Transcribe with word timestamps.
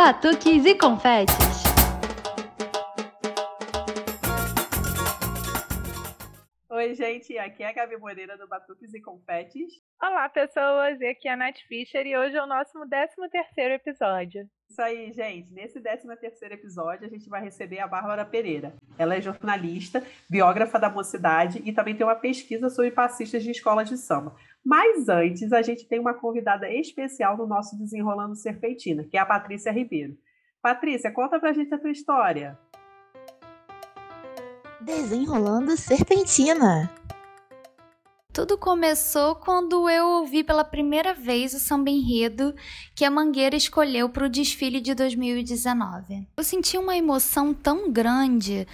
batuques 0.00 0.64
e 0.64 0.74
confetes. 0.74 1.59
Oi, 6.90 6.96
gente, 6.96 7.38
aqui 7.38 7.62
é 7.62 7.68
a 7.68 7.72
Gabi 7.72 7.96
Moreira 7.98 8.36
do 8.36 8.48
Batuques 8.48 8.92
e 8.92 9.00
Confetes. 9.00 9.74
Olá, 10.02 10.28
pessoas, 10.28 11.00
aqui 11.00 11.28
é 11.28 11.32
a 11.34 11.36
Nath 11.36 11.58
Fischer 11.68 12.04
e 12.04 12.16
hoje 12.16 12.34
é 12.34 12.42
o 12.42 12.48
nosso 12.48 12.72
13 12.88 13.14
terceiro 13.30 13.74
episódio. 13.74 14.44
Isso 14.68 14.82
aí, 14.82 15.12
gente. 15.12 15.52
Nesse 15.52 15.80
13 15.80 16.08
terceiro 16.16 16.54
episódio, 16.54 17.06
a 17.06 17.08
gente 17.08 17.28
vai 17.28 17.40
receber 17.42 17.78
a 17.78 17.86
Bárbara 17.86 18.24
Pereira. 18.24 18.74
Ela 18.98 19.14
é 19.14 19.20
jornalista, 19.20 20.04
biógrafa 20.28 20.80
da 20.80 20.90
mocidade 20.90 21.62
e 21.64 21.72
também 21.72 21.94
tem 21.94 22.04
uma 22.04 22.16
pesquisa 22.16 22.68
sobre 22.68 22.90
passistas 22.90 23.44
de 23.44 23.52
escolas 23.52 23.88
de 23.88 23.96
samba. 23.96 24.34
Mas 24.64 25.08
antes, 25.08 25.52
a 25.52 25.62
gente 25.62 25.86
tem 25.86 26.00
uma 26.00 26.14
convidada 26.14 26.68
especial 26.68 27.36
no 27.36 27.46
nosso 27.46 27.78
Desenrolando 27.78 28.34
Serpentina, 28.34 29.04
que 29.04 29.16
é 29.16 29.20
a 29.20 29.26
Patrícia 29.26 29.70
Ribeiro. 29.70 30.18
Patrícia, 30.60 31.12
conta 31.12 31.38
pra 31.38 31.52
gente 31.52 31.72
a 31.72 31.78
tua 31.78 31.92
história. 31.92 32.58
Desenrolando 34.80 35.76
Serpentina. 35.76 36.90
Tudo 38.32 38.56
começou 38.56 39.34
quando 39.34 39.88
eu 39.88 40.06
ouvi 40.06 40.42
pela 40.42 40.64
primeira 40.64 41.12
vez 41.12 41.52
o 41.52 41.58
samba 41.58 41.90
enredo 41.90 42.54
que 42.94 43.04
a 43.04 43.10
Mangueira 43.10 43.56
escolheu 43.56 44.08
para 44.08 44.26
o 44.26 44.28
desfile 44.28 44.80
de 44.80 44.94
2019. 44.94 46.26
Eu 46.36 46.44
senti 46.44 46.78
uma 46.78 46.96
emoção 46.96 47.52
tão 47.52 47.90
grande 47.90 48.66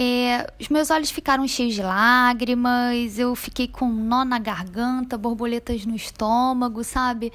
é, 0.00 0.46
os 0.60 0.68
meus 0.68 0.90
olhos 0.90 1.10
ficaram 1.10 1.48
cheios 1.48 1.74
de 1.74 1.82
lágrimas, 1.82 3.18
eu 3.18 3.34
fiquei 3.34 3.66
com 3.66 3.86
um 3.86 4.04
nó 4.04 4.24
na 4.24 4.38
garganta, 4.38 5.18
borboletas 5.18 5.84
no 5.84 5.96
estômago, 5.96 6.84
sabe? 6.84 7.32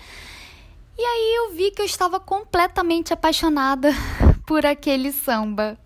E 0.97 1.01
aí 1.01 1.35
eu 1.35 1.55
vi 1.55 1.71
que 1.71 1.81
eu 1.81 1.85
estava 1.85 2.21
completamente 2.21 3.11
apaixonada 3.11 3.89
por 4.47 4.65
aquele 4.65 5.11
samba. 5.11 5.77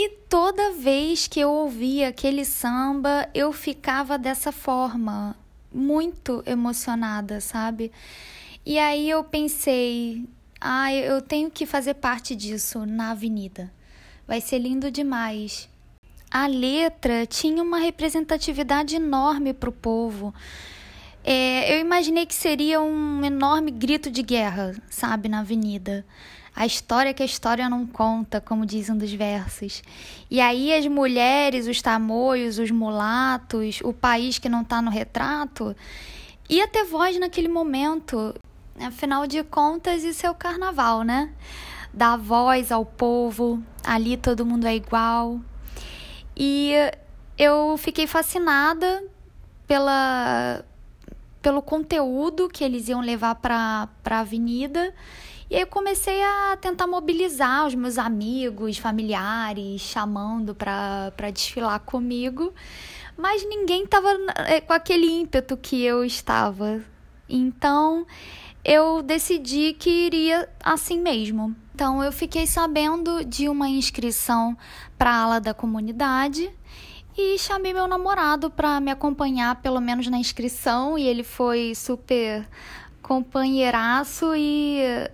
E 0.00 0.08
toda 0.30 0.72
vez 0.72 1.26
que 1.26 1.40
eu 1.40 1.50
ouvia 1.50 2.08
aquele 2.08 2.42
samba, 2.46 3.28
eu 3.34 3.52
ficava 3.52 4.16
dessa 4.16 4.50
forma, 4.50 5.36
muito 5.70 6.42
emocionada, 6.46 7.38
sabe? 7.38 7.92
E 8.64 8.78
aí 8.78 9.10
eu 9.10 9.22
pensei, 9.22 10.24
ah, 10.58 10.90
eu 10.94 11.20
tenho 11.20 11.50
que 11.50 11.66
fazer 11.66 11.94
parte 11.94 12.34
disso 12.34 12.86
na 12.86 13.10
avenida. 13.10 13.70
Vai 14.26 14.40
ser 14.40 14.58
lindo 14.58 14.90
demais 14.90 15.68
a 16.30 16.46
letra 16.46 17.26
tinha 17.26 17.60
uma 17.60 17.78
representatividade 17.78 18.94
enorme 18.94 19.52
para 19.52 19.68
o 19.68 19.72
povo. 19.72 20.32
É, 21.24 21.74
eu 21.74 21.80
imaginei 21.80 22.24
que 22.24 22.34
seria 22.34 22.80
um 22.80 23.24
enorme 23.24 23.70
grito 23.70 24.10
de 24.10 24.22
guerra, 24.22 24.74
sabe, 24.88 25.28
na 25.28 25.40
avenida. 25.40 26.06
A 26.54 26.66
história 26.66 27.14
que 27.14 27.22
a 27.22 27.26
história 27.26 27.68
não 27.68 27.86
conta, 27.86 28.40
como 28.40 28.66
diz 28.66 28.90
um 28.90 28.96
dos 28.96 29.12
versos. 29.12 29.82
E 30.30 30.40
aí 30.40 30.72
as 30.74 30.86
mulheres, 30.86 31.66
os 31.66 31.80
tamoios, 31.80 32.58
os 32.58 32.70
mulatos, 32.70 33.80
o 33.82 33.92
país 33.92 34.38
que 34.38 34.48
não 34.48 34.62
está 34.62 34.82
no 34.82 34.90
retrato, 34.90 35.74
ia 36.48 36.66
ter 36.68 36.84
voz 36.84 37.18
naquele 37.18 37.48
momento. 37.48 38.34
Afinal 38.80 39.26
de 39.26 39.42
contas, 39.44 40.04
isso 40.04 40.26
é 40.26 40.30
o 40.30 40.34
carnaval, 40.34 41.02
né? 41.02 41.32
Dar 41.92 42.16
voz 42.16 42.70
ao 42.70 42.84
povo, 42.84 43.62
ali 43.84 44.16
todo 44.16 44.46
mundo 44.46 44.66
é 44.66 44.76
igual, 44.76 45.40
e 46.42 46.72
eu 47.36 47.76
fiquei 47.76 48.06
fascinada 48.06 49.04
pela, 49.66 50.64
pelo 51.42 51.60
conteúdo 51.60 52.48
que 52.48 52.64
eles 52.64 52.88
iam 52.88 53.00
levar 53.00 53.34
para 53.34 53.88
a 54.04 54.18
avenida. 54.20 54.94
E 55.50 55.56
aí 55.56 55.62
eu 55.62 55.66
comecei 55.66 56.22
a 56.22 56.56
tentar 56.60 56.86
mobilizar 56.86 57.66
os 57.66 57.74
meus 57.74 57.98
amigos, 57.98 58.78
familiares, 58.78 59.80
chamando 59.80 60.54
para 60.54 61.30
desfilar 61.34 61.80
comigo. 61.80 62.54
Mas 63.16 63.42
ninguém 63.42 63.82
estava 63.82 64.08
é, 64.46 64.60
com 64.60 64.72
aquele 64.72 65.06
ímpeto 65.06 65.56
que 65.56 65.82
eu 65.82 66.04
estava. 66.04 66.80
Então 67.28 68.06
eu 68.64 69.02
decidi 69.02 69.72
que 69.72 69.90
iria 69.90 70.48
assim 70.62 71.00
mesmo. 71.00 71.56
Então 71.74 72.00
eu 72.00 72.12
fiquei 72.12 72.46
sabendo 72.46 73.24
de 73.24 73.48
uma 73.48 73.68
inscrição 73.68 74.56
para 74.96 75.10
a 75.10 75.22
ala 75.22 75.40
da 75.40 75.52
comunidade 75.52 76.48
e 77.18 77.36
chamei 77.38 77.74
meu 77.74 77.88
namorado 77.88 78.52
para 78.52 78.78
me 78.78 78.92
acompanhar 78.92 79.60
pelo 79.60 79.80
menos 79.80 80.06
na 80.06 80.16
inscrição 80.16 80.96
e 80.96 81.08
ele 81.08 81.24
foi 81.24 81.74
super 81.74 82.46
companheiraço 83.02 84.32
e 84.36 85.10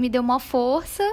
me 0.00 0.08
deu 0.08 0.22
uma 0.22 0.40
força. 0.40 1.04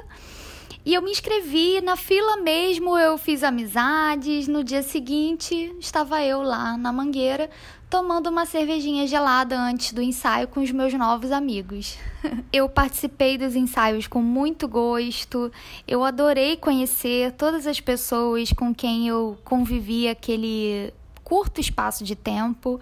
E 0.86 0.94
eu 0.94 1.02
me 1.02 1.12
inscrevi 1.12 1.82
na 1.82 1.98
fila 1.98 2.38
mesmo, 2.38 2.98
eu 2.98 3.18
fiz 3.18 3.44
amizades. 3.44 4.48
No 4.48 4.64
dia 4.64 4.82
seguinte, 4.82 5.76
estava 5.80 6.24
eu 6.24 6.42
lá 6.42 6.78
na 6.78 6.94
mangueira 6.94 7.50
tomando 7.90 8.28
uma 8.28 8.46
cervejinha 8.46 9.08
gelada 9.08 9.58
antes 9.58 9.94
do 9.94 10.02
ensaio 10.02 10.48
com 10.48 10.62
os 10.62 10.72
meus 10.72 10.94
novos 10.94 11.32
amigos. 11.32 11.98
eu 12.52 12.68
participei 12.68 13.38
dos 13.38 13.56
ensaios 13.56 14.08
com 14.08 14.22
muito 14.22 14.68
gosto, 14.68 15.52
eu 15.88 16.04
adorei 16.04 16.58
conhecer 16.58 17.32
todas 17.34 17.66
as 17.66 17.80
pessoas 17.80 18.52
com 18.52 18.74
quem 18.74 19.08
eu 19.08 19.38
convivi 19.44 20.08
aquele 20.08 20.94
curto 21.24 21.62
espaço 21.62 22.04
de 22.04 22.16
tempo. 22.16 22.80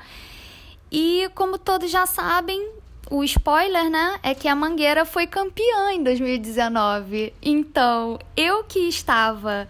E 0.92 1.30
como 1.36 1.58
todos 1.58 1.90
já 1.92 2.06
sabem, 2.06 2.72
o 3.10 3.24
spoiler, 3.24 3.90
né, 3.90 4.20
é 4.24 4.34
que 4.34 4.48
a 4.48 4.56
Mangueira 4.56 5.06
foi 5.06 5.28
campeã 5.28 5.92
em 5.94 6.04
2019. 6.04 7.34
Então, 7.42 8.20
eu 8.36 8.64
que 8.64 8.80
estava 8.80 9.68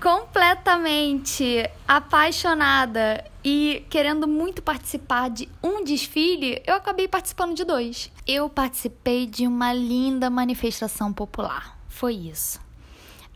completamente 0.00 1.68
apaixonada 1.86 3.24
e 3.44 3.84
querendo 3.90 4.26
muito 4.26 4.62
participar 4.62 5.28
de 5.28 5.48
um 5.62 5.84
desfile, 5.84 6.62
eu 6.66 6.74
acabei 6.74 7.06
participando 7.06 7.54
de 7.54 7.64
dois. 7.64 8.10
Eu 8.26 8.48
participei 8.48 9.26
de 9.26 9.46
uma 9.46 9.72
linda 9.72 10.30
manifestação 10.30 11.12
popular. 11.12 11.78
Foi 11.88 12.14
isso. 12.14 12.60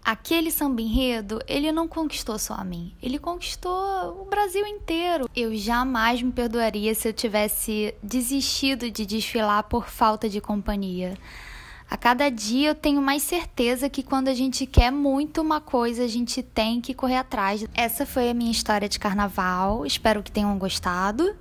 Aquele 0.04 0.50
samba 0.50 0.82
enredo, 0.82 1.41
ele 1.48 1.72
não 1.72 1.88
conquistou 1.88 2.38
só 2.38 2.53
a 2.53 2.62
mim, 2.62 2.92
ele 3.03 3.19
conquistou 3.19 4.20
o 4.20 4.26
Brasil 4.28 4.66
inteiro. 4.66 5.26
Eu 5.34 5.56
jamais 5.56 6.20
me 6.20 6.31
perdoaria 6.31 6.94
se 6.94 7.09
eu 7.09 7.12
tivesse 7.15 7.94
desistido 8.03 8.91
de 8.91 9.06
desfilar 9.06 9.62
por 9.62 9.88
falta 9.88 10.28
de 10.28 10.43
companhia. 10.43 11.16
A 11.91 11.97
cada 11.97 12.28
dia 12.28 12.69
eu 12.69 12.75
tenho 12.75 13.00
mais 13.00 13.22
certeza 13.22 13.88
que 13.88 14.03
quando 14.03 14.28
a 14.28 14.34
gente 14.34 14.66
quer 14.66 14.93
muito 14.93 15.41
uma 15.41 15.59
coisa, 15.59 16.04
a 16.04 16.09
gente 16.09 16.43
tem 16.43 16.82
que 16.82 16.93
correr 16.93 17.16
atrás. 17.16 17.64
Essa 17.72 18.04
foi 18.04 18.28
a 18.28 18.34
minha 18.34 18.53
história 18.53 18.91
de 18.91 18.98
carnaval. 18.98 19.87
Espero 19.87 20.22
que 20.22 20.31
tenham 20.31 20.59
gostado. 20.59 21.34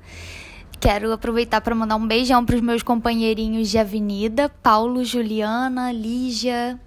Quero 0.79 1.11
aproveitar 1.11 1.59
para 1.59 1.75
mandar 1.75 1.97
um 1.97 2.07
beijão 2.07 2.45
para 2.45 2.55
os 2.55 2.61
meus 2.61 2.81
companheirinhos 2.81 3.69
de 3.69 3.77
avenida: 3.77 4.47
Paulo, 4.47 5.03
Juliana, 5.03 5.91
Lígia, 5.91 6.79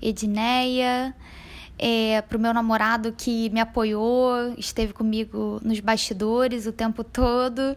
Edneia. 0.00 1.14
É, 1.84 2.22
o 2.32 2.38
meu 2.38 2.54
namorado 2.54 3.10
que 3.10 3.50
me 3.50 3.58
apoiou, 3.58 4.54
esteve 4.56 4.92
comigo 4.92 5.58
nos 5.64 5.80
bastidores 5.80 6.64
o 6.64 6.70
tempo 6.70 7.02
todo. 7.02 7.76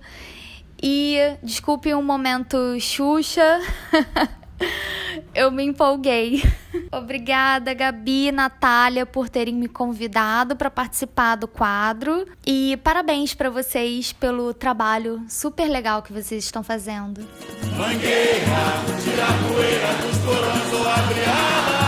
E 0.80 1.18
desculpe 1.42 1.92
um 1.96 2.04
momento 2.04 2.80
Xuxa. 2.80 3.60
Eu 5.34 5.50
me 5.50 5.64
empolguei. 5.64 6.44
Obrigada, 6.94 7.74
Gabi 7.74 8.28
e 8.28 8.32
Natália, 8.32 9.08
por 9.08 9.28
terem 9.28 9.56
me 9.56 9.68
convidado 9.68 10.56
para 10.56 10.70
participar 10.70 11.36
do 11.36 11.48
quadro. 11.48 12.28
E 12.46 12.78
parabéns 12.84 13.34
para 13.34 13.50
vocês 13.50 14.14
pelo 14.14 14.54
trabalho 14.54 15.26
super 15.28 15.68
legal 15.68 16.04
que 16.04 16.14
vocês 16.14 16.44
estão 16.44 16.62
fazendo. 16.62 17.28
Mangueira, 17.76 18.86
tira 19.04 19.26
a 19.26 19.52
poeira 19.52 19.94
dos 19.94 20.18
corões 20.20 20.74
ou 20.74 20.88
abre 20.88 21.85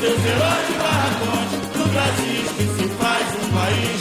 teus 0.00 0.24
heróis 0.24 0.66
de 0.66 0.72
barracões, 0.78 1.50
no 1.76 1.86
Brasil 1.92 2.42
que 2.56 2.64
se 2.72 2.88
faz 2.96 3.26
um 3.36 3.52
país 3.52 4.00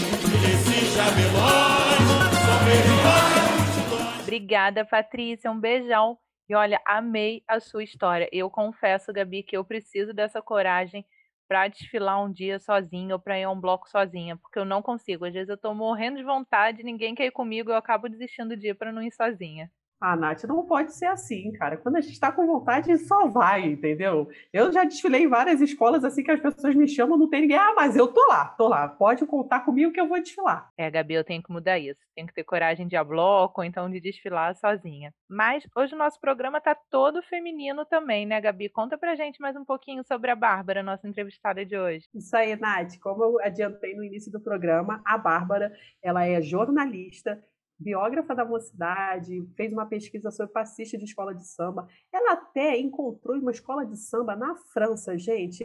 esses 0.50 0.96
jabelões 0.96 2.00
são 2.46 4.22
Obrigada, 4.24 4.86
Patrícia. 4.86 5.52
Um 5.52 5.60
beijão. 5.60 6.18
E 6.48 6.56
olha, 6.56 6.82
amei 6.86 7.44
a 7.46 7.60
sua 7.60 7.84
história. 7.84 8.30
Eu 8.32 8.50
confesso, 8.50 9.12
Gabi, 9.12 9.44
que 9.44 9.58
eu 9.58 9.66
preciso 9.66 10.14
dessa 10.14 10.42
coragem 10.42 11.06
para 11.50 11.68
desfilar 11.68 12.24
um 12.24 12.32
dia 12.32 12.60
sozinha 12.60 13.16
ou 13.16 13.20
para 13.20 13.38
ir 13.38 13.44
a 13.44 13.52
um 13.52 13.60
bloco 13.60 13.90
sozinha, 13.90 14.38
porque 14.38 14.58
eu 14.58 14.64
não 14.64 14.82
consigo. 14.82 15.26
Às 15.26 15.34
vezes 15.34 15.50
eu 15.50 15.58
tô 15.58 15.74
morrendo 15.74 16.18
de 16.18 16.24
vontade, 16.24 16.82
ninguém 16.82 17.14
quer 17.14 17.26
ir 17.26 17.32
comigo, 17.32 17.72
eu 17.72 17.76
acabo 17.76 18.08
desistindo 18.08 18.50
do 18.50 18.58
dia 18.58 18.74
para 18.74 18.92
não 18.92 19.02
ir 19.02 19.12
sozinha. 19.12 19.70
Ah, 20.02 20.16
Nath, 20.16 20.46
não 20.46 20.66
pode 20.66 20.94
ser 20.94 21.08
assim, 21.08 21.52
cara. 21.54 21.76
Quando 21.76 21.98
a 21.98 22.02
gente 22.02 22.14
está 22.14 22.32
com 22.32 22.48
vontade, 22.48 22.98
só 23.00 23.28
vai, 23.28 23.66
entendeu? 23.66 24.30
Eu 24.54 24.72
já 24.72 24.86
desfilei 24.86 25.24
em 25.24 25.28
várias 25.28 25.60
escolas 25.60 26.06
assim 26.06 26.24
que 26.24 26.32
as 26.32 26.40
pessoas 26.40 26.74
me 26.74 26.88
chamam, 26.88 27.18
não 27.18 27.30
tem 27.30 27.42
ninguém. 27.42 27.58
Ah, 27.58 27.74
mas 27.76 27.98
eu 27.98 28.08
tô 28.08 28.26
lá, 28.30 28.46
tô 28.46 28.70
lá. 28.70 28.88
Pode 28.88 29.26
contar 29.26 29.62
comigo 29.62 29.92
que 29.92 30.00
eu 30.00 30.08
vou 30.08 30.22
desfilar. 30.22 30.70
É, 30.78 30.90
Gabi, 30.90 31.16
eu 31.16 31.24
tenho 31.24 31.44
que 31.44 31.52
mudar 31.52 31.78
isso. 31.78 32.00
Tenho 32.16 32.28
que 32.28 32.34
ter 32.34 32.46
coragem 32.46 32.88
de 32.88 32.96
ir 32.96 32.98
a 32.98 33.04
bloco 33.04 33.60
ou 33.60 33.66
então 33.66 33.90
de 33.90 34.00
desfilar 34.00 34.56
sozinha. 34.56 35.14
Mas 35.30 35.68
hoje 35.76 35.94
o 35.94 35.98
nosso 35.98 36.20
programa 36.22 36.62
tá 36.62 36.76
todo 36.90 37.22
feminino 37.24 37.86
também, 37.86 38.26
né, 38.26 38.40
Gabi? 38.40 38.70
Conta 38.70 38.98
pra 38.98 39.16
gente 39.16 39.42
mais 39.42 39.58
um 39.58 39.66
pouquinho 39.66 40.04
sobre 40.06 40.32
a 40.32 40.36
Bárbara, 40.36 40.82
nossa 40.82 41.08
entrevistada 41.08 41.66
de 41.66 41.78
hoje. 41.78 42.06
Isso 42.14 42.36
aí, 42.38 42.56
Nath. 42.56 42.98
Como 43.02 43.24
eu 43.24 43.40
adiantei 43.42 43.96
no 43.96 44.04
início 44.04 44.32
do 44.32 44.40
programa, 44.40 45.02
a 45.06 45.18
Bárbara, 45.18 45.74
ela 46.02 46.26
é 46.26 46.42
jornalista, 46.42 47.44
biógrafa 47.80 48.36
da 48.36 48.44
mocidade, 48.44 49.48
fez 49.56 49.72
uma 49.72 49.86
pesquisa 49.86 50.30
sobre 50.30 50.52
passista 50.52 50.98
de 50.98 51.06
escola 51.06 51.34
de 51.34 51.48
samba. 51.48 51.88
Ela 52.12 52.34
até 52.34 52.78
encontrou 52.78 53.38
uma 53.38 53.52
escola 53.52 53.86
de 53.86 53.96
samba 53.96 54.36
na 54.36 54.56
França, 54.74 55.18
gente. 55.18 55.64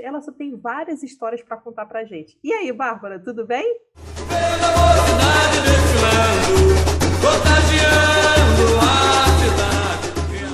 Ela 0.00 0.20
só 0.20 0.30
tem 0.30 0.56
várias 0.56 1.02
histórias 1.02 1.42
para 1.42 1.56
contar 1.56 1.86
para 1.86 2.04
gente. 2.04 2.38
E 2.44 2.52
aí, 2.52 2.72
Bárbara, 2.72 3.18
tudo 3.18 3.44
bem? 3.44 3.80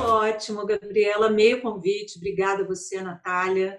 Ótimo, 0.01 0.65
Gabriela. 0.65 1.29
Meio 1.29 1.61
convite. 1.61 2.17
Obrigada 2.17 2.63
a 2.63 2.67
você, 2.67 3.03
Natália. 3.03 3.79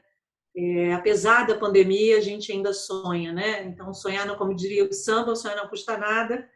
É, 0.56 0.94
apesar 0.94 1.46
da 1.46 1.58
pandemia, 1.58 2.18
a 2.18 2.22
gente 2.22 2.52
ainda 2.52 2.72
sonha, 2.72 3.34
né? 3.34 3.64
Então, 3.66 3.94
sonhar, 3.94 4.26
como 4.38 4.56
diria 4.56 4.86
o 4.86 4.94
samba, 4.94 5.36
sonhar 5.36 5.58
não 5.58 5.68
custa 5.68 5.98
nada 5.98 6.48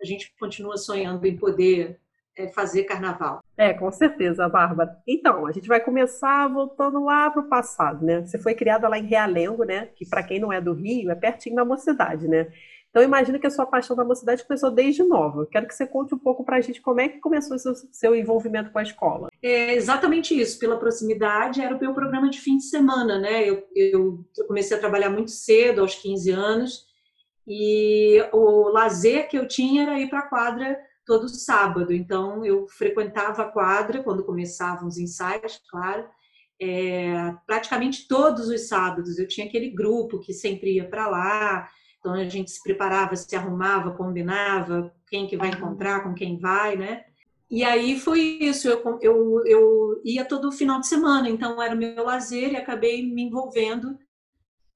a 0.00 0.04
gente 0.04 0.34
continua 0.38 0.76
sonhando 0.76 1.26
em 1.26 1.36
poder 1.36 1.98
é, 2.36 2.48
fazer 2.48 2.84
carnaval. 2.84 3.42
É, 3.56 3.74
com 3.74 3.90
certeza, 3.90 4.48
Bárbara. 4.48 4.96
Então, 5.06 5.46
a 5.46 5.52
gente 5.52 5.66
vai 5.66 5.80
começar 5.80 6.48
voltando 6.48 7.04
lá 7.04 7.30
para 7.30 7.42
o 7.42 7.48
passado, 7.48 8.04
né? 8.04 8.24
Você 8.24 8.38
foi 8.38 8.54
criada 8.54 8.88
lá 8.88 8.98
em 8.98 9.06
Realengo, 9.06 9.64
né? 9.64 9.86
Que 9.96 10.06
para 10.06 10.22
quem 10.22 10.38
não 10.38 10.52
é 10.52 10.60
do 10.60 10.72
Rio, 10.72 11.10
é 11.10 11.14
pertinho 11.14 11.56
da 11.56 11.64
mocidade, 11.64 12.28
né? 12.28 12.46
Então, 12.90 13.02
imagino 13.02 13.38
que 13.38 13.46
a 13.46 13.50
sua 13.50 13.66
paixão 13.66 13.94
da 13.94 14.04
mocidade 14.04 14.44
começou 14.44 14.70
desde 14.70 15.02
nova. 15.02 15.46
quero 15.46 15.66
que 15.66 15.74
você 15.74 15.86
conte 15.86 16.14
um 16.14 16.18
pouco 16.18 16.42
para 16.44 16.56
a 16.56 16.60
gente 16.60 16.80
como 16.80 17.00
é 17.00 17.08
que 17.08 17.20
começou 17.20 17.56
o 17.56 17.58
seu, 17.58 17.74
seu 17.74 18.14
envolvimento 18.14 18.70
com 18.70 18.78
a 18.78 18.82
escola. 18.82 19.28
É 19.42 19.74
exatamente 19.74 20.38
isso. 20.38 20.58
Pela 20.58 20.78
proximidade, 20.78 21.60
era 21.60 21.76
o 21.76 21.80
meu 21.80 21.92
programa 21.92 22.30
de 22.30 22.40
fim 22.40 22.56
de 22.56 22.64
semana, 22.64 23.18
né? 23.18 23.48
Eu, 23.48 23.62
eu, 23.74 24.24
eu 24.36 24.46
comecei 24.46 24.76
a 24.76 24.80
trabalhar 24.80 25.10
muito 25.10 25.30
cedo, 25.30 25.82
aos 25.82 25.94
15 25.94 26.30
anos, 26.30 26.87
e 27.48 28.22
o 28.30 28.68
lazer 28.68 29.26
que 29.26 29.38
eu 29.38 29.48
tinha 29.48 29.84
era 29.84 29.98
ir 29.98 30.10
para 30.10 30.18
a 30.18 30.28
quadra 30.28 30.78
todo 31.06 31.26
sábado. 31.30 31.94
Então, 31.94 32.44
eu 32.44 32.68
frequentava 32.68 33.42
a 33.42 33.50
quadra 33.50 34.02
quando 34.02 34.22
começavam 34.22 34.86
os 34.86 34.98
ensaios, 34.98 35.58
claro. 35.70 36.06
É, 36.60 37.34
praticamente 37.46 38.06
todos 38.06 38.48
os 38.48 38.68
sábados 38.68 39.16
eu 39.18 39.26
tinha 39.26 39.46
aquele 39.46 39.70
grupo 39.70 40.18
que 40.18 40.34
sempre 40.34 40.74
ia 40.74 40.86
para 40.86 41.08
lá. 41.08 41.68
Então, 41.98 42.12
a 42.12 42.28
gente 42.28 42.50
se 42.50 42.62
preparava, 42.62 43.16
se 43.16 43.34
arrumava, 43.34 43.92
combinava 43.92 44.94
quem 45.08 45.26
que 45.26 45.36
vai 45.36 45.48
encontrar, 45.48 46.02
com 46.02 46.12
quem 46.12 46.38
vai, 46.38 46.76
né? 46.76 47.04
E 47.50 47.64
aí 47.64 47.98
foi 47.98 48.20
isso, 48.20 48.68
eu, 48.68 48.98
eu, 49.00 49.42
eu 49.46 50.02
ia 50.04 50.22
todo 50.22 50.52
final 50.52 50.80
de 50.80 50.86
semana, 50.86 51.30
então 51.30 51.62
era 51.62 51.74
o 51.74 51.78
meu 51.78 52.04
lazer 52.04 52.52
e 52.52 52.56
acabei 52.56 53.02
me 53.02 53.22
envolvendo 53.22 53.98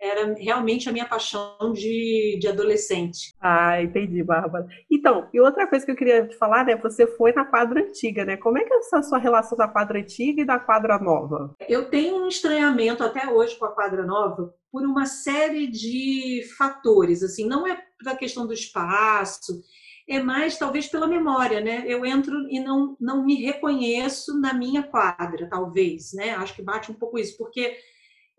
era 0.03 0.35
realmente 0.35 0.89
a 0.89 0.93
minha 0.93 1.07
paixão 1.07 1.73
de, 1.73 2.37
de 2.41 2.49
adolescente. 2.49 3.33
Ah, 3.41 3.81
entendi, 3.81 4.21
Bárbara. 4.25 4.67
Então, 4.91 5.29
e 5.33 5.41
outra 5.41 5.65
coisa 5.69 5.87
que 5.87 5.93
eu 5.93 5.97
queria 5.97 6.27
te 6.27 6.37
falar, 6.37 6.67
né? 6.67 6.75
Você 6.77 7.07
foi 7.07 7.33
na 7.33 7.45
quadra 7.45 7.81
antiga, 7.81 8.25
né? 8.25 8.37
Como 8.37 8.59
é 8.59 8.65
que 8.65 8.75
é 8.75 8.79
essa 8.79 9.01
sua 9.01 9.19
relação 9.19 9.57
da 9.57 9.69
quadra 9.69 10.01
antiga 10.01 10.43
e 10.43 10.45
da 10.45 10.59
quadra 10.59 10.99
nova? 10.99 11.55
Eu 11.69 11.89
tenho 11.89 12.17
um 12.17 12.27
estranhamento 12.27 13.05
até 13.05 13.29
hoje 13.29 13.57
com 13.57 13.65
a 13.65 13.73
quadra 13.73 14.05
nova 14.05 14.53
por 14.73 14.83
uma 14.83 15.07
série 15.07 15.69
de 15.69 16.43
fatores, 16.59 17.23
assim, 17.23 17.47
não 17.47 17.65
é 17.67 17.81
da 18.03 18.17
questão 18.17 18.47
do 18.47 18.53
espaço, 18.55 19.63
é 20.09 20.21
mais 20.21 20.59
talvez 20.59 20.89
pela 20.89 21.07
memória, 21.07 21.61
né? 21.61 21.85
Eu 21.87 22.05
entro 22.05 22.35
e 22.51 22.59
não, 22.59 22.97
não 22.99 23.25
me 23.25 23.37
reconheço 23.37 24.41
na 24.41 24.53
minha 24.53 24.83
quadra, 24.83 25.49
talvez, 25.49 26.13
né? 26.13 26.31
Acho 26.31 26.55
que 26.55 26.63
bate 26.63 26.91
um 26.91 26.95
pouco 26.95 27.19
isso, 27.19 27.37
porque 27.39 27.77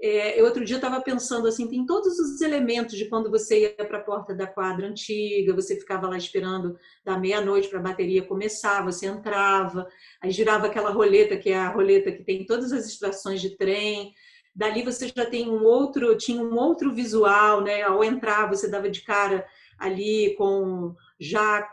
é, 0.01 0.40
eu 0.40 0.45
outro 0.45 0.66
dia 0.66 0.75
estava 0.75 1.00
pensando 1.01 1.48
assim, 1.48 1.68
tem 1.68 1.86
todos 1.86 2.19
os 2.19 2.42
elementos 2.42 2.98
de 2.98 3.06
quando 3.06 3.30
você 3.30 3.62
ia 3.62 3.86
para 3.86 4.00
a 4.00 4.04
porta 4.04 4.36
da 4.36 4.45
quadra 4.45 4.88
antiga, 4.88 5.56
você 5.56 5.80
ficava 5.80 6.10
lá 6.10 6.18
esperando 6.18 6.78
da 7.06 7.18
meia-noite 7.18 7.69
para 7.69 7.80
a 7.80 7.84
bateria 7.84 8.25
começar, 8.25 8.84
você 8.84 9.06
entrava, 9.06 9.88
aí 10.22 10.31
girava 10.31 10.68
aquela 10.68 10.92
roleta, 10.92 11.38
que 11.38 11.50
é 11.50 11.57
a 11.57 11.69
roleta 11.69 12.12
que 12.12 12.24
tem 12.24 12.45
todas 12.45 12.74
as 12.74 12.86
estações 12.86 13.40
de 13.40 13.56
trem. 13.56 14.13
Dali 14.56 14.84
você 14.84 15.12
já 15.16 15.25
tem 15.25 15.50
um 15.50 15.63
outro, 15.63 16.16
tinha 16.18 16.42
um 16.42 16.56
outro 16.56 16.94
visual, 16.94 17.62
né? 17.62 17.81
Ao 17.81 18.04
entrar, 18.04 18.48
você 18.48 18.69
dava 18.69 18.89
de 18.89 19.01
cara 19.01 19.46
ali 19.80 20.36
com 20.38 20.96
já 21.19 21.68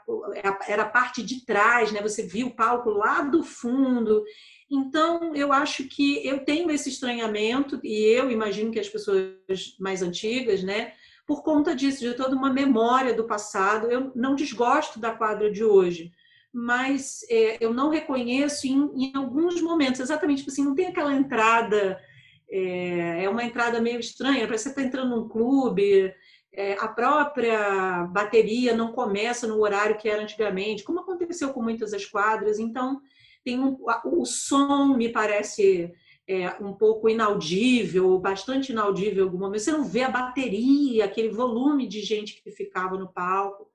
era 0.66 0.82
a 0.82 0.88
parte 0.88 1.23
de 1.23 1.44
trás, 1.44 1.93
né? 1.93 2.00
Você 2.00 2.23
via 2.23 2.46
o 2.46 2.55
palco 2.55 2.90
lá 2.90 3.23
do 3.23 3.43
fundo 3.43 4.23
então, 4.70 5.34
eu 5.34 5.52
acho 5.52 5.84
que 5.88 6.25
eu 6.25 6.44
tenho 6.44 6.70
esse 6.70 6.88
estranhamento, 6.88 7.81
e 7.82 8.05
eu 8.05 8.31
imagino 8.31 8.70
que 8.70 8.78
as 8.78 8.88
pessoas 8.88 9.34
mais 9.81 10.00
antigas, 10.00 10.62
né, 10.62 10.93
por 11.26 11.43
conta 11.43 11.75
disso, 11.75 12.00
de 12.00 12.14
toda 12.14 12.37
uma 12.37 12.52
memória 12.52 13.12
do 13.12 13.26
passado, 13.26 13.90
eu 13.90 14.12
não 14.14 14.37
desgosto 14.37 15.00
da 15.00 15.12
quadra 15.12 15.50
de 15.50 15.64
hoje, 15.64 16.12
mas 16.52 17.25
é, 17.28 17.56
eu 17.61 17.75
não 17.75 17.88
reconheço 17.88 18.67
em, 18.67 18.90
em, 18.96 19.12
alguns 19.17 19.61
momentos, 19.61 20.00
exatamente 20.00 20.38
tipo 20.38 20.50
assim, 20.50 20.64
não 20.64 20.75
tem 20.75 20.87
aquela 20.87 21.14
entrada, 21.14 22.00
é, 22.49 23.25
é 23.25 23.28
uma 23.28 23.44
entrada 23.44 23.81
meio 23.81 23.99
estranha, 23.99 24.46
parece 24.46 24.69
que 24.69 24.75
você 24.75 24.81
está 24.81 24.82
entrando 24.82 25.16
num 25.16 25.28
clube, 25.28 26.12
é, 26.52 26.76
a 26.81 26.88
própria 26.88 28.05
bateria 28.05 28.75
não 28.75 28.93
começa 28.93 29.46
no 29.46 29.61
horário 29.61 29.96
que 29.96 30.08
era 30.08 30.23
antigamente, 30.23 30.84
como 30.84 31.00
aconteceu 31.00 31.52
com 31.52 31.62
muitas 31.62 31.93
das 31.93 32.05
quadras, 32.05 32.58
então 32.58 33.00
tem 33.44 33.58
um, 33.58 33.76
o 34.04 34.25
som 34.25 34.96
me 34.96 35.08
parece 35.08 35.92
é, 36.28 36.48
um 36.62 36.72
pouco 36.72 37.08
inaudível, 37.08 38.19
bastante 38.19 38.72
inaudível 38.72 39.25
em 39.25 39.26
algum 39.26 39.38
momento. 39.38 39.60
Você 39.60 39.72
não 39.72 39.84
vê 39.84 40.02
a 40.02 40.10
bateria, 40.10 41.04
aquele 41.04 41.31
volume 41.31 41.88
de 41.88 42.00
gente 42.02 42.40
que 42.40 42.50
ficava 42.50 42.96
no 42.96 43.12
palco. 43.12 43.69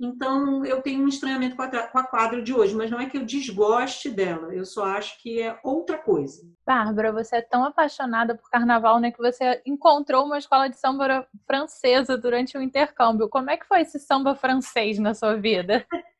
Então, 0.00 0.64
eu 0.64 0.80
tenho 0.80 1.02
um 1.02 1.08
estranhamento 1.08 1.56
com 1.56 1.62
a, 1.62 1.88
com 1.88 1.98
a 1.98 2.04
quadra 2.04 2.40
de 2.40 2.54
hoje, 2.54 2.74
mas 2.74 2.88
não 2.88 3.00
é 3.00 3.06
que 3.06 3.18
eu 3.18 3.24
desgoste 3.24 4.08
dela, 4.08 4.54
eu 4.54 4.64
só 4.64 4.84
acho 4.84 5.20
que 5.20 5.42
é 5.42 5.58
outra 5.64 5.98
coisa. 5.98 6.48
Bárbara, 6.64 7.12
você 7.12 7.36
é 7.36 7.42
tão 7.42 7.64
apaixonada 7.64 8.36
por 8.36 8.48
carnaval, 8.48 9.00
né, 9.00 9.10
que 9.10 9.18
você 9.18 9.60
encontrou 9.66 10.24
uma 10.24 10.38
escola 10.38 10.68
de 10.68 10.78
samba 10.78 11.26
francesa 11.44 12.16
durante 12.16 12.56
o 12.56 12.62
intercâmbio. 12.62 13.28
Como 13.28 13.50
é 13.50 13.56
que 13.56 13.66
foi 13.66 13.80
esse 13.80 13.98
samba 13.98 14.36
francês 14.36 15.00
na 15.00 15.14
sua 15.14 15.34
vida? 15.34 15.84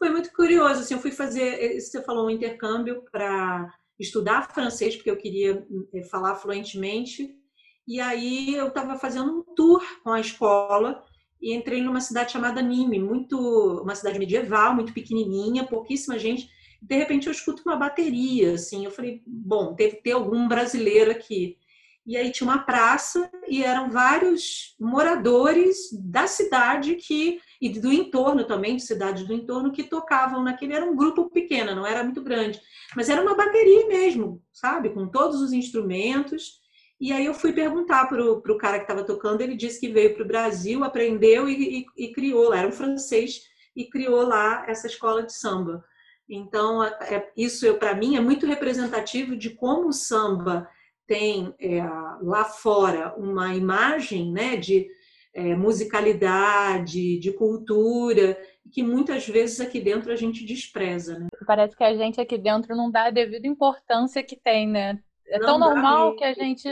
foi 0.00 0.08
muito 0.08 0.32
curioso. 0.32 0.80
Assim, 0.80 0.94
eu 0.94 1.00
fui 1.00 1.12
fazer, 1.12 1.78
você 1.78 2.02
falou, 2.02 2.26
um 2.26 2.30
intercâmbio 2.30 3.04
para 3.12 3.70
estudar 3.98 4.50
francês, 4.50 4.96
porque 4.96 5.10
eu 5.10 5.16
queria 5.18 5.62
eh, 5.92 6.02
falar 6.04 6.34
fluentemente. 6.36 7.36
E 7.86 8.00
aí 8.00 8.54
eu 8.54 8.68
estava 8.68 8.98
fazendo 8.98 9.30
um 9.30 9.54
tour 9.54 9.84
com 10.02 10.10
a 10.10 10.20
escola 10.20 11.04
e 11.40 11.54
entrei 11.54 11.82
numa 11.82 12.00
cidade 12.00 12.32
chamada 12.32 12.62
Nîmes, 12.62 13.02
muito, 13.02 13.36
uma 13.82 13.94
cidade 13.94 14.18
medieval, 14.18 14.74
muito 14.74 14.94
pequenininha, 14.94 15.66
pouquíssima 15.66 16.18
gente. 16.18 16.48
De 16.80 16.96
repente 16.96 17.26
eu 17.26 17.32
escuto 17.32 17.62
uma 17.66 17.76
bateria, 17.76 18.54
assim, 18.54 18.86
eu 18.86 18.90
falei, 18.90 19.22
bom, 19.26 19.74
deve 19.74 19.96
ter 19.96 20.12
algum 20.12 20.48
brasileiro 20.48 21.10
aqui. 21.10 21.58
E 22.06 22.16
aí 22.16 22.30
tinha 22.30 22.48
uma 22.48 22.60
praça 22.60 23.30
e 23.46 23.62
eram 23.62 23.90
vários 23.90 24.74
moradores 24.80 25.90
da 25.92 26.26
cidade 26.26 26.96
que 26.96 27.40
e 27.60 27.68
do 27.68 27.92
entorno 27.92 28.44
também, 28.44 28.76
de 28.76 28.82
cidades 28.82 29.26
do 29.26 29.34
entorno 29.34 29.70
que 29.70 29.84
tocavam 29.84 30.42
naquele 30.42 30.72
era 30.72 30.84
um 30.84 30.96
grupo 30.96 31.28
pequeno, 31.28 31.74
não 31.74 31.86
era 31.86 32.02
muito 32.02 32.22
grande, 32.22 32.58
mas 32.96 33.10
era 33.10 33.20
uma 33.20 33.34
bateria 33.34 33.86
mesmo, 33.86 34.42
sabe, 34.50 34.88
com 34.90 35.06
todos 35.06 35.42
os 35.42 35.52
instrumentos. 35.52 36.58
E 36.98 37.12
aí 37.12 37.26
eu 37.26 37.34
fui 37.34 37.52
perguntar 37.52 38.06
para 38.06 38.22
o 38.22 38.58
cara 38.58 38.78
que 38.78 38.84
estava 38.84 39.04
tocando, 39.04 39.42
ele 39.42 39.56
disse 39.56 39.78
que 39.78 39.92
veio 39.92 40.14
para 40.14 40.24
o 40.24 40.28
Brasil, 40.28 40.82
aprendeu 40.82 41.48
e, 41.48 41.80
e, 41.80 42.04
e 42.06 42.12
criou 42.12 42.48
lá, 42.48 42.58
era 42.58 42.68
um 42.68 42.72
francês 42.72 43.42
e 43.76 43.84
criou 43.84 44.22
lá 44.22 44.64
essa 44.66 44.86
escola 44.86 45.22
de 45.22 45.34
samba. 45.34 45.84
Então, 46.28 46.82
é, 46.82 47.30
isso 47.36 47.74
para 47.74 47.94
mim 47.94 48.16
é 48.16 48.20
muito 48.20 48.46
representativo 48.46 49.36
de 49.36 49.50
como 49.50 49.88
o 49.88 49.92
samba 49.92 50.68
tem 51.10 51.52
é, 51.58 51.82
lá 52.22 52.44
fora 52.44 53.12
uma 53.16 53.52
imagem 53.52 54.30
né, 54.30 54.54
de 54.54 54.86
é, 55.34 55.56
musicalidade, 55.56 57.18
de 57.18 57.32
cultura, 57.32 58.38
que 58.72 58.80
muitas 58.80 59.26
vezes 59.26 59.60
aqui 59.60 59.80
dentro 59.80 60.12
a 60.12 60.14
gente 60.14 60.46
despreza. 60.46 61.18
Né? 61.18 61.26
Parece 61.44 61.76
que 61.76 61.82
a 61.82 61.96
gente 61.96 62.20
aqui 62.20 62.38
dentro 62.38 62.76
não 62.76 62.92
dá 62.92 63.06
a 63.06 63.10
devida 63.10 63.44
importância 63.44 64.22
que 64.22 64.36
tem, 64.36 64.68
né? 64.68 65.00
É 65.26 65.40
não 65.40 65.46
tão 65.46 65.58
normal 65.58 66.14
que 66.14 66.22
a 66.22 66.32
gente 66.32 66.68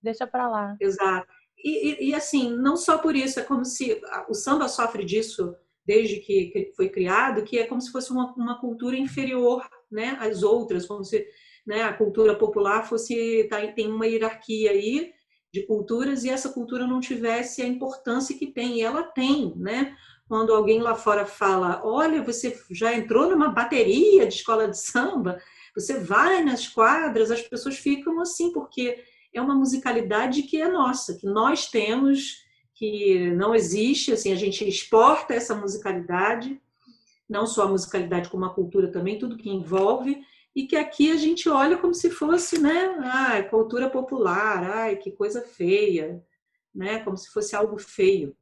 deixa 0.00 0.24
para 0.24 0.48
lá. 0.48 0.76
Exato. 0.80 1.26
E, 1.58 1.88
e, 1.88 2.10
e, 2.10 2.14
assim, 2.14 2.54
não 2.56 2.76
só 2.76 2.98
por 2.98 3.16
isso, 3.16 3.40
é 3.40 3.42
como 3.42 3.64
se 3.64 4.00
o 4.28 4.34
samba 4.34 4.68
sofre 4.68 5.04
disso 5.04 5.52
desde 5.84 6.20
que 6.20 6.72
foi 6.76 6.88
criado, 6.88 7.42
que 7.42 7.58
é 7.58 7.66
como 7.66 7.80
se 7.80 7.90
fosse 7.90 8.12
uma, 8.12 8.32
uma 8.34 8.60
cultura 8.60 8.96
inferior 8.96 9.68
né, 9.90 10.16
às 10.20 10.44
outras, 10.44 10.86
como 10.86 11.02
se 11.02 11.26
né, 11.66 11.82
a 11.82 11.92
cultura 11.92 12.34
popular 12.34 12.86
fosse 12.86 13.44
tá, 13.50 13.66
tem 13.68 13.90
uma 13.90 14.06
hierarquia 14.06 14.70
aí 14.70 15.12
de 15.52 15.62
culturas 15.66 16.24
e 16.24 16.30
essa 16.30 16.48
cultura 16.48 16.86
não 16.86 17.00
tivesse 17.00 17.62
a 17.62 17.66
importância 17.66 18.36
que 18.36 18.48
tem, 18.48 18.78
e 18.78 18.82
ela 18.82 19.04
tem, 19.04 19.54
né? 19.56 19.96
Quando 20.26 20.52
alguém 20.52 20.80
lá 20.80 20.96
fora 20.96 21.24
fala, 21.26 21.80
olha, 21.84 22.22
você 22.22 22.58
já 22.70 22.92
entrou 22.92 23.30
numa 23.30 23.50
bateria 23.50 24.26
de 24.26 24.34
escola 24.34 24.66
de 24.66 24.76
samba, 24.76 25.38
você 25.74 25.98
vai 26.00 26.42
nas 26.42 26.66
quadras, 26.66 27.30
as 27.30 27.42
pessoas 27.42 27.76
ficam 27.76 28.20
assim, 28.20 28.52
porque 28.52 29.04
é 29.32 29.40
uma 29.40 29.54
musicalidade 29.54 30.42
que 30.42 30.60
é 30.60 30.68
nossa, 30.68 31.14
que 31.14 31.26
nós 31.26 31.68
temos, 31.68 32.38
que 32.74 33.30
não 33.30 33.54
existe, 33.54 34.12
assim, 34.12 34.32
a 34.32 34.36
gente 34.36 34.66
exporta 34.66 35.34
essa 35.34 35.54
musicalidade, 35.54 36.60
não 37.28 37.46
só 37.46 37.62
a 37.62 37.68
musicalidade 37.68 38.28
como 38.28 38.44
a 38.44 38.54
cultura 38.54 38.90
também, 38.90 39.18
tudo 39.18 39.36
que 39.36 39.50
envolve, 39.50 40.20
e 40.54 40.66
que 40.66 40.76
aqui 40.76 41.10
a 41.10 41.16
gente 41.16 41.48
olha 41.48 41.76
como 41.76 41.94
se 41.94 42.10
fosse, 42.10 42.60
né, 42.60 42.96
ah, 43.00 43.42
cultura 43.44 43.90
popular, 43.90 44.62
ai, 44.62 44.96
que 44.96 45.10
coisa 45.10 45.42
feia, 45.42 46.22
né, 46.74 47.00
como 47.00 47.16
se 47.16 47.30
fosse 47.30 47.56
algo 47.56 47.78
feio. 47.78 48.36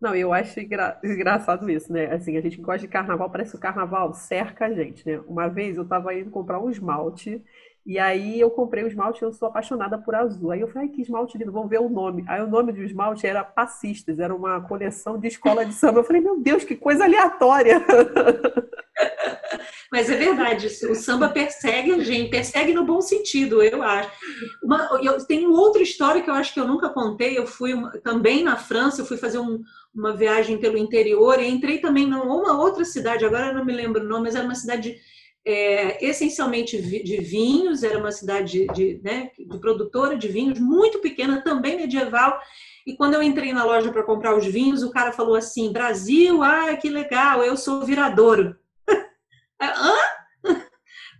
Não, 0.00 0.14
eu 0.14 0.32
acho 0.32 0.60
engra... 0.60 1.00
engraçado 1.02 1.70
isso, 1.70 1.90
né? 1.90 2.12
Assim, 2.12 2.36
a 2.36 2.40
gente 2.40 2.60
gosta 2.60 2.80
de 2.80 2.88
carnaval, 2.88 3.30
parece 3.30 3.52
que 3.52 3.56
o 3.56 3.60
carnaval 3.60 4.12
cerca 4.12 4.66
a 4.66 4.72
gente, 4.72 5.06
né? 5.06 5.18
Uma 5.26 5.48
vez 5.48 5.76
eu 5.76 5.84
estava 5.84 6.14
indo 6.14 6.30
comprar 6.30 6.60
um 6.60 6.70
esmalte 6.70 7.42
e 7.86 8.00
aí 8.00 8.40
eu 8.40 8.50
comprei 8.50 8.82
o 8.82 8.88
esmalte, 8.88 9.22
eu 9.22 9.32
sou 9.32 9.46
apaixonada 9.46 9.96
por 9.96 10.12
azul. 10.12 10.50
Aí 10.50 10.60
eu 10.60 10.66
falei, 10.66 10.88
que 10.88 11.02
esmalte 11.02 11.38
lindo, 11.38 11.52
vamos 11.52 11.70
ver 11.70 11.80
o 11.80 11.88
nome. 11.88 12.24
Aí 12.26 12.42
o 12.42 12.46
nome 12.48 12.72
do 12.72 12.82
esmalte 12.82 13.24
era 13.24 13.44
Passistas, 13.44 14.18
era 14.18 14.34
uma 14.34 14.60
coleção 14.60 15.16
de 15.16 15.28
escola 15.28 15.64
de 15.64 15.72
samba. 15.72 16.00
Eu 16.00 16.04
falei, 16.04 16.20
meu 16.20 16.40
Deus, 16.40 16.64
que 16.64 16.74
coisa 16.74 17.04
aleatória. 17.04 17.80
Mas 19.92 20.10
é 20.10 20.16
verdade, 20.16 20.66
o 20.66 20.94
samba 20.96 21.28
persegue 21.28 21.92
a 21.92 21.98
gente, 22.00 22.28
persegue 22.28 22.74
no 22.74 22.84
bom 22.84 23.00
sentido, 23.00 23.62
eu 23.62 23.80
acho. 23.80 24.10
Uma, 24.60 24.98
eu 25.00 25.24
tenho 25.24 25.52
outra 25.52 25.80
história 25.80 26.20
que 26.20 26.28
eu 26.28 26.34
acho 26.34 26.52
que 26.52 26.58
eu 26.58 26.66
nunca 26.66 26.88
contei. 26.88 27.38
Eu 27.38 27.46
fui 27.46 27.72
também 28.02 28.42
na 28.42 28.56
França, 28.56 29.00
eu 29.00 29.06
fui 29.06 29.16
fazer 29.16 29.38
um, 29.38 29.62
uma 29.94 30.12
viagem 30.12 30.58
pelo 30.58 30.76
interior 30.76 31.40
e 31.40 31.48
entrei 31.48 31.78
também 31.78 32.04
numa 32.04 32.60
outra 32.60 32.84
cidade, 32.84 33.24
agora 33.24 33.48
eu 33.48 33.54
não 33.54 33.64
me 33.64 33.72
lembro 33.72 34.02
o 34.02 34.08
nome, 34.08 34.24
mas 34.24 34.34
era 34.34 34.44
uma 34.44 34.56
cidade 34.56 34.96
é, 35.46 36.04
essencialmente 36.04 36.76
de 36.82 37.18
vinhos, 37.18 37.84
era 37.84 37.98
uma 37.98 38.10
cidade 38.10 38.66
de, 38.74 39.00
né, 39.04 39.30
de 39.38 39.58
produtora 39.60 40.16
de 40.16 40.26
vinhos, 40.26 40.58
muito 40.58 40.98
pequena, 40.98 41.40
também 41.40 41.76
medieval. 41.76 42.40
E 42.84 42.96
quando 42.96 43.14
eu 43.14 43.22
entrei 43.22 43.52
na 43.52 43.64
loja 43.64 43.92
para 43.92 44.02
comprar 44.02 44.36
os 44.36 44.44
vinhos, 44.44 44.82
o 44.82 44.90
cara 44.90 45.12
falou 45.12 45.36
assim: 45.36 45.72
Brasil, 45.72 46.42
ah, 46.42 46.74
que 46.76 46.90
legal, 46.90 47.44
eu 47.44 47.56
sou 47.56 47.84
viradouro. 47.84 48.56
Hã? 49.62 49.94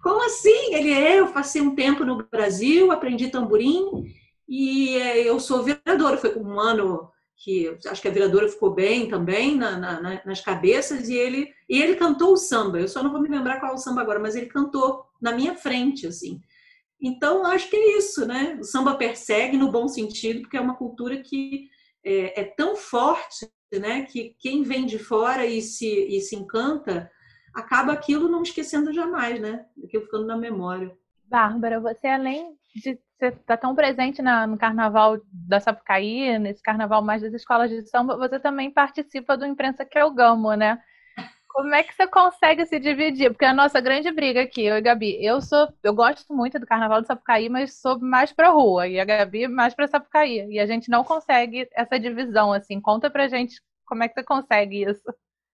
Como 0.02 0.25
assim? 0.25 0.75
Ele 0.75 0.92
é, 0.92 1.21
eu 1.21 1.28
passei 1.28 1.62
um 1.62 1.76
tempo 1.76 2.04
no 2.04 2.26
Brasil, 2.28 2.90
aprendi 2.90 3.28
tamborim 3.28 4.04
e 4.49 4.97
é, 4.97 5.23
eu 5.23 5.38
sou 5.38 5.62
virador. 5.62 6.18
Foi 6.18 6.37
um 6.37 6.59
ano 6.59 7.11
que 7.37 7.76
acho 7.87 8.00
que 8.00 8.09
a 8.09 8.11
viradora 8.11 8.49
ficou 8.49 8.75
bem 8.75 9.09
também 9.09 9.57
na, 9.57 9.78
na, 9.78 10.23
nas 10.25 10.40
cabeças, 10.40 11.09
e 11.09 11.14
ele, 11.14 11.52
e 11.69 11.81
ele 11.81 11.97
cantou 11.97 12.33
o 12.33 12.37
samba. 12.37 12.81
Eu 12.81 12.88
só 12.88 13.02
não 13.02 13.12
vou 13.12 13.21
me 13.21 13.28
lembrar 13.28 13.61
qual 13.61 13.73
é 13.73 13.75
o 13.75 13.78
samba 13.78 14.00
agora, 14.00 14.19
mas 14.19 14.35
ele 14.35 14.47
cantou 14.47 15.05
na 15.21 15.33
minha 15.33 15.55
frente, 15.55 16.07
assim. 16.07 16.40
Então, 17.00 17.45
acho 17.45 17.69
que 17.69 17.76
é 17.76 17.99
isso, 17.99 18.26
né? 18.26 18.57
O 18.59 18.64
samba 18.64 18.95
persegue 18.95 19.57
no 19.57 19.71
bom 19.71 19.87
sentido, 19.87 20.40
porque 20.40 20.57
é 20.57 20.61
uma 20.61 20.76
cultura 20.76 21.19
que 21.19 21.69
é, 22.02 22.40
é 22.40 22.45
tão 22.45 22.75
forte, 22.75 23.50
né? 23.73 24.02
Que 24.02 24.35
quem 24.38 24.62
vem 24.62 24.87
de 24.87 24.99
fora 24.99 25.45
e 25.45 25.61
se, 25.61 25.87
e 25.87 26.21
se 26.23 26.35
encanta, 26.35 27.11
acaba 27.55 27.93
aquilo 27.93 28.28
não 28.28 28.43
esquecendo 28.43 28.93
jamais, 28.93 29.40
né? 29.40 29.66
Aquilo 29.85 30.05
ficando 30.05 30.26
na 30.26 30.37
memória. 30.37 30.97
Bárbara, 31.25 31.81
você 31.81 32.07
além 32.07 32.57
de 32.75 32.99
você 33.18 33.28
está 33.28 33.56
tão 33.56 33.75
presente 33.75 34.20
na, 34.20 34.46
no 34.46 34.58
carnaval 34.58 35.18
da 35.32 35.58
Sapucaí, 35.58 36.38
nesse 36.38 36.62
carnaval 36.62 37.02
mais 37.02 37.23
das 37.23 37.32
escolas 37.32 37.70
de 37.70 37.87
samba, 37.88 38.16
você 38.16 38.38
também 38.38 38.70
participa 38.70 39.37
do 39.37 39.46
Imprensa 39.46 39.85
que 39.85 39.99
é 39.99 40.04
o 40.04 40.12
Gamo, 40.12 40.54
né? 40.54 40.78
Como 41.49 41.75
é 41.75 41.82
que 41.82 41.94
você 41.94 42.06
consegue 42.06 42.66
se 42.66 42.78
dividir? 42.78 43.30
Porque 43.30 43.46
a 43.46 43.54
nossa 43.54 43.80
grande 43.80 44.11
briga 44.12 44.42
aqui, 44.42 44.62
eu 44.62 44.76
e 44.76 44.80
Gabi, 44.82 45.25
eu 45.25 45.40
sou, 45.40 45.66
eu 45.82 45.94
gosto 45.94 46.35
muito 46.35 46.58
do 46.58 46.66
carnaval 46.66 47.00
de 47.00 47.06
Sapucaí, 47.06 47.49
mas 47.49 47.80
sou 47.80 47.99
mais 47.99 48.30
pra 48.30 48.50
rua, 48.50 48.87
e 48.87 49.00
a 49.00 49.04
Gabi 49.06 49.49
mais 49.49 49.75
pra 49.75 49.88
Sapucaí. 49.88 50.46
E 50.50 50.61
a 50.61 50.66
gente 50.66 50.90
não 50.90 51.02
consegue 51.02 51.66
essa 51.73 51.99
divisão, 51.99 52.52
assim. 52.52 52.78
Conta 52.78 53.08
pra 53.08 53.26
gente 53.26 53.58
como 53.87 54.02
é 54.02 54.08
que 54.08 54.12
você 54.14 54.23
consegue 54.23 54.82
isso. 54.82 55.02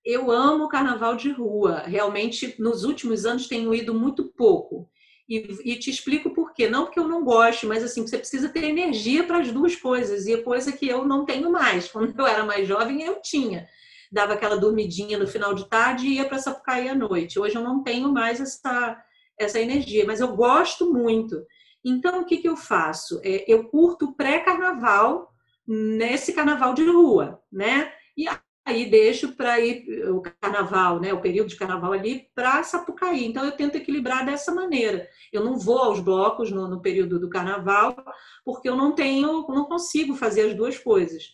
Eu 0.04 0.32
amo 0.32 0.64
o 0.64 0.68
carnaval 0.68 1.14
de 1.14 1.30
rua. 1.30 1.84
Realmente, 1.86 2.60
nos 2.60 2.82
últimos 2.82 3.24
anos 3.24 3.46
tenho 3.46 3.72
ido 3.72 3.94
muito 3.94 4.24
pouco. 4.32 4.90
E, 5.28 5.36
e, 5.64 5.78
te 5.78 5.88
explico 5.88 6.30
por 6.30 6.52
quê. 6.52 6.68
Não 6.68 6.84
porque 6.84 6.98
eu 6.98 7.08
não 7.08 7.24
goste, 7.24 7.66
mas 7.66 7.82
assim, 7.82 8.06
você 8.06 8.18
precisa 8.18 8.48
ter 8.48 8.64
energia 8.64 9.24
para 9.24 9.38
as 9.38 9.50
duas 9.50 9.76
coisas, 9.76 10.26
e 10.26 10.34
é 10.34 10.42
coisa 10.42 10.72
que 10.72 10.88
eu 10.88 11.04
não 11.04 11.24
tenho 11.24 11.50
mais. 11.50 11.88
Quando 11.92 12.18
eu 12.18 12.26
era 12.26 12.44
mais 12.44 12.66
jovem, 12.66 13.02
eu 13.02 13.20
tinha. 13.22 13.66
Dava 14.10 14.34
aquela 14.34 14.56
dormidinha 14.56 15.18
no 15.18 15.26
final 15.26 15.54
de 15.54 15.68
tarde 15.68 16.06
e 16.06 16.14
ia 16.16 16.24
para 16.26 16.38
Sapucaí 16.38 16.88
à 16.88 16.94
noite. 16.94 17.38
Hoje 17.38 17.56
eu 17.56 17.62
não 17.62 17.82
tenho 17.82 18.12
mais 18.12 18.40
essa, 18.40 19.02
essa 19.38 19.58
energia, 19.58 20.04
mas 20.04 20.20
eu 20.20 20.36
gosto 20.36 20.92
muito. 20.92 21.42
Então, 21.84 22.20
o 22.20 22.24
que, 22.24 22.36
que 22.36 22.48
eu 22.48 22.56
faço? 22.56 23.20
É, 23.24 23.44
eu 23.48 23.64
curto 23.64 24.12
pré-carnaval 24.12 25.32
nesse 25.66 26.32
carnaval 26.32 26.74
de 26.74 26.84
rua, 26.84 27.40
né? 27.50 27.92
E 28.16 28.26
aí 28.64 28.88
deixo 28.88 29.34
para 29.36 29.60
ir 29.60 30.08
o 30.10 30.22
carnaval, 30.22 31.00
né, 31.00 31.12
o 31.12 31.20
período 31.20 31.48
de 31.48 31.56
carnaval 31.56 31.92
ali, 31.92 32.28
para 32.34 32.62
Sapucaí. 32.62 33.24
Então 33.26 33.44
eu 33.44 33.52
tento 33.52 33.76
equilibrar 33.76 34.24
dessa 34.24 34.54
maneira. 34.54 35.08
Eu 35.32 35.44
não 35.44 35.58
vou 35.58 35.78
aos 35.78 36.00
blocos 36.00 36.50
no, 36.50 36.68
no, 36.68 36.80
período 36.80 37.18
do 37.18 37.28
carnaval, 37.28 37.96
porque 38.44 38.68
eu 38.68 38.76
não 38.76 38.94
tenho, 38.94 39.46
não 39.48 39.64
consigo 39.64 40.14
fazer 40.14 40.42
as 40.42 40.54
duas 40.54 40.78
coisas. 40.78 41.24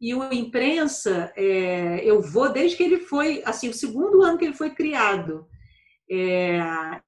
E 0.00 0.14
o 0.14 0.32
imprensa, 0.32 1.32
é, 1.36 2.00
eu 2.04 2.22
vou 2.22 2.52
desde 2.52 2.76
que 2.76 2.84
ele 2.84 2.98
foi, 3.00 3.42
assim, 3.44 3.68
o 3.68 3.74
segundo 3.74 4.22
ano 4.22 4.38
que 4.38 4.44
ele 4.44 4.54
foi 4.54 4.70
criado. 4.70 5.46
É, 6.10 6.58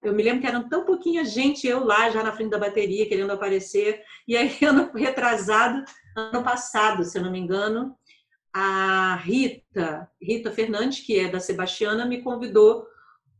eu 0.02 0.12
me 0.12 0.22
lembro 0.22 0.42
que 0.42 0.46
eram 0.46 0.68
tão 0.68 0.84
pouquinha 0.84 1.24
gente, 1.24 1.66
eu 1.66 1.84
lá 1.84 2.10
já 2.10 2.22
na 2.22 2.32
frente 2.32 2.50
da 2.50 2.58
bateria, 2.58 3.08
querendo 3.08 3.30
aparecer. 3.30 4.02
E 4.28 4.36
aí, 4.36 4.58
ano 4.66 4.90
retrasado, 4.94 5.82
ano 6.16 6.42
passado, 6.42 7.04
se 7.04 7.16
eu 7.16 7.22
não 7.22 7.30
me 7.30 7.38
engano, 7.38 7.96
a 8.52 9.16
Rita, 9.16 10.10
Rita 10.20 10.50
Fernandes, 10.50 11.00
que 11.00 11.18
é 11.18 11.28
da 11.28 11.40
Sebastiana, 11.40 12.04
me 12.04 12.22
convidou 12.22 12.86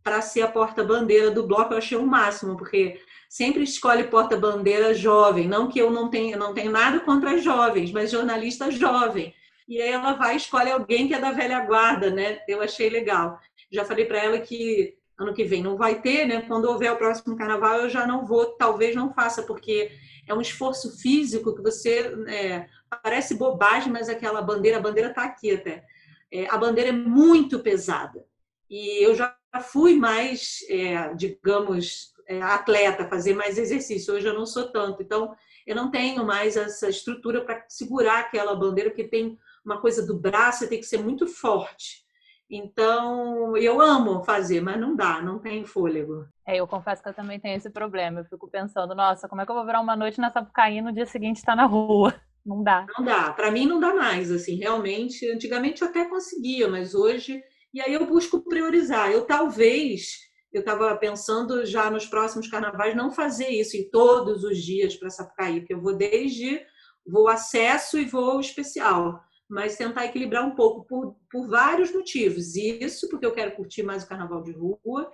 para 0.02 0.20
ser 0.22 0.42
a 0.42 0.48
porta-bandeira 0.48 1.30
do 1.30 1.46
bloco. 1.46 1.74
Eu 1.74 1.78
achei 1.78 1.98
o 1.98 2.06
máximo, 2.06 2.56
porque 2.56 3.00
sempre 3.28 3.62
escolhe 3.62 4.04
porta-bandeira 4.04 4.94
jovem. 4.94 5.48
Não 5.48 5.68
que 5.68 5.78
eu 5.78 5.90
não 5.90 6.08
tenha, 6.08 6.36
não 6.36 6.54
tenho 6.54 6.70
nada 6.70 7.00
contra 7.00 7.38
jovens, 7.38 7.92
mas 7.92 8.10
jornalista 8.10 8.70
jovem. 8.70 9.34
E 9.68 9.80
aí 9.80 9.90
ela 9.90 10.14
vai 10.14 10.34
e 10.34 10.36
escolhe 10.36 10.70
alguém 10.70 11.06
que 11.06 11.14
é 11.14 11.20
da 11.20 11.30
velha 11.30 11.60
guarda, 11.60 12.10
né? 12.10 12.40
Eu 12.48 12.60
achei 12.60 12.90
legal. 12.90 13.38
Já 13.70 13.84
falei 13.84 14.04
para 14.04 14.18
ela 14.18 14.40
que 14.40 14.96
ano 15.16 15.34
que 15.34 15.44
vem 15.44 15.62
não 15.62 15.76
vai 15.76 16.00
ter, 16.00 16.26
né? 16.26 16.40
Quando 16.42 16.64
houver 16.64 16.90
o 16.92 16.96
próximo 16.96 17.36
carnaval, 17.36 17.78
eu 17.78 17.90
já 17.90 18.06
não 18.06 18.24
vou, 18.24 18.46
talvez 18.56 18.96
não 18.96 19.12
faça, 19.12 19.42
porque 19.42 19.92
é 20.26 20.34
um 20.34 20.40
esforço 20.40 20.98
físico 20.98 21.54
que 21.54 21.62
você 21.62 22.12
é, 22.26 22.66
parece 23.02 23.34
bobagem, 23.34 23.92
mas 23.92 24.08
aquela 24.08 24.42
bandeira, 24.42 24.78
a 24.78 24.80
bandeira 24.80 25.10
está 25.10 25.24
aqui 25.24 25.52
até. 25.52 25.84
É, 26.30 26.46
a 26.48 26.56
bandeira 26.56 26.90
é 26.90 26.92
muito 26.92 27.60
pesada. 27.60 28.24
E 28.68 29.04
eu 29.04 29.14
já 29.14 29.34
fui 29.62 29.96
mais, 29.96 30.60
é, 30.68 31.12
digamos, 31.14 32.14
é, 32.26 32.40
atleta, 32.40 33.08
fazer 33.08 33.34
mais 33.34 33.58
exercício. 33.58 34.14
Hoje 34.14 34.26
eu 34.26 34.34
não 34.34 34.46
sou 34.46 34.70
tanto. 34.70 35.02
Então, 35.02 35.34
eu 35.66 35.74
não 35.74 35.90
tenho 35.90 36.24
mais 36.24 36.56
essa 36.56 36.88
estrutura 36.88 37.44
para 37.44 37.64
segurar 37.68 38.20
aquela 38.20 38.54
bandeira, 38.54 38.90
porque 38.90 39.08
tem 39.08 39.36
uma 39.64 39.80
coisa 39.80 40.06
do 40.06 40.16
braço, 40.16 40.68
tem 40.68 40.78
que 40.78 40.86
ser 40.86 41.02
muito 41.02 41.26
forte. 41.26 42.04
Então, 42.48 43.56
eu 43.56 43.80
amo 43.80 44.24
fazer, 44.24 44.60
mas 44.60 44.78
não 44.78 44.96
dá, 44.96 45.22
não 45.22 45.38
tem 45.38 45.64
fôlego. 45.64 46.26
É, 46.44 46.56
eu 46.56 46.66
confesso 46.66 47.02
que 47.02 47.08
eu 47.08 47.14
também 47.14 47.38
tenho 47.38 47.56
esse 47.56 47.70
problema. 47.70 48.20
Eu 48.20 48.24
fico 48.24 48.48
pensando, 48.48 48.94
nossa, 48.94 49.28
como 49.28 49.40
é 49.40 49.44
que 49.44 49.50
eu 49.50 49.54
vou 49.54 49.64
virar 49.64 49.80
uma 49.80 49.94
noite 49.94 50.20
nessa 50.20 50.40
Sapucaí 50.40 50.80
no 50.80 50.92
dia 50.92 51.06
seguinte 51.06 51.36
estar 51.36 51.52
tá 51.52 51.56
na 51.56 51.66
rua? 51.66 52.14
Não 52.44 52.62
dá. 52.62 52.86
Não 52.98 53.04
dá. 53.04 53.32
Para 53.32 53.50
mim 53.50 53.66
não 53.66 53.78
dá 53.78 53.94
mais, 53.94 54.30
assim, 54.30 54.56
realmente. 54.56 55.28
Antigamente 55.30 55.82
eu 55.82 55.88
até 55.88 56.04
conseguia, 56.06 56.68
mas 56.68 56.94
hoje. 56.94 57.42
E 57.72 57.80
aí 57.80 57.92
eu 57.92 58.06
busco 58.06 58.40
priorizar. 58.40 59.10
Eu 59.10 59.26
talvez, 59.26 60.18
eu 60.52 60.60
estava 60.60 60.96
pensando 60.96 61.64
já 61.64 61.90
nos 61.90 62.06
próximos 62.06 62.48
carnavais 62.48 62.96
não 62.96 63.10
fazer 63.10 63.48
isso 63.48 63.76
em 63.76 63.88
todos 63.90 64.42
os 64.44 64.58
dias 64.58 64.96
para 64.96 65.10
Sapucaí, 65.10 65.60
porque 65.60 65.74
eu 65.74 65.80
vou 65.80 65.94
desde 65.94 66.60
vou 67.06 67.28
acesso 67.28 67.98
e 67.98 68.04
voo 68.04 68.40
especial, 68.40 69.20
mas 69.48 69.76
tentar 69.76 70.04
equilibrar 70.04 70.46
um 70.46 70.54
pouco 70.54 70.86
por, 70.86 71.16
por 71.30 71.48
vários 71.48 71.92
motivos. 71.92 72.54
Isso 72.54 73.08
porque 73.08 73.26
eu 73.26 73.32
quero 73.32 73.56
curtir 73.56 73.82
mais 73.82 74.04
o 74.04 74.08
carnaval 74.08 74.42
de 74.42 74.52
rua 74.52 75.10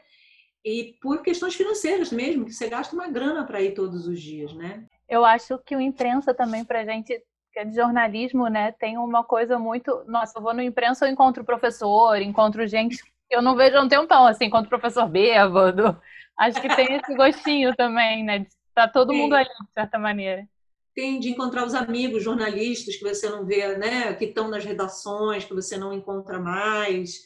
e 0.65 0.97
por 1.01 1.23
questões 1.23 1.55
financeiras 1.55 2.11
mesmo, 2.11 2.45
que 2.45 2.53
você 2.53 2.69
gasta 2.69 2.95
uma 2.95 3.09
grana 3.09 3.47
para 3.47 3.63
ir 3.63 3.73
todos 3.73 4.07
os 4.07 4.21
dias, 4.21 4.53
né? 4.53 4.87
Eu 5.09 5.25
acho 5.25 5.59
que 5.59 5.77
o 5.77 5.81
imprensa 5.81 6.35
também 6.35 6.65
para 6.65 6.81
a 6.81 6.85
gente 6.85 7.23
que 7.57 7.61
é 7.61 7.65
de 7.65 7.75
jornalismo, 7.75 8.49
né, 8.49 8.73
tem 8.73 8.99
uma 8.99 9.25
coisa 9.25 9.59
muito. 9.59 10.05
Nossa, 10.07 10.39
eu 10.39 10.43
vou 10.43 10.53
no 10.53 10.61
imprensa, 10.61 11.07
eu 11.07 11.11
encontro 11.11 11.43
professor, 11.43 12.21
encontro 12.21 12.67
gente 12.67 13.03
que 13.03 13.35
eu 13.35 13.41
não 13.41 13.57
vejo 13.57 13.79
há 13.79 13.83
um 13.83 13.89
tempão, 13.89 14.27
assim, 14.27 14.45
encontro 14.45 14.69
professor 14.69 15.09
bêbado. 15.09 15.99
Acho 16.39 16.61
que 16.61 16.77
tem 16.77 16.95
esse 16.97 17.15
gostinho 17.15 17.75
também, 17.75 18.23
né? 18.23 18.47
Tá 18.75 18.87
todo 18.87 19.15
mundo 19.15 19.35
ali, 19.35 19.49
de 19.49 19.73
certa 19.73 19.99
maneira. 19.99 20.47
Tem 20.95 21.19
de 21.19 21.31
encontrar 21.31 21.65
os 21.65 21.75
amigos 21.75 22.23
jornalistas 22.23 22.97
que 22.97 23.09
você 23.09 23.27
não 23.27 23.47
vê, 23.47 23.75
né? 23.79 24.13
Que 24.13 24.27
estão 24.27 24.49
nas 24.49 24.63
redações, 24.65 25.47
que 25.47 25.55
você 25.55 25.79
não 25.79 25.95
encontra 25.95 26.39
mais. 26.39 27.21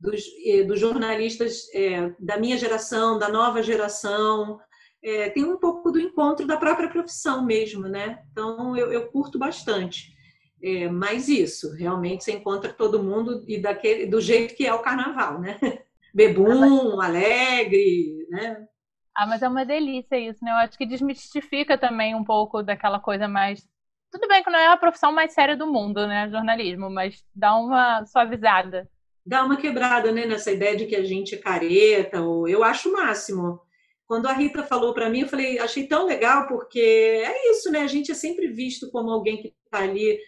Dos, 0.00 0.24
dos 0.66 0.80
jornalistas 0.80 1.72
é, 1.72 2.12
da 2.18 2.36
minha 2.36 2.58
geração, 2.58 3.18
da 3.18 3.28
nova 3.28 3.62
geração, 3.62 4.58
é, 5.06 5.30
tem 5.30 5.44
um 5.44 5.56
pouco 5.56 5.92
do 5.92 6.00
encontro 6.00 6.44
da 6.44 6.56
própria 6.56 6.88
profissão 6.88 7.44
mesmo, 7.44 7.82
né? 7.82 8.24
Então 8.32 8.76
eu, 8.76 8.92
eu 8.92 9.06
curto 9.06 9.38
bastante. 9.38 10.12
É, 10.60 10.88
mas 10.88 11.28
isso, 11.28 11.72
realmente 11.76 12.24
você 12.24 12.32
encontra 12.32 12.72
todo 12.72 13.02
mundo 13.02 13.44
e 13.46 13.56
daquele, 13.60 14.06
do 14.06 14.20
jeito 14.20 14.56
que 14.56 14.66
é 14.66 14.74
o 14.74 14.82
carnaval, 14.82 15.40
né? 15.40 15.58
Bebum, 16.12 17.00
alegre, 17.00 18.26
né? 18.30 18.66
Ah, 19.14 19.26
mas 19.28 19.42
é 19.42 19.48
uma 19.48 19.64
delícia 19.64 20.18
isso, 20.18 20.44
né? 20.44 20.50
Eu 20.50 20.56
acho 20.56 20.76
que 20.76 20.84
desmistifica 20.86 21.78
também 21.78 22.14
um 22.16 22.24
pouco 22.24 22.60
daquela 22.62 22.98
coisa 22.98 23.28
mais. 23.28 23.64
Tudo 24.10 24.26
bem 24.26 24.42
que 24.42 24.50
não 24.50 24.58
é 24.58 24.68
a 24.68 24.76
profissão 24.76 25.12
mais 25.12 25.32
séria 25.32 25.56
do 25.56 25.68
mundo, 25.68 26.04
né? 26.06 26.28
Jornalismo, 26.28 26.90
mas 26.90 27.24
dá 27.32 27.54
uma 27.54 28.04
suavizada. 28.06 28.88
Dá 29.24 29.44
uma 29.44 29.56
quebrada, 29.56 30.10
né? 30.10 30.26
Nessa 30.26 30.50
ideia 30.50 30.76
de 30.76 30.86
que 30.86 30.96
a 30.96 31.04
gente 31.04 31.36
é 31.36 31.38
careta, 31.38 32.22
ou 32.22 32.48
eu 32.48 32.64
acho 32.64 32.88
o 32.88 32.92
máximo. 32.92 33.60
Quando 34.06 34.26
a 34.26 34.32
Rita 34.32 34.62
falou 34.62 34.94
para 34.94 35.10
mim, 35.10 35.20
eu 35.20 35.28
falei, 35.28 35.58
achei 35.58 35.86
tão 35.86 36.06
legal, 36.06 36.46
porque 36.46 36.78
é 36.78 37.50
isso, 37.50 37.70
né? 37.70 37.80
A 37.80 37.86
gente 37.86 38.12
é 38.12 38.14
sempre 38.14 38.48
visto 38.48 38.90
como 38.90 39.10
alguém 39.10 39.42
que 39.42 39.54
está 39.64 39.78
ali 39.84 40.18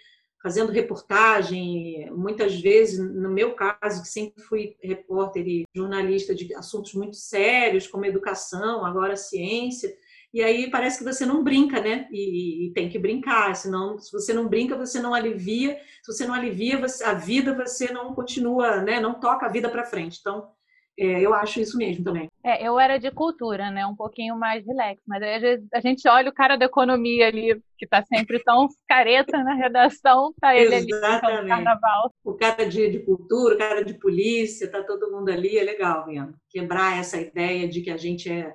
fazendo 0.42 0.73
reportagem, 0.73 2.11
muitas 2.12 2.61
vezes, 2.61 2.99
no 2.99 3.30
meu 3.30 3.54
caso, 3.54 4.02
que 4.02 4.08
sempre 4.08 4.42
fui 4.42 4.76
repórter 4.82 5.47
e 5.47 5.64
jornalista 5.75 6.35
de 6.35 6.54
assuntos 6.54 6.94
muito 6.94 7.16
sérios, 7.16 7.88
como 7.88 8.04
educação, 8.04 8.85
agora 8.85 9.16
ciência, 9.16 9.92
e 10.32 10.42
aí 10.42 10.70
parece 10.70 10.99
que 10.99 11.04
você 11.04 11.25
não 11.25 11.42
brinca, 11.42 11.80
né? 11.80 12.06
E, 12.12 12.66
e, 12.66 12.73
tem 12.73 12.88
que 12.88 12.99
brincar, 12.99 13.56
senão, 13.56 13.99
se 13.99 14.12
você 14.12 14.32
não 14.32 14.47
brinca, 14.47 14.76
você 14.76 15.00
não 15.00 15.14
alivia, 15.14 15.78
se 16.02 16.12
você 16.12 16.26
não 16.26 16.35
alivia 16.35 16.78
você, 16.78 17.02
a 17.02 17.14
vida, 17.14 17.54
você 17.54 17.90
não 17.90 18.14
continua, 18.14 18.82
né? 18.82 19.00
Não 19.00 19.18
toca 19.18 19.47
a 19.47 19.49
vida 19.49 19.70
para 19.70 19.87
frente. 19.87 20.18
Então, 20.20 20.50
é, 20.99 21.21
eu 21.21 21.33
acho 21.33 21.61
isso 21.61 21.76
mesmo 21.78 22.02
também. 22.05 22.28
É, 22.45 22.67
eu 22.67 22.78
era 22.78 22.99
de 22.99 23.11
cultura, 23.12 23.71
né? 23.71 23.87
Um 23.87 23.95
pouquinho 23.95 24.37
mais 24.37 24.67
relax, 24.67 25.00
mas 25.07 25.23
aí 25.23 25.35
às 25.37 25.43
vezes 25.43 25.69
a 25.73 25.81
gente 25.81 26.09
olha 26.09 26.28
o 26.28 26.35
cara 26.35 26.57
da 26.57 26.64
economia 26.64 27.28
ali, 27.28 27.62
que 27.78 27.87
tá 27.87 28.02
sempre 28.05 28.43
tão 28.43 28.67
careta 28.88 29.43
na 29.45 29.55
redação, 29.55 30.35
tá 30.40 30.57
ele 30.57 30.75
Exatamente. 30.75 31.25
ali 31.25 31.43
no 31.43 31.49
carnaval. 31.49 32.12
O 32.25 32.35
cara 32.35 32.69
de, 32.69 32.90
de 32.90 32.99
cultura, 33.00 33.55
o 33.55 33.59
cara 33.59 33.85
de 33.85 33.95
polícia, 33.95 34.71
tá 34.71 34.83
todo 34.83 35.12
mundo 35.12 35.28
ali, 35.28 35.57
é 35.57 35.62
legal 35.62 36.07
mesmo. 36.07 36.35
Quebrar 36.50 36.99
essa 36.99 37.21
ideia 37.21 37.69
de 37.69 37.81
que 37.81 37.90
a 37.90 37.97
gente 37.97 38.28
é, 38.28 38.52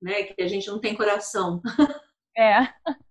né, 0.00 0.24
que 0.24 0.42
a 0.42 0.48
gente 0.48 0.68
não 0.68 0.78
tem 0.78 0.94
coração. 0.94 1.60
É. 2.36 2.68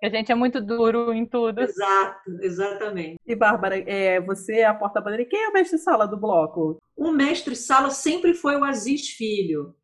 que 0.00 0.06
a 0.06 0.10
gente 0.10 0.32
é 0.32 0.34
muito 0.34 0.60
duro 0.60 1.12
em 1.12 1.24
tudo. 1.24 1.60
Exato, 1.60 2.30
exatamente. 2.40 3.20
E, 3.26 3.34
Bárbara, 3.36 3.78
é, 3.78 4.20
você 4.20 4.60
é 4.60 4.66
a 4.66 4.74
porta-bandeira. 4.74 5.28
Quem 5.28 5.44
é 5.44 5.48
o 5.48 5.52
mestre-sala 5.52 6.06
do 6.06 6.16
bloco? 6.16 6.78
O 6.96 7.10
mestre-sala 7.12 7.90
sempre 7.90 8.34
foi 8.34 8.56
o 8.56 8.64
Aziz 8.64 9.10
Filho. 9.10 9.74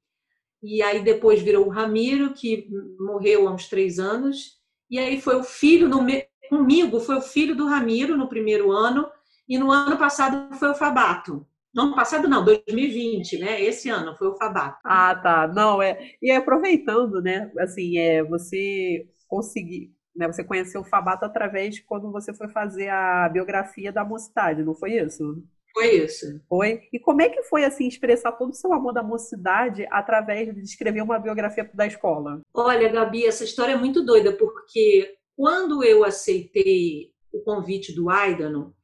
E 0.63 0.83
aí 0.83 1.03
depois 1.03 1.41
virou 1.41 1.67
o 1.67 1.71
Ramiro, 1.71 2.35
que 2.35 2.69
morreu 2.99 3.47
há 3.47 3.53
uns 3.53 3.69
três 3.69 3.99
anos. 3.99 4.59
E 4.91 4.99
aí 4.99 5.21
foi 5.21 5.37
o 5.37 5.45
filho, 5.45 5.89
no, 5.89 6.05
comigo, 6.49 6.99
foi 6.99 7.17
o 7.17 7.23
filho 7.23 7.55
do 7.55 7.67
Ramiro 7.69 8.17
no 8.17 8.29
primeiro 8.29 8.73
ano. 8.73 9.09
E 9.49 9.57
no 9.57 9.71
ano 9.71 9.97
passado 9.97 10.55
foi 10.57 10.71
o 10.71 10.75
Fabato. 10.75 11.47
No 11.73 11.83
ano 11.85 11.95
passado 11.95 12.27
não, 12.27 12.45
2020, 12.45 13.39
né? 13.39 13.63
Esse 13.63 13.89
ano 13.89 14.17
foi 14.17 14.29
o 14.29 14.37
Fabato. 14.37 14.79
Ah, 14.85 15.15
tá. 15.15 15.47
Não, 15.47 15.81
é. 15.81 16.13
E 16.21 16.31
aproveitando, 16.31 17.23
né? 17.23 17.53
Assim, 17.59 17.99
é, 17.99 18.25
você 18.25 19.07
conseguir, 19.29 19.93
né, 20.17 20.27
você 20.27 20.43
conheceu 20.43 20.81
o 20.81 20.85
Fabato 20.85 21.25
através 21.25 21.77
de 21.77 21.85
quando 21.85 22.11
você 22.11 22.35
foi 22.35 22.49
fazer 22.49 22.89
a 22.89 23.29
biografia 23.29 23.93
da 23.93 24.05
mocidade, 24.05 24.65
não 24.65 24.75
foi 24.75 24.95
isso? 24.95 25.41
Foi 25.73 25.91
isso. 25.91 26.41
Foi. 26.49 26.81
E 26.93 26.99
como 26.99 27.23
é 27.23 27.29
que 27.29 27.43
foi 27.45 27.65
assim 27.65 27.87
expressar 27.87 28.33
todo 28.33 28.51
o 28.51 28.55
seu 28.55 28.73
amor 28.73 28.93
da 28.93 29.03
mocidade 29.03 29.87
através 29.91 30.53
de 30.53 30.63
escrever 30.63 31.03
uma 31.03 31.19
biografia 31.19 31.71
da 31.73 31.87
escola? 31.87 32.41
Olha, 32.53 32.89
Gabi, 32.89 33.27
essa 33.27 33.45
história 33.45 33.73
é 33.73 33.77
muito 33.77 34.05
doida 34.05 34.33
porque 34.33 35.15
quando 35.37 35.85
eu 35.85 36.03
aceitei 36.03 37.13
o 37.33 37.41
convite 37.43 37.95
do 37.95 38.11
Aidano, 38.11 38.75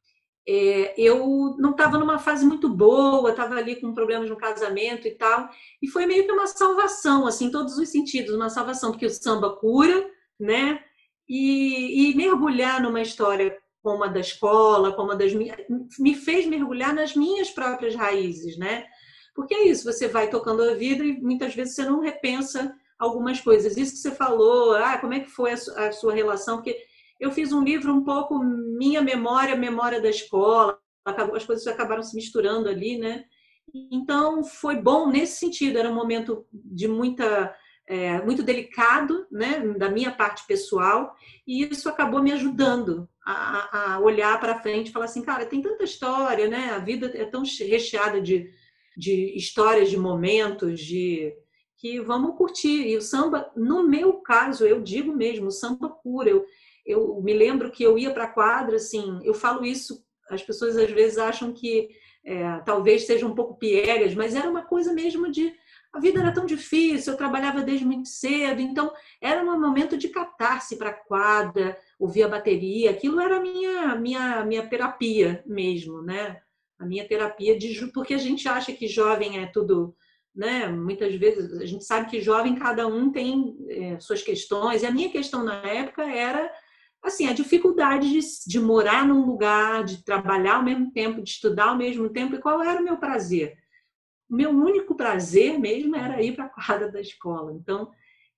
é, 0.46 0.94
eu 1.00 1.56
não 1.58 1.70
estava 1.70 1.98
numa 1.98 2.18
fase 2.18 2.44
muito 2.44 2.68
boa, 2.68 3.30
estava 3.30 3.56
ali 3.56 3.76
com 3.76 3.94
problemas 3.94 4.28
no 4.28 4.36
casamento 4.36 5.08
e 5.08 5.12
tal, 5.12 5.48
e 5.82 5.88
foi 5.88 6.06
meio 6.06 6.24
que 6.24 6.32
uma 6.32 6.46
salvação, 6.46 7.26
assim, 7.26 7.46
em 7.46 7.50
todos 7.50 7.78
os 7.78 7.88
sentidos, 7.88 8.34
uma 8.34 8.50
salvação, 8.50 8.90
porque 8.90 9.06
o 9.06 9.10
samba 9.10 9.56
cura, 9.56 10.06
né? 10.44 10.80
E, 11.28 12.10
e 12.10 12.14
mergulhar 12.14 12.82
numa 12.82 13.00
história 13.00 13.56
como 13.82 14.04
a 14.04 14.08
da 14.08 14.20
escola, 14.20 14.92
como 14.92 15.12
a 15.12 15.14
das 15.14 15.34
minhas, 15.34 15.56
me 15.98 16.14
fez 16.14 16.46
mergulhar 16.46 16.94
nas 16.94 17.14
minhas 17.14 17.50
próprias 17.50 17.94
raízes, 17.94 18.56
né? 18.56 18.86
Porque 19.34 19.54
é 19.54 19.66
isso, 19.66 19.84
você 19.84 20.06
vai 20.06 20.30
tocando 20.30 20.62
a 20.62 20.74
vida 20.74 21.04
e 21.04 21.20
muitas 21.20 21.54
vezes 21.54 21.74
você 21.74 21.84
não 21.84 22.00
repensa 22.00 22.74
algumas 22.98 23.40
coisas. 23.40 23.76
Isso 23.76 23.92
que 23.92 23.98
você 23.98 24.10
falou, 24.12 24.74
ah, 24.74 24.96
como 24.98 25.12
é 25.12 25.20
que 25.20 25.30
foi 25.30 25.52
a 25.52 25.92
sua 25.92 26.14
relação? 26.14 26.56
Porque 26.56 26.78
eu 27.20 27.30
fiz 27.30 27.52
um 27.52 27.62
livro 27.62 27.92
um 27.92 28.04
pouco 28.04 28.38
minha 28.38 29.02
memória, 29.02 29.56
memória 29.56 30.00
da 30.00 30.08
escola, 30.08 30.78
as 31.04 31.44
coisas 31.44 31.66
acabaram 31.66 32.02
se 32.02 32.14
misturando 32.14 32.68
ali, 32.68 32.96
né? 32.96 33.24
Então 33.90 34.44
foi 34.44 34.76
bom 34.76 35.10
nesse 35.10 35.38
sentido, 35.38 35.78
era 35.78 35.90
um 35.90 35.94
momento 35.94 36.46
de 36.52 36.86
muita 36.86 37.54
é, 37.86 38.20
muito 38.22 38.42
delicado, 38.42 39.26
né, 39.30 39.60
da 39.76 39.90
minha 39.90 40.10
parte 40.10 40.46
pessoal, 40.46 41.14
e 41.46 41.64
isso 41.64 41.88
acabou 41.88 42.22
me 42.22 42.32
ajudando 42.32 43.08
a, 43.24 43.94
a 43.94 43.98
olhar 44.00 44.38
para 44.40 44.60
frente 44.60 44.88
e 44.88 44.92
falar 44.92 45.06
assim, 45.06 45.22
cara, 45.22 45.46
tem 45.46 45.60
tanta 45.60 45.84
história, 45.84 46.48
né? 46.48 46.70
A 46.70 46.78
vida 46.78 47.10
é 47.14 47.24
tão 47.24 47.42
recheada 47.42 48.20
de, 48.20 48.50
de 48.96 49.36
histórias, 49.36 49.90
de 49.90 49.96
momentos, 49.96 50.80
de 50.80 51.34
que 51.76 52.00
vamos 52.00 52.36
curtir. 52.36 52.86
E 52.86 52.96
o 52.96 53.02
samba, 53.02 53.50
no 53.56 53.86
meu 53.86 54.14
caso, 54.14 54.64
eu 54.64 54.80
digo 54.80 55.14
mesmo, 55.14 55.48
o 55.48 55.52
samba 55.52 55.88
puro. 55.88 56.28
Eu, 56.28 56.46
eu 56.86 57.20
me 57.22 57.32
lembro 57.32 57.70
que 57.70 57.82
eu 57.82 57.98
ia 57.98 58.10
para 58.10 58.24
a 58.24 58.32
quadra, 58.32 58.76
assim, 58.76 59.20
eu 59.24 59.34
falo 59.34 59.64
isso, 59.64 60.02
as 60.30 60.42
pessoas 60.42 60.76
às 60.76 60.90
vezes 60.90 61.18
acham 61.18 61.52
que 61.52 61.88
é, 62.24 62.58
talvez 62.64 63.06
sejam 63.06 63.30
um 63.30 63.34
pouco 63.34 63.58
piegas, 63.58 64.14
mas 64.14 64.34
era 64.34 64.48
uma 64.48 64.62
coisa 64.62 64.92
mesmo 64.92 65.30
de 65.30 65.54
a 65.94 66.00
vida 66.00 66.20
era 66.20 66.32
tão 66.32 66.44
difícil, 66.44 67.12
eu 67.12 67.16
trabalhava 67.16 67.62
desde 67.62 67.86
muito 67.86 68.08
cedo, 68.08 68.60
então 68.60 68.92
era 69.20 69.40
um 69.42 69.60
momento 69.60 69.96
de 69.96 70.08
catarse 70.08 70.76
para 70.76 70.90
a 70.90 70.92
quadra, 70.92 71.78
ouvir 72.00 72.24
a 72.24 72.28
bateria, 72.28 72.90
aquilo 72.90 73.20
era 73.20 73.36
a 73.36 73.40
minha, 73.40 73.94
minha, 73.94 74.44
minha 74.44 74.68
terapia 74.68 75.44
mesmo, 75.46 76.02
né? 76.02 76.40
A 76.80 76.84
minha 76.84 77.06
terapia 77.06 77.56
de 77.56 77.86
porque 77.92 78.12
a 78.12 78.18
gente 78.18 78.48
acha 78.48 78.72
que 78.72 78.88
jovem 78.88 79.38
é 79.38 79.46
tudo, 79.46 79.94
né? 80.34 80.66
Muitas 80.66 81.14
vezes 81.14 81.60
a 81.60 81.64
gente 81.64 81.84
sabe 81.84 82.10
que 82.10 82.20
jovem 82.20 82.56
cada 82.56 82.88
um 82.88 83.12
tem 83.12 83.56
é, 83.68 84.00
suas 84.00 84.20
questões, 84.20 84.82
e 84.82 84.86
a 84.86 84.90
minha 84.90 85.10
questão 85.10 85.44
na 85.44 85.62
época 85.64 86.02
era 86.02 86.52
assim, 87.00 87.28
a 87.28 87.32
dificuldade 87.32 88.10
de, 88.10 88.20
de 88.48 88.58
morar 88.58 89.06
num 89.06 89.24
lugar, 89.24 89.84
de 89.84 90.02
trabalhar 90.02 90.56
ao 90.56 90.64
mesmo 90.64 90.90
tempo, 90.90 91.22
de 91.22 91.30
estudar 91.30 91.68
ao 91.68 91.76
mesmo 91.76 92.08
tempo, 92.08 92.34
e 92.34 92.40
qual 92.40 92.60
era 92.62 92.80
o 92.80 92.84
meu 92.84 92.96
prazer? 92.96 93.62
Meu 94.34 94.50
único 94.50 94.96
prazer 94.96 95.58
mesmo 95.58 95.94
era 95.94 96.22
ir 96.22 96.34
para 96.34 96.46
a 96.46 96.48
quadra 96.48 96.90
da 96.90 97.00
escola. 97.00 97.52
Então, 97.52 97.90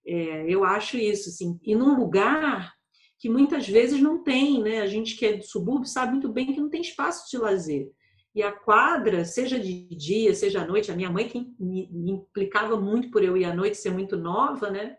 é, 0.06 0.44
eu 0.48 0.64
acho 0.64 0.96
isso, 0.96 1.30
assim, 1.30 1.58
e 1.62 1.74
num 1.74 1.98
lugar 1.98 2.74
que 3.18 3.28
muitas 3.28 3.66
vezes 3.66 4.00
não 4.00 4.22
tem, 4.22 4.62
né? 4.62 4.80
A 4.80 4.86
gente 4.86 5.16
que 5.16 5.26
é 5.26 5.32
do 5.36 5.44
subúrbio 5.44 5.88
sabe 5.88 6.12
muito 6.12 6.28
bem 6.28 6.52
que 6.52 6.60
não 6.60 6.68
tem 6.68 6.82
espaço 6.82 7.30
de 7.30 7.38
lazer. 7.38 7.90
E 8.34 8.42
a 8.42 8.52
quadra, 8.52 9.24
seja 9.24 9.58
de 9.58 9.88
dia, 9.96 10.34
seja 10.34 10.62
à 10.62 10.66
noite, 10.66 10.92
a 10.92 10.94
minha 10.94 11.10
mãe 11.10 11.26
que 11.26 11.38
me, 11.58 11.88
me 11.90 12.10
implicava 12.12 12.78
muito 12.78 13.10
por 13.10 13.24
eu 13.24 13.34
ir 13.36 13.46
à 13.46 13.54
noite, 13.54 13.78
ser 13.78 13.90
muito 13.90 14.16
nova, 14.16 14.68
né? 14.70 14.96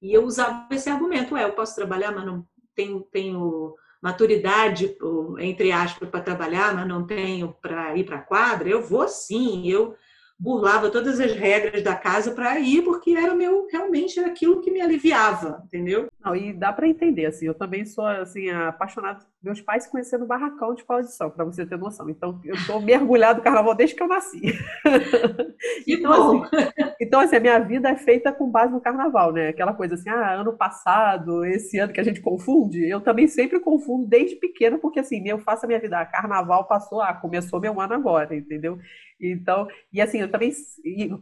E 0.00 0.16
eu 0.16 0.24
usava 0.24 0.66
esse 0.72 0.88
argumento, 0.88 1.36
é, 1.36 1.44
eu 1.44 1.52
posso 1.52 1.74
trabalhar, 1.74 2.12
mas 2.12 2.24
não 2.24 2.46
tenho, 2.74 3.02
tenho 3.12 3.74
maturidade, 4.00 4.96
entre 5.38 5.72
aspas, 5.72 6.08
para 6.08 6.20
trabalhar, 6.20 6.74
mas 6.74 6.86
não 6.86 7.06
tenho 7.06 7.54
para 7.60 7.96
ir 7.96 8.04
para 8.04 8.16
a 8.16 8.22
quadra, 8.22 8.68
eu 8.68 8.82
vou 8.82 9.08
sim, 9.08 9.68
eu 9.68 9.94
burlava 10.38 10.90
todas 10.90 11.18
as 11.18 11.32
regras 11.32 11.82
da 11.82 11.96
casa 11.96 12.30
para 12.30 12.58
ir, 12.60 12.82
porque 12.82 13.10
era 13.10 13.34
meu, 13.34 13.66
realmente 13.70 14.18
era 14.18 14.28
aquilo 14.28 14.60
que 14.60 14.70
me 14.70 14.80
aliviava, 14.80 15.62
entendeu? 15.64 16.07
Não, 16.20 16.34
e 16.34 16.52
dá 16.52 16.72
para 16.72 16.88
entender, 16.88 17.26
assim, 17.26 17.46
eu 17.46 17.54
também 17.54 17.86
sou, 17.86 18.04
assim, 18.04 18.50
apaixonado, 18.50 19.24
meus 19.40 19.60
pais 19.60 19.84
se 19.84 19.90
conheceram 19.90 20.22
no 20.22 20.26
barracão 20.28 20.74
de 20.74 20.80
escola 20.80 21.00
de 21.00 21.12
samba, 21.14 21.30
para 21.30 21.44
você 21.44 21.64
ter 21.64 21.78
noção, 21.78 22.10
então 22.10 22.40
eu 22.44 22.56
estou 22.56 22.80
mergulhado 22.80 23.38
no 23.38 23.44
carnaval 23.44 23.72
desde 23.76 23.94
que 23.94 24.02
eu 24.02 24.08
nasci. 24.08 24.40
então, 25.86 26.42
assim, 26.42 26.50
então, 27.00 27.20
assim, 27.20 27.36
a 27.36 27.40
minha 27.40 27.58
vida 27.60 27.88
é 27.88 27.96
feita 27.96 28.32
com 28.32 28.50
base 28.50 28.72
no 28.72 28.80
carnaval, 28.80 29.32
né, 29.32 29.48
aquela 29.48 29.72
coisa 29.72 29.94
assim, 29.94 30.08
ah, 30.10 30.34
ano 30.40 30.56
passado, 30.56 31.44
esse 31.44 31.78
ano 31.78 31.92
que 31.92 32.00
a 32.00 32.04
gente 32.04 32.20
confunde, 32.20 32.84
eu 32.88 33.00
também 33.00 33.28
sempre 33.28 33.60
confundo 33.60 34.04
desde 34.04 34.34
pequeno, 34.36 34.78
porque, 34.80 34.98
assim, 34.98 35.22
eu 35.28 35.38
faço 35.38 35.66
a 35.66 35.68
minha 35.68 35.78
vida, 35.80 36.00
ah, 36.00 36.06
carnaval 36.06 36.66
passou, 36.66 37.00
ah, 37.00 37.14
começou 37.14 37.60
meu 37.60 37.80
ano 37.80 37.94
agora, 37.94 38.34
entendeu? 38.34 38.76
Então, 39.20 39.66
e 39.92 40.00
assim, 40.00 40.18
eu 40.20 40.30
também, 40.30 40.52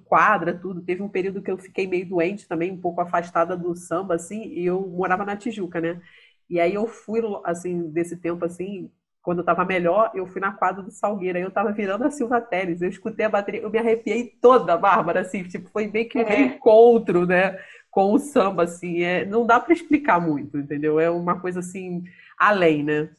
quadra, 0.04 0.54
tudo, 0.58 0.82
teve 0.82 1.02
um 1.02 1.08
período 1.08 1.42
que 1.42 1.50
eu 1.50 1.58
fiquei 1.58 1.86
meio 1.86 2.08
doente 2.08 2.46
também, 2.46 2.70
um 2.72 2.80
pouco 2.80 3.00
afastada 3.00 3.56
do 3.56 3.74
samba, 3.74 4.14
assim, 4.14 4.42
e 4.44 4.64
eu 4.66 4.85
morava 4.88 5.24
na 5.24 5.36
Tijuca, 5.36 5.80
né? 5.80 6.00
E 6.48 6.60
aí 6.60 6.74
eu 6.74 6.86
fui, 6.86 7.20
assim, 7.44 7.90
desse 7.90 8.16
tempo, 8.16 8.44
assim, 8.44 8.90
quando 9.22 9.38
eu 9.38 9.44
tava 9.44 9.64
melhor, 9.64 10.12
eu 10.14 10.26
fui 10.26 10.40
na 10.40 10.52
quadra 10.52 10.82
do 10.82 10.90
Salgueiro, 10.92 11.36
aí 11.36 11.42
eu 11.42 11.50
tava 11.50 11.72
virando 11.72 12.04
a 12.04 12.10
Silva 12.10 12.40
Teles, 12.40 12.80
eu 12.80 12.88
escutei 12.88 13.26
a 13.26 13.28
bateria, 13.28 13.60
eu 13.62 13.70
me 13.70 13.78
arrepiei 13.78 14.36
toda, 14.40 14.76
Bárbara, 14.76 15.20
assim, 15.20 15.42
tipo, 15.42 15.68
foi 15.70 15.88
meio 15.88 16.08
que 16.08 16.18
um 16.18 16.22
é. 16.22 16.24
reencontro, 16.24 17.26
né, 17.26 17.58
com 17.90 18.12
o 18.12 18.18
samba, 18.18 18.62
assim, 18.62 19.02
é, 19.02 19.24
não 19.24 19.44
dá 19.44 19.58
para 19.58 19.72
explicar 19.72 20.20
muito, 20.20 20.56
entendeu? 20.56 21.00
É 21.00 21.10
uma 21.10 21.40
coisa, 21.40 21.58
assim, 21.58 22.04
além, 22.38 22.84
né? 22.84 23.10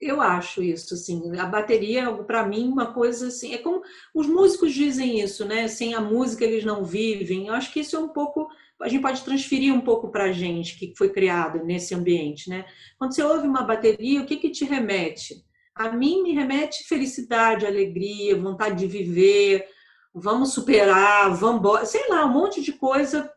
Eu 0.00 0.20
acho 0.20 0.62
isso, 0.62 0.92
assim, 0.92 1.38
a 1.38 1.46
bateria, 1.46 2.12
para 2.24 2.46
mim, 2.46 2.68
uma 2.68 2.92
coisa 2.92 3.28
assim, 3.28 3.54
é 3.54 3.58
como 3.58 3.82
os 4.14 4.26
músicos 4.26 4.74
dizem 4.74 5.20
isso, 5.20 5.46
né? 5.46 5.68
Sem 5.68 5.94
a 5.94 6.00
música 6.00 6.44
eles 6.44 6.64
não 6.64 6.84
vivem. 6.84 7.46
Eu 7.46 7.54
acho 7.54 7.72
que 7.72 7.80
isso 7.80 7.96
é 7.96 7.98
um 7.98 8.08
pouco, 8.08 8.46
a 8.82 8.88
gente 8.88 9.00
pode 9.00 9.24
transferir 9.24 9.72
um 9.72 9.80
pouco 9.80 10.10
para 10.10 10.24
a 10.24 10.32
gente 10.32 10.78
que 10.78 10.92
foi 10.96 11.08
criado 11.08 11.64
nesse 11.64 11.94
ambiente, 11.94 12.50
né? 12.50 12.66
Quando 12.98 13.14
você 13.14 13.22
ouve 13.22 13.48
uma 13.48 13.62
bateria, 13.62 14.20
o 14.20 14.26
que 14.26 14.36
que 14.36 14.50
te 14.50 14.66
remete? 14.66 15.42
A 15.74 15.90
mim 15.90 16.22
me 16.22 16.32
remete 16.32 16.84
felicidade, 16.84 17.64
alegria, 17.64 18.36
vontade 18.36 18.76
de 18.76 18.86
viver, 18.86 19.66
vamos 20.14 20.52
superar, 20.52 21.34
vamos 21.34 21.60
embora, 21.60 21.86
sei 21.86 22.06
lá, 22.08 22.26
um 22.26 22.32
monte 22.32 22.60
de 22.60 22.72
coisa 22.72 23.30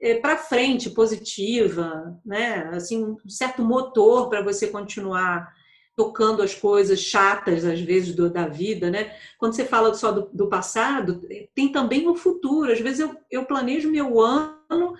é, 0.00 0.16
para 0.16 0.36
frente, 0.36 0.90
positiva, 0.90 2.20
né? 2.26 2.68
Assim, 2.72 3.04
um 3.04 3.16
certo 3.28 3.64
motor 3.64 4.28
para 4.28 4.42
você 4.42 4.66
continuar 4.66 5.52
tocando 5.96 6.42
as 6.42 6.54
coisas 6.54 7.00
chatas, 7.00 7.64
às 7.64 7.80
vezes, 7.80 8.14
do, 8.14 8.30
da 8.30 8.48
vida, 8.48 8.90
né? 8.90 9.14
Quando 9.38 9.54
você 9.54 9.64
fala 9.64 9.92
só 9.94 10.10
do, 10.10 10.30
do, 10.32 10.48
passado, 10.48 11.20
tem 11.54 11.70
também 11.70 12.08
o 12.08 12.14
futuro. 12.14 12.72
Às 12.72 12.80
vezes 12.80 13.00
eu, 13.00 13.16
eu 13.30 13.44
planejo 13.44 13.90
meu 13.90 14.18
ano, 14.20 14.94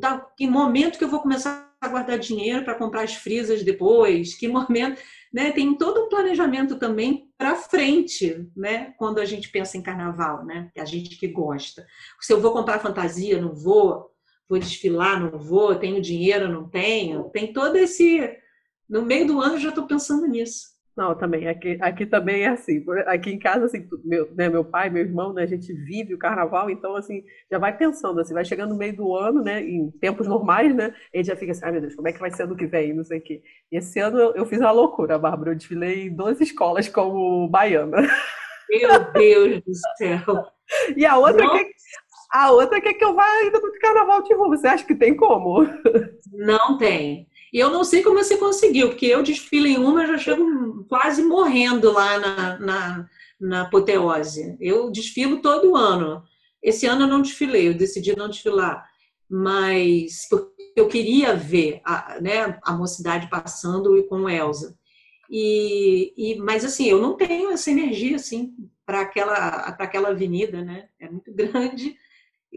tá, 0.00 0.18
que 0.36 0.46
momento 0.46 0.98
que 0.98 1.04
eu 1.04 1.08
vou 1.08 1.20
começar 1.20 1.70
a 1.80 1.88
guardar 1.88 2.18
dinheiro 2.18 2.64
para 2.64 2.74
comprar 2.74 3.02
as 3.02 3.14
frisas 3.14 3.62
depois, 3.62 4.34
que 4.34 4.48
momento, 4.48 5.00
né? 5.32 5.52
Tem 5.52 5.76
todo 5.76 6.04
um 6.04 6.08
planejamento 6.08 6.76
também 6.76 7.28
para 7.38 7.56
frente, 7.56 8.48
né? 8.56 8.94
Quando 8.98 9.18
a 9.18 9.24
gente 9.24 9.48
pensa 9.48 9.76
em 9.76 9.82
carnaval, 9.82 10.44
né? 10.44 10.70
A 10.76 10.84
gente 10.84 11.16
que 11.16 11.28
gosta. 11.28 11.86
Se 12.20 12.32
eu 12.32 12.40
vou 12.40 12.52
comprar 12.52 12.80
fantasia, 12.80 13.40
não 13.40 13.54
vou, 13.54 14.10
vou 14.48 14.58
desfilar, 14.58 15.20
não 15.20 15.38
vou, 15.38 15.74
tenho 15.76 16.00
dinheiro, 16.00 16.48
não 16.48 16.68
tenho, 16.68 17.30
tem 17.30 17.52
todo 17.52 17.76
esse 17.76 18.41
no 18.92 19.02
meio 19.02 19.26
do 19.26 19.40
ano 19.40 19.54
eu 19.54 19.60
já 19.60 19.70
estou 19.70 19.86
pensando 19.86 20.26
nisso. 20.26 20.70
Não, 20.94 21.14
também. 21.16 21.48
Aqui, 21.48 21.78
aqui 21.80 22.04
também 22.04 22.42
é 22.42 22.48
assim. 22.48 22.84
Aqui 23.06 23.30
em 23.30 23.38
casa, 23.38 23.64
assim, 23.64 23.88
meu, 24.04 24.30
né, 24.34 24.50
meu 24.50 24.62
pai, 24.62 24.90
meu 24.90 25.02
irmão, 25.02 25.32
né, 25.32 25.44
a 25.44 25.46
gente 25.46 25.72
vive 25.72 26.12
o 26.12 26.18
carnaval, 26.18 26.68
então, 26.68 26.94
assim, 26.94 27.24
já 27.50 27.58
vai 27.58 27.74
pensando, 27.74 28.20
assim, 28.20 28.34
vai 28.34 28.44
chegando 28.44 28.72
no 28.72 28.76
meio 28.76 28.94
do 28.94 29.16
ano, 29.16 29.42
né, 29.42 29.62
em 29.62 29.90
tempos 29.92 30.26
normais, 30.28 30.74
né, 30.76 30.94
gente 31.14 31.28
já 31.28 31.36
fica 31.36 31.52
assim, 31.52 31.64
ai 31.64 31.72
meu 31.72 31.80
Deus, 31.80 31.94
como 31.94 32.08
é 32.08 32.12
que 32.12 32.20
vai 32.20 32.30
ser 32.30 32.42
ano 32.42 32.54
que 32.54 32.66
vem, 32.66 32.92
não 32.92 33.04
sei 33.04 33.20
o 33.20 33.22
quê. 33.22 33.42
E 33.70 33.78
esse 33.78 33.98
ano 33.98 34.18
eu, 34.18 34.34
eu 34.34 34.44
fiz 34.44 34.60
uma 34.60 34.70
loucura, 34.70 35.18
Bárbara, 35.18 35.52
eu 35.52 35.56
desfilei 35.56 36.08
em 36.08 36.14
duas 36.14 36.38
escolas 36.42 36.86
como 36.90 37.48
baiana. 37.48 37.96
Meu 38.68 39.12
Deus 39.12 39.62
do 39.62 39.72
céu! 39.96 40.46
E 40.96 41.04
a 41.04 41.18
outra 41.18 41.46
que 41.50 41.70
a 42.32 42.50
outra 42.50 42.80
quer 42.80 42.94
que 42.94 43.04
eu 43.04 43.14
vá 43.14 43.26
ainda 43.26 43.60
pro 43.60 43.78
carnaval 43.78 44.22
de 44.22 44.32
rua. 44.32 44.56
Você 44.56 44.66
acha 44.66 44.86
que 44.86 44.94
tem 44.94 45.14
como? 45.14 45.66
Não 46.32 46.78
tem. 46.78 47.28
E 47.52 47.58
eu 47.58 47.70
não 47.70 47.84
sei 47.84 48.02
como 48.02 48.16
você 48.16 48.38
conseguiu, 48.38 48.88
porque 48.88 49.06
eu 49.06 49.22
desfilo 49.22 49.66
em 49.66 49.76
uma, 49.76 50.06
já 50.06 50.16
chego 50.16 50.84
quase 50.88 51.22
morrendo 51.22 51.92
lá 51.92 52.18
na, 52.18 52.58
na, 52.58 53.08
na 53.38 53.62
apoteose. 53.62 54.56
Eu 54.58 54.90
desfilo 54.90 55.42
todo 55.42 55.76
ano. 55.76 56.24
Esse 56.62 56.86
ano 56.86 57.02
eu 57.02 57.08
não 57.08 57.20
desfilei, 57.20 57.68
eu 57.68 57.74
decidi 57.74 58.16
não 58.16 58.28
desfilar. 58.28 58.88
Mas 59.28 60.28
eu 60.74 60.88
queria 60.88 61.34
ver 61.34 61.80
a, 61.84 62.18
né, 62.20 62.58
a 62.62 62.72
mocidade 62.72 63.28
passando 63.28 64.02
com 64.04 64.30
Elsa. 64.30 64.74
E, 65.30 66.12
e, 66.16 66.36
mas 66.38 66.64
assim, 66.64 66.86
eu 66.86 67.00
não 67.00 67.16
tenho 67.16 67.50
essa 67.50 67.70
energia 67.70 68.16
assim 68.16 68.54
para 68.84 69.00
aquela, 69.00 69.36
aquela 69.78 70.08
avenida, 70.10 70.62
né? 70.62 70.88
É 70.98 71.08
muito 71.08 71.32
grande 71.34 71.88
e 71.88 71.96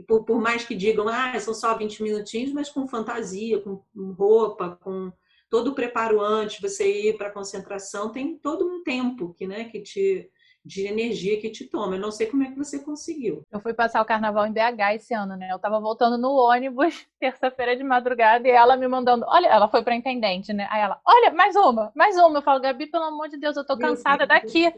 por, 0.03 0.23
por, 0.23 0.41
mais 0.41 0.65
que 0.65 0.75
digam, 0.75 1.08
ah, 1.08 1.38
são 1.39 1.53
só 1.53 1.75
20 1.77 2.03
minutinhos, 2.03 2.51
mas 2.51 2.69
com 2.69 2.88
fantasia, 2.88 3.62
com 3.62 3.81
roupa, 4.17 4.77
com 4.81 5.12
todo 5.49 5.71
o 5.71 5.75
preparo 5.75 6.21
antes, 6.21 6.60
você 6.60 7.10
ir 7.10 7.17
para 7.17 7.27
a 7.27 7.31
concentração, 7.31 8.12
tem 8.12 8.38
todo 8.38 8.65
um 8.65 8.84
tempo 8.84 9.34
que, 9.34 9.47
né, 9.47 9.65
que 9.65 9.81
te 9.81 10.29
de 10.65 10.88
energia 10.88 11.39
que 11.39 11.49
te 11.51 11.65
toma. 11.65 11.95
Eu 11.95 12.01
não 12.01 12.12
sei 12.12 12.25
como 12.25 12.41
é 12.41 12.47
que 12.47 12.58
você 12.58 12.79
conseguiu. 12.79 13.45
Eu 13.51 13.60
fui 13.60 13.71
passar 13.71 14.01
o 14.01 14.05
carnaval 14.05 14.47
em 14.47 14.51
BH 14.51 14.95
esse 14.95 15.13
ano, 15.13 15.38
né? 15.38 15.49
Eu 15.51 15.60
tava 15.60 15.79
voltando 15.79 16.17
no 16.17 16.31
ônibus 16.31 17.05
terça-feira 17.21 17.77
de 17.77 17.84
madrugada 17.84 18.47
e 18.47 18.51
ela 18.51 18.75
me 18.75 18.88
mandando, 18.88 19.23
olha, 19.27 19.47
ela 19.47 19.67
foi 19.67 19.84
para 19.84 19.95
intendente, 19.95 20.51
né? 20.51 20.67
Aí 20.71 20.81
ela, 20.81 20.99
olha, 21.05 21.31
mais 21.31 21.55
uma, 21.55 21.91
mais 21.95 22.17
uma. 22.17 22.39
Eu 22.39 22.41
falo, 22.41 22.60
Gabi, 22.60 22.88
pelo 22.88 23.03
amor 23.03 23.29
de 23.29 23.38
Deus, 23.38 23.55
eu 23.55 23.65
tô 23.65 23.77
cansada 23.77 24.25
daqui. 24.25 24.73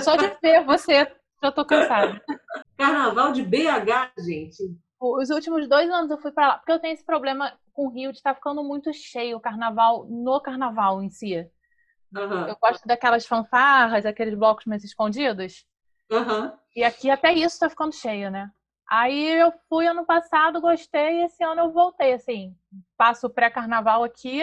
Só 0.00 0.16
de 0.16 0.26
ver 0.40 0.64
você 0.64 1.06
já 1.42 1.52
tô 1.52 1.64
cansada. 1.64 2.20
Carnaval 2.76 3.32
de 3.32 3.42
BH, 3.42 4.12
gente. 4.18 4.62
Os 5.00 5.30
últimos 5.30 5.68
dois 5.68 5.88
anos 5.90 6.10
eu 6.10 6.18
fui 6.18 6.32
para 6.32 6.48
lá, 6.48 6.58
porque 6.58 6.72
eu 6.72 6.80
tenho 6.80 6.94
esse 6.94 7.04
problema 7.04 7.52
com 7.72 7.86
o 7.86 7.90
Rio 7.90 8.10
de 8.10 8.18
estar 8.18 8.30
tá 8.30 8.34
ficando 8.34 8.64
muito 8.64 8.92
cheio 8.92 9.36
o 9.36 9.40
carnaval, 9.40 10.06
no 10.08 10.40
carnaval 10.40 11.02
em 11.02 11.08
si. 11.08 11.36
Uhum. 12.14 12.48
Eu 12.48 12.56
gosto 12.60 12.86
daquelas 12.86 13.26
fanfarras, 13.26 14.04
aqueles 14.04 14.34
blocos 14.34 14.64
mais 14.64 14.82
escondidos. 14.82 15.64
Uhum. 16.10 16.52
E 16.74 16.82
aqui 16.82 17.10
até 17.10 17.32
isso 17.32 17.54
está 17.54 17.68
ficando 17.68 17.94
cheio, 17.94 18.30
né? 18.30 18.50
Aí 18.90 19.38
eu 19.38 19.52
fui 19.68 19.86
ano 19.86 20.04
passado, 20.06 20.60
gostei, 20.60 21.20
e 21.20 21.24
esse 21.26 21.44
ano 21.44 21.60
eu 21.60 21.72
voltei, 21.72 22.14
assim. 22.14 22.56
Passo 22.96 23.28
pré-carnaval 23.28 24.02
aqui, 24.02 24.42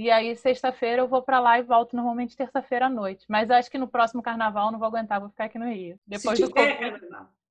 e 0.00 0.10
aí, 0.10 0.34
sexta-feira, 0.34 1.02
eu 1.02 1.08
vou 1.08 1.20
para 1.20 1.38
lá 1.40 1.58
e 1.58 1.62
volto 1.62 1.94
normalmente 1.94 2.34
terça-feira 2.34 2.86
à 2.86 2.88
noite. 2.88 3.26
Mas 3.28 3.50
acho 3.50 3.70
que 3.70 3.76
no 3.76 3.86
próximo 3.86 4.22
carnaval 4.22 4.66
eu 4.66 4.72
não 4.72 4.78
vou 4.78 4.88
aguentar, 4.88 5.20
vou 5.20 5.28
ficar 5.28 5.44
aqui 5.44 5.58
no 5.58 5.68
Rio. 5.68 6.00
Depois 6.06 6.38
Se 6.38 6.44
do 6.44 6.48
tiver, 6.48 6.76
Covid. 6.78 7.06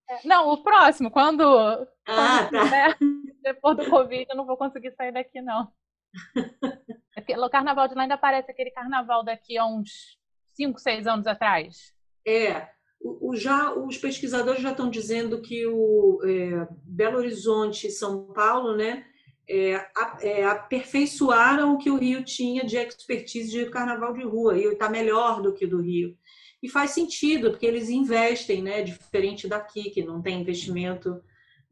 É, 0.09 0.27
não, 0.27 0.49
o 0.49 0.63
próximo, 0.63 1.11
quando. 1.11 1.43
Ah, 1.43 1.85
quando 2.07 2.49
tá. 2.49 2.63
tiver, 2.63 2.97
depois 3.43 3.77
do 3.77 3.87
Covid, 3.87 4.25
eu 4.27 4.35
não 4.35 4.47
vou 4.47 4.57
conseguir 4.57 4.91
sair 4.93 5.11
daqui, 5.11 5.41
não. 5.41 5.71
É 7.27 7.37
o 7.37 7.49
carnaval 7.49 7.87
de 7.87 7.95
lá 7.95 8.03
ainda 8.03 8.17
parece 8.17 8.49
aquele 8.49 8.71
carnaval 8.71 9.23
daqui 9.23 9.57
a 9.57 9.65
uns 9.65 10.17
5, 10.55 10.79
6 10.79 11.05
anos 11.05 11.27
atrás. 11.27 11.93
É. 12.25 12.69
O, 12.99 13.31
o, 13.31 13.35
já, 13.35 13.73
os 13.73 13.97
pesquisadores 13.97 14.61
já 14.61 14.71
estão 14.71 14.89
dizendo 14.89 15.41
que 15.41 15.67
o 15.67 16.21
é, 16.23 16.67
Belo 16.83 17.17
Horizonte 17.17 17.87
e 17.87 17.91
São 17.91 18.33
Paulo, 18.33 18.75
né? 18.75 19.05
É, 19.49 19.83
é, 20.21 20.45
aperfeiçoaram 20.45 21.73
o 21.73 21.77
que 21.79 21.89
o 21.89 21.97
Rio 21.97 22.23
tinha 22.23 22.63
de 22.63 22.77
expertise 22.77 23.49
de 23.49 23.69
carnaval 23.71 24.13
de 24.13 24.23
rua, 24.23 24.57
e 24.57 24.63
está 24.65 24.87
melhor 24.87 25.41
do 25.41 25.53
que 25.53 25.65
o 25.65 25.69
do 25.69 25.81
Rio. 25.81 26.15
E 26.61 26.69
faz 26.69 26.91
sentido, 26.91 27.49
porque 27.49 27.65
eles 27.65 27.89
investem, 27.89 28.61
né, 28.61 28.83
diferente 28.83 29.47
daqui, 29.47 29.89
que 29.89 30.03
não 30.03 30.21
tem 30.21 30.41
investimento 30.41 31.19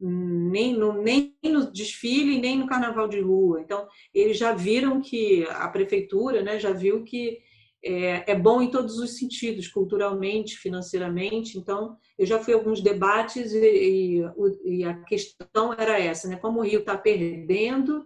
nem 0.00 0.74
no, 0.74 1.02
nem 1.02 1.34
no 1.42 1.70
desfile, 1.72 2.40
nem 2.40 2.58
no 2.58 2.66
carnaval 2.66 3.08
de 3.08 3.20
rua. 3.20 3.60
Então, 3.60 3.86
eles 4.14 4.38
já 4.38 4.52
viram 4.52 5.00
que 5.00 5.44
a 5.50 5.68
prefeitura 5.68 6.42
né, 6.42 6.58
já 6.58 6.72
viu 6.72 7.02
que 7.02 7.38
é, 7.84 8.32
é 8.32 8.34
bom 8.34 8.60
em 8.60 8.70
todos 8.70 8.98
os 8.98 9.16
sentidos, 9.16 9.68
culturalmente, 9.68 10.56
financeiramente. 10.58 11.58
Então, 11.58 11.96
eu 12.18 12.26
já 12.26 12.38
fui 12.38 12.54
a 12.54 12.56
alguns 12.56 12.80
debates 12.80 13.52
e, 13.52 14.22
e, 14.24 14.24
e 14.64 14.84
a 14.84 14.94
questão 15.04 15.72
era 15.72 15.98
essa, 15.98 16.28
né? 16.28 16.36
Como 16.36 16.60
o 16.60 16.64
Rio 16.64 16.80
está 16.80 16.96
perdendo 16.96 18.04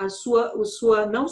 a 0.00 0.08
sua, 0.08 0.56
o 0.56 0.64
sua 0.64 1.04
não, 1.04 1.26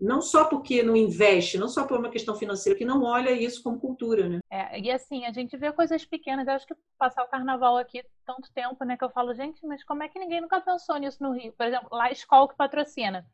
não 0.00 0.22
só 0.22 0.46
porque 0.46 0.82
não 0.82 0.96
investe, 0.96 1.58
não 1.58 1.68
só 1.68 1.86
por 1.86 1.98
uma 1.98 2.08
questão 2.08 2.34
financeira, 2.34 2.78
que 2.78 2.84
não 2.84 3.02
olha 3.02 3.30
isso 3.30 3.62
como 3.62 3.78
cultura, 3.78 4.26
né? 4.26 4.38
É, 4.50 4.80
e 4.80 4.90
assim, 4.90 5.26
a 5.26 5.32
gente 5.32 5.54
vê 5.58 5.70
coisas 5.72 6.06
pequenas. 6.06 6.48
Eu 6.48 6.54
acho 6.54 6.66
que 6.66 6.74
passar 6.98 7.22
o 7.22 7.28
carnaval 7.28 7.76
aqui 7.76 8.02
tanto 8.24 8.50
tempo, 8.54 8.82
né, 8.82 8.96
que 8.96 9.04
eu 9.04 9.10
falo, 9.10 9.34
gente, 9.34 9.66
mas 9.66 9.84
como 9.84 10.02
é 10.02 10.08
que 10.08 10.18
ninguém 10.18 10.40
nunca 10.40 10.58
pensou 10.62 10.96
nisso 10.96 11.22
no 11.22 11.32
Rio? 11.32 11.52
Por 11.52 11.66
exemplo, 11.66 11.88
lá 11.92 12.04
a 12.04 12.12
escola 12.12 12.48
que 12.48 12.56
patrocina. 12.56 13.26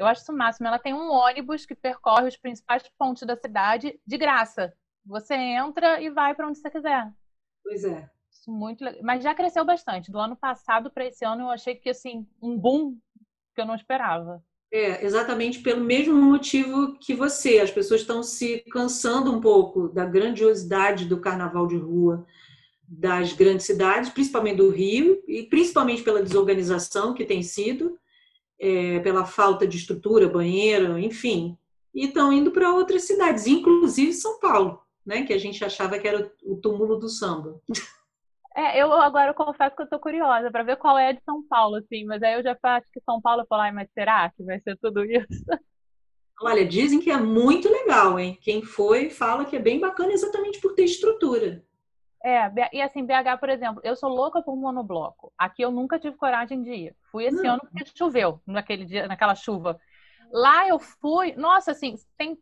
Eu 0.00 0.06
acho 0.06 0.22
isso 0.22 0.32
o 0.32 0.36
máximo. 0.36 0.66
Ela 0.66 0.78
tem 0.78 0.94
um 0.94 1.10
ônibus 1.10 1.66
que 1.66 1.74
percorre 1.74 2.26
os 2.26 2.36
principais 2.36 2.82
pontos 2.98 3.22
da 3.24 3.36
cidade 3.36 4.00
de 4.06 4.16
graça. 4.16 4.72
Você 5.04 5.34
entra 5.34 6.00
e 6.00 6.08
vai 6.08 6.34
para 6.34 6.48
onde 6.48 6.58
você 6.58 6.70
quiser. 6.70 7.12
Pois 7.62 7.84
é. 7.84 8.08
Isso 8.32 8.50
muito 8.50 8.82
legal. 8.82 9.02
Mas 9.04 9.22
já 9.22 9.34
cresceu 9.34 9.62
bastante. 9.62 10.10
Do 10.10 10.18
ano 10.18 10.34
passado 10.34 10.90
para 10.90 11.04
esse 11.04 11.22
ano 11.22 11.42
eu 11.42 11.50
achei 11.50 11.74
que 11.74 11.90
assim, 11.90 12.26
um 12.40 12.58
boom 12.58 12.96
que 13.54 13.60
eu 13.60 13.66
não 13.66 13.74
esperava. 13.74 14.42
É, 14.72 15.04
exatamente 15.04 15.58
pelo 15.58 15.84
mesmo 15.84 16.14
motivo 16.14 16.96
que 16.98 17.12
você. 17.12 17.58
As 17.58 17.70
pessoas 17.70 18.00
estão 18.00 18.22
se 18.22 18.64
cansando 18.70 19.30
um 19.30 19.40
pouco 19.40 19.88
da 19.88 20.06
grandiosidade 20.06 21.04
do 21.04 21.20
carnaval 21.20 21.66
de 21.66 21.76
rua 21.76 22.26
das 22.88 23.34
grandes 23.34 23.66
cidades, 23.66 24.08
principalmente 24.08 24.56
do 24.56 24.70
Rio, 24.70 25.22
e 25.28 25.42
principalmente 25.42 26.02
pela 26.02 26.22
desorganização 26.22 27.14
que 27.14 27.24
tem 27.24 27.42
sido, 27.42 27.96
é, 28.60 29.00
pela 29.00 29.24
falta 29.24 29.66
de 29.66 29.78
estrutura, 29.78 30.28
banheiro, 30.28 30.98
enfim. 30.98 31.56
E 31.94 32.06
estão 32.06 32.32
indo 32.32 32.50
para 32.50 32.72
outras 32.72 33.04
cidades, 33.04 33.46
inclusive 33.46 34.12
São 34.12 34.38
Paulo, 34.38 34.82
né, 35.04 35.22
que 35.22 35.32
a 35.32 35.38
gente 35.38 35.64
achava 35.64 35.98
que 35.98 36.06
era 36.06 36.30
o 36.44 36.56
túmulo 36.56 36.98
do 36.98 37.08
samba. 37.08 37.60
É, 38.54 38.82
eu 38.82 38.92
agora 38.92 39.30
eu 39.30 39.34
confesso 39.34 39.74
que 39.74 39.82
eu 39.82 39.88
tô 39.88 39.98
curiosa 39.98 40.50
para 40.50 40.62
ver 40.62 40.76
qual 40.76 40.98
é 40.98 41.08
a 41.08 41.12
de 41.12 41.22
São 41.24 41.42
Paulo, 41.48 41.76
assim, 41.76 42.04
mas 42.04 42.22
aí 42.22 42.34
eu 42.34 42.42
já 42.42 42.56
acho 42.62 42.86
que 42.92 43.00
São 43.04 43.20
Paulo, 43.20 43.46
falo, 43.48 43.72
mas 43.72 43.88
será 43.94 44.30
que 44.30 44.42
vai 44.42 44.60
ser 44.60 44.76
tudo 44.78 45.04
isso? 45.04 45.26
Olha, 46.42 46.66
dizem 46.66 47.00
que 47.00 47.10
é 47.10 47.18
muito 47.18 47.70
legal, 47.70 48.18
hein? 48.18 48.38
Quem 48.40 48.62
foi 48.62 49.10
fala 49.10 49.44
que 49.44 49.56
é 49.56 49.60
bem 49.60 49.78
bacana 49.78 50.12
exatamente 50.12 50.58
por 50.58 50.74
ter 50.74 50.84
estrutura. 50.84 51.62
É, 52.22 52.50
e 52.72 52.82
assim, 52.82 53.04
BH, 53.04 53.38
por 53.38 53.48
exemplo, 53.48 53.80
eu 53.82 53.96
sou 53.96 54.10
louca 54.10 54.42
por 54.42 54.54
monobloco. 54.54 55.32
Aqui 55.38 55.62
eu 55.62 55.70
nunca 55.70 55.98
tive 55.98 56.16
coragem 56.16 56.62
de 56.62 56.70
ir. 56.70 56.96
Fui 57.10 57.24
esse 57.24 57.42
Não. 57.42 57.54
ano 57.54 57.60
porque 57.60 57.90
choveu 57.96 58.40
naquele 58.46 58.84
dia, 58.84 59.06
naquela 59.08 59.34
chuva. 59.34 59.80
Lá 60.30 60.68
eu 60.68 60.78
fui, 60.78 61.34
nossa, 61.34 61.72
assim, 61.72 61.94
tem 62.18 62.38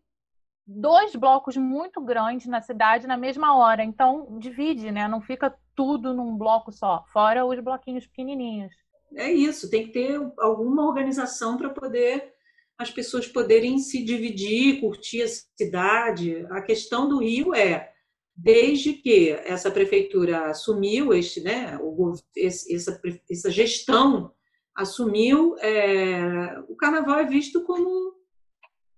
dois 0.66 1.14
blocos 1.14 1.56
muito 1.56 2.00
grandes 2.00 2.46
na 2.46 2.60
cidade 2.60 3.06
na 3.06 3.16
mesma 3.16 3.56
hora. 3.56 3.84
Então, 3.84 4.38
divide, 4.38 4.90
né? 4.90 5.06
Não 5.06 5.20
fica 5.20 5.54
tudo 5.74 6.12
num 6.12 6.36
bloco 6.36 6.72
só, 6.72 7.04
fora 7.12 7.46
os 7.46 7.60
bloquinhos 7.60 8.06
pequenininhos. 8.06 8.74
É 9.16 9.32
isso, 9.32 9.70
tem 9.70 9.86
que 9.86 9.92
ter 9.92 10.20
alguma 10.38 10.86
organização 10.86 11.56
para 11.56 11.70
poder 11.70 12.34
as 12.76 12.90
pessoas 12.90 13.26
poderem 13.26 13.78
se 13.78 14.04
dividir, 14.04 14.80
curtir 14.80 15.22
a 15.22 15.28
cidade. 15.28 16.46
A 16.50 16.60
questão 16.60 17.08
do 17.08 17.18
Rio 17.18 17.54
é, 17.54 17.92
desde 18.40 18.92
que 18.92 19.30
essa 19.30 19.68
prefeitura 19.68 20.46
assumiu 20.46 21.12
este, 21.12 21.40
né, 21.40 21.76
o, 21.82 22.12
essa, 22.36 23.00
essa 23.28 23.50
gestão 23.50 24.32
assumiu, 24.76 25.56
é, 25.58 26.56
o 26.68 26.76
carnaval 26.76 27.18
é 27.18 27.26
visto 27.26 27.64
como 27.64 28.14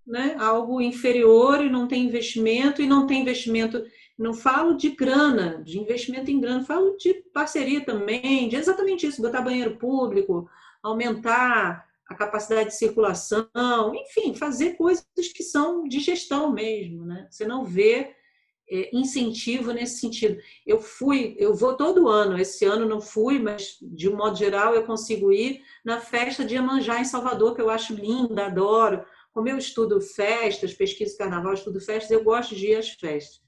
né, 0.07 0.37
algo 0.39 0.79
inferior 0.79 1.65
e 1.65 1.71
não 1.71 1.89
tem 1.89 2.05
investimento, 2.05 2.83
e 2.83 2.87
não 2.87 3.07
tem 3.07 3.23
investimento, 3.23 3.83
não 4.19 4.35
falo 4.35 4.75
de 4.75 4.91
grana, 4.91 5.63
de 5.65 5.79
investimento 5.79 6.31
em 6.31 6.39
grana, 6.39 6.63
falo 6.63 6.95
de 6.99 7.15
parceria 7.33 7.83
também, 7.83 8.47
de 8.47 8.57
exatamente 8.57 9.07
isso, 9.07 9.23
botar 9.23 9.41
banheiro 9.41 9.79
público, 9.79 10.51
aumentar 10.83 11.87
a 12.07 12.15
capacidade 12.15 12.71
de 12.71 12.77
circulação, 12.77 13.95
enfim, 13.95 14.35
fazer 14.35 14.77
coisas 14.77 15.07
que 15.35 15.43
são 15.43 15.85
de 15.85 15.99
gestão 15.99 16.53
mesmo, 16.53 17.07
né? 17.07 17.27
Você 17.31 17.47
não 17.47 17.65
vê 17.65 18.20
incentivo 18.93 19.73
nesse 19.73 20.01
sentido. 20.01 20.39
Eu 20.67 20.81
fui, 20.81 21.35
eu 21.39 21.55
vou 21.55 21.77
todo 21.77 22.09
ano, 22.09 22.39
esse 22.39 22.65
ano 22.65 22.87
não 22.87 23.01
fui, 23.01 23.39
mas 23.39 23.77
de 23.83 24.09
um 24.09 24.17
modo 24.17 24.37
geral 24.37 24.75
eu 24.75 24.85
consigo 24.85 25.33
ir 25.33 25.63
na 25.85 26.01
festa 26.01 26.45
de 26.45 26.55
Iemanjá 26.55 27.01
em 27.01 27.05
Salvador, 27.05 27.55
que 27.55 27.61
eu 27.61 27.71
acho 27.71 27.95
linda, 27.95 28.47
adoro 28.47 29.05
como 29.33 29.49
eu 29.49 29.59
estudo 29.59 30.01
festas, 30.01 30.75
pesquiso 30.75 31.17
carnaval, 31.17 31.55
estudo 31.55 31.81
festas, 31.81 32.11
eu 32.11 32.23
gosto 32.23 32.55
de 32.55 32.69
ir 32.69 32.77
às 32.77 32.91
festas. 32.91 33.41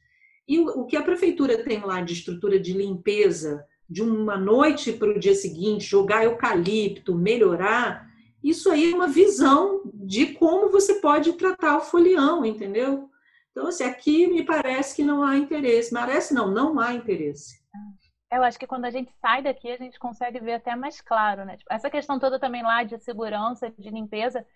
E 0.46 0.58
o 0.58 0.87
que 0.87 0.96
a 0.96 1.02
prefeitura 1.02 1.62
tem 1.62 1.80
lá 1.80 2.00
de 2.00 2.12
estrutura 2.12 2.58
de 2.58 2.72
limpeza, 2.72 3.64
de 3.88 4.02
uma 4.02 4.37
noite 4.37 4.92
para 4.92 5.11
o 5.11 5.18
dia 5.18 5.35
seguinte, 5.35 5.85
jogar 5.85 6.24
eucalipto, 6.24 7.14
melhorar, 7.14 8.08
isso 8.42 8.70
aí 8.70 8.92
é 8.92 8.94
uma 8.94 9.06
visão 9.06 9.82
de 9.94 10.26
como 10.35 10.70
você 10.70 10.94
pode 10.94 11.32
tratar 11.35 11.76
o 11.76 11.82
folião, 11.82 12.44
entendeu? 12.44 13.08
Então, 13.52 13.68
assim, 13.68 13.84
aqui 13.84 14.26
me 14.26 14.44
parece 14.44 14.96
que 14.96 15.04
não 15.04 15.22
há 15.22 15.36
interesse. 15.36 15.92
Parece 15.92 16.34
não, 16.34 16.50
não 16.50 16.80
há 16.80 16.94
interesse. 16.94 17.62
Eu 18.32 18.42
acho 18.42 18.58
que 18.58 18.66
quando 18.66 18.86
a 18.86 18.90
gente 18.90 19.12
sai 19.20 19.42
daqui, 19.42 19.70
a 19.70 19.76
gente 19.76 19.98
consegue 19.98 20.40
ver 20.40 20.54
até 20.54 20.74
mais 20.74 21.02
claro, 21.02 21.44
né? 21.44 21.58
Tipo, 21.58 21.72
essa 21.72 21.90
questão 21.90 22.18
toda 22.18 22.40
também 22.40 22.62
lá 22.62 22.82
de 22.82 22.98
segurança, 22.98 23.70
de 23.78 23.90
limpeza, 23.90 24.46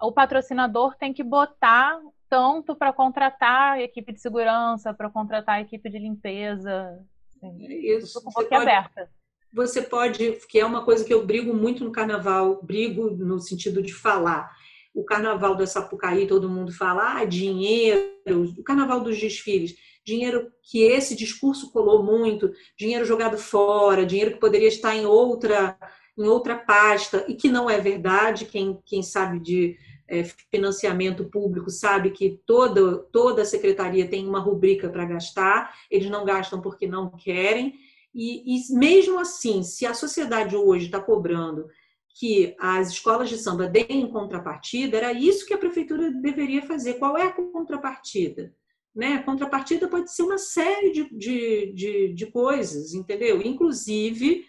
o 0.00 0.12
patrocinador 0.12 0.94
tem 0.96 1.12
que 1.12 1.22
botar 1.22 1.98
tanto 2.28 2.76
para 2.76 2.92
contratar 2.92 3.74
a 3.74 3.82
equipe 3.82 4.12
de 4.12 4.20
segurança, 4.20 4.92
para 4.92 5.08
contratar 5.08 5.56
a 5.56 5.60
equipe 5.62 5.88
de 5.88 5.98
limpeza. 5.98 7.02
Assim, 7.36 7.66
é 7.66 7.96
isso. 7.96 8.22
Com 8.22 8.30
você 8.30 8.48
pode, 8.48 8.54
aberta. 8.54 9.10
Você 9.52 9.82
pode, 9.82 10.32
que 10.48 10.58
é 10.58 10.66
uma 10.66 10.84
coisa 10.84 11.04
que 11.04 11.14
eu 11.14 11.24
brigo 11.24 11.54
muito 11.54 11.84
no 11.84 11.92
carnaval, 11.92 12.60
brigo 12.62 13.10
no 13.10 13.38
sentido 13.38 13.80
de 13.80 13.94
falar. 13.94 14.50
O 14.94 15.04
carnaval 15.04 15.56
da 15.56 15.66
Sapucaí, 15.66 16.26
todo 16.26 16.48
mundo 16.48 16.72
fala, 16.72 17.18
ah, 17.18 17.24
dinheiro, 17.24 18.54
o 18.56 18.62
carnaval 18.62 19.00
dos 19.00 19.18
desfiles, 19.18 19.74
dinheiro 20.04 20.52
que 20.62 20.82
esse 20.82 21.16
discurso 21.16 21.72
colou 21.72 22.02
muito, 22.02 22.52
dinheiro 22.78 23.04
jogado 23.04 23.36
fora, 23.36 24.06
dinheiro 24.06 24.32
que 24.32 24.40
poderia 24.40 24.68
estar 24.68 24.94
em 24.94 25.04
outra 25.04 25.76
em 26.16 26.28
outra 26.28 26.56
pasta, 26.56 27.24
e 27.26 27.34
que 27.34 27.48
não 27.48 27.68
é 27.68 27.80
verdade, 27.80 28.44
quem, 28.44 28.78
quem 28.86 29.02
sabe 29.02 29.40
de 29.40 29.76
é, 30.06 30.22
financiamento 30.52 31.24
público 31.24 31.70
sabe 31.70 32.10
que 32.10 32.40
toda, 32.46 32.98
toda 33.10 33.44
secretaria 33.44 34.08
tem 34.08 34.26
uma 34.26 34.38
rubrica 34.38 34.88
para 34.88 35.04
gastar, 35.04 35.74
eles 35.90 36.08
não 36.08 36.24
gastam 36.24 36.60
porque 36.60 36.86
não 36.86 37.10
querem, 37.10 37.74
e, 38.14 38.56
e 38.56 38.78
mesmo 38.78 39.18
assim, 39.18 39.64
se 39.64 39.84
a 39.84 39.92
sociedade 39.92 40.54
hoje 40.54 40.86
está 40.86 41.00
cobrando 41.00 41.66
que 42.14 42.54
as 42.60 42.90
escolas 42.90 43.28
de 43.28 43.36
samba 43.36 43.66
deem 43.66 44.08
contrapartida, 44.08 44.96
era 44.96 45.12
isso 45.12 45.44
que 45.44 45.52
a 45.52 45.58
prefeitura 45.58 46.12
deveria 46.12 46.62
fazer. 46.62 46.94
Qual 46.94 47.18
é 47.18 47.24
a 47.24 47.32
contrapartida? 47.32 48.54
Né? 48.94 49.14
A 49.14 49.22
contrapartida 49.24 49.88
pode 49.88 50.12
ser 50.12 50.22
uma 50.22 50.38
série 50.38 50.92
de, 50.92 51.08
de, 51.10 51.72
de, 51.72 52.14
de 52.14 52.26
coisas, 52.26 52.94
entendeu? 52.94 53.42
Inclusive 53.42 54.46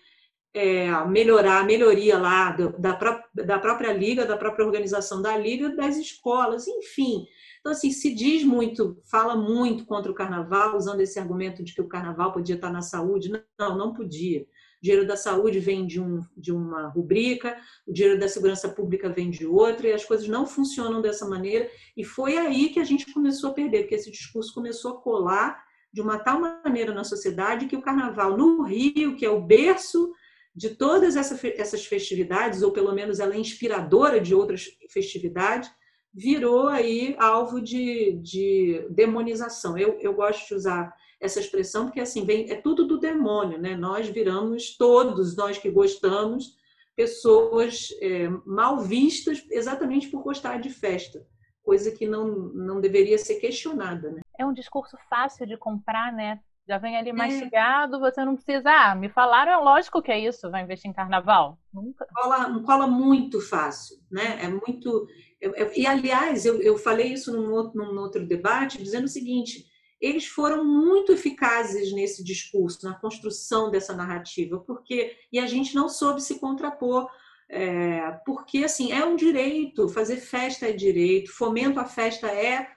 é, 0.53 1.05
melhorar, 1.07 1.61
a 1.61 1.65
melhoria 1.65 2.17
lá 2.19 2.51
da, 2.51 2.93
pró 2.93 3.19
da 3.33 3.57
própria 3.57 3.91
liga, 3.91 4.25
da 4.25 4.37
própria 4.37 4.65
organização 4.65 5.21
da 5.21 5.35
liga, 5.35 5.75
das 5.75 5.97
escolas, 5.97 6.67
enfim. 6.67 7.25
Então, 7.59 7.71
assim, 7.71 7.89
se 7.89 8.13
diz 8.13 8.43
muito, 8.43 9.01
fala 9.09 9.35
muito 9.35 9.85
contra 9.85 10.11
o 10.11 10.15
carnaval, 10.15 10.77
usando 10.77 11.01
esse 11.01 11.19
argumento 11.19 11.63
de 11.63 11.73
que 11.73 11.81
o 11.81 11.87
carnaval 11.87 12.31
podia 12.31 12.55
estar 12.55 12.71
na 12.71 12.83
saúde. 12.83 13.31
Não, 13.59 13.75
não 13.75 13.91
podia. 13.91 14.45
Dinheiro 14.85 15.07
da 15.07 15.17
saúde 15.17 15.59
vem 15.59 15.87
de, 15.87 15.99
um, 15.99 16.23
de 16.37 16.51
uma 16.51 16.89
rubrica, 16.89 17.57
o 17.87 17.91
dinheiro 17.91 18.19
da 18.19 18.27
segurança 18.27 18.69
pública 18.69 19.09
vem 19.09 19.31
de 19.31 19.43
outra, 19.43 19.87
e 19.87 19.93
as 19.93 20.05
coisas 20.05 20.27
não 20.27 20.45
funcionam 20.45 21.01
dessa 21.01 21.27
maneira. 21.27 21.67
E 21.97 22.03
foi 22.03 22.37
aí 22.37 22.69
que 22.69 22.79
a 22.79 22.83
gente 22.83 23.11
começou 23.11 23.49
a 23.49 23.53
perder, 23.53 23.79
porque 23.79 23.95
esse 23.95 24.11
discurso 24.11 24.53
começou 24.53 24.91
a 24.91 25.01
colar 25.01 25.59
de 25.91 26.01
uma 26.01 26.19
tal 26.19 26.39
maneira 26.39 26.93
na 26.93 27.03
sociedade 27.03 27.65
que 27.65 27.75
o 27.75 27.81
carnaval 27.81 28.37
no 28.37 28.61
Rio, 28.61 29.15
que 29.15 29.25
é 29.25 29.29
o 29.29 29.41
berço 29.41 30.13
de 30.55 30.69
todas 30.69 31.15
essas 31.15 31.83
festividades, 31.87 32.61
ou 32.61 32.71
pelo 32.71 32.93
menos 32.93 33.19
ela 33.19 33.33
é 33.33 33.39
inspiradora 33.39 34.21
de 34.21 34.35
outras 34.35 34.67
festividades, 34.91 35.67
virou 36.13 36.67
aí 36.67 37.15
alvo 37.17 37.59
de, 37.59 38.19
de 38.21 38.85
demonização. 38.91 39.75
Eu, 39.79 39.97
eu 39.99 40.13
gosto 40.13 40.47
de 40.47 40.53
usar 40.53 40.93
essa 41.25 41.39
expressão 41.39 41.85
porque 41.85 41.99
assim 41.99 42.25
vem 42.25 42.49
é 42.49 42.55
tudo 42.55 42.85
do 42.85 42.97
demônio, 42.97 43.59
né? 43.59 43.75
Nós 43.75 44.07
viramos 44.07 44.77
todos 44.77 45.35
nós 45.35 45.57
que 45.57 45.69
gostamos 45.69 46.55
pessoas 46.95 47.89
é, 48.01 48.29
mal 48.45 48.79
vistas 48.79 49.45
exatamente 49.51 50.07
por 50.07 50.23
gostar 50.23 50.61
de 50.61 50.69
festa, 50.69 51.25
coisa 51.61 51.91
que 51.91 52.07
não 52.07 52.27
não 52.53 52.79
deveria 52.79 53.17
ser 53.17 53.35
questionada, 53.35 54.11
né? 54.11 54.21
É 54.37 54.45
um 54.45 54.53
discurso 54.53 54.97
fácil 55.09 55.45
de 55.45 55.57
comprar, 55.57 56.13
né? 56.13 56.39
Já 56.67 56.79
vem 56.79 56.97
ali 56.97 57.11
é. 57.11 57.13
mastigado, 57.13 57.97
é. 57.97 57.99
você 57.99 58.25
não 58.25 58.35
precisa. 58.35 58.69
Ah, 58.69 58.95
me 58.95 59.07
falaram, 59.09 59.51
é 59.51 59.57
lógico 59.57 60.01
que 60.01 60.11
é 60.11 60.19
isso, 60.19 60.49
vai 60.49 60.63
investir 60.63 60.89
em 60.89 60.93
carnaval. 60.93 61.59
Nunca. 61.71 62.07
Cola, 62.13 62.63
cola 62.63 62.87
muito 62.87 63.39
fácil, 63.39 63.97
né? 64.11 64.39
É 64.41 64.47
muito. 64.47 65.07
Eu, 65.39 65.53
eu, 65.53 65.71
e, 65.75 65.85
aliás, 65.85 66.45
eu, 66.45 66.59
eu 66.61 66.77
falei 66.77 67.13
isso 67.13 67.31
num 67.31 67.51
outro, 67.51 67.77
num 67.77 67.99
outro 67.99 68.25
debate, 68.25 68.81
dizendo 68.81 69.05
o 69.05 69.09
seguinte: 69.09 69.65
eles 70.05 70.27
foram 70.27 70.63
muito 70.63 71.11
eficazes 71.11 71.91
nesse 71.91 72.23
discurso, 72.23 72.85
na 72.85 72.93
construção 72.93 73.71
dessa 73.71 73.95
narrativa, 73.95 74.59
porque. 74.59 75.17
E 75.31 75.39
a 75.39 75.47
gente 75.47 75.73
não 75.73 75.89
soube 75.89 76.21
se 76.21 76.39
contrapor. 76.39 77.09
É, 77.47 78.11
porque 78.25 78.63
assim 78.63 78.91
é 78.91 79.05
um 79.05 79.15
direito, 79.15 79.87
fazer 79.87 80.17
festa 80.17 80.67
é 80.67 80.71
direito, 80.71 81.31
fomento 81.31 81.79
à 81.79 81.85
festa 81.85 82.25
é, 82.25 82.67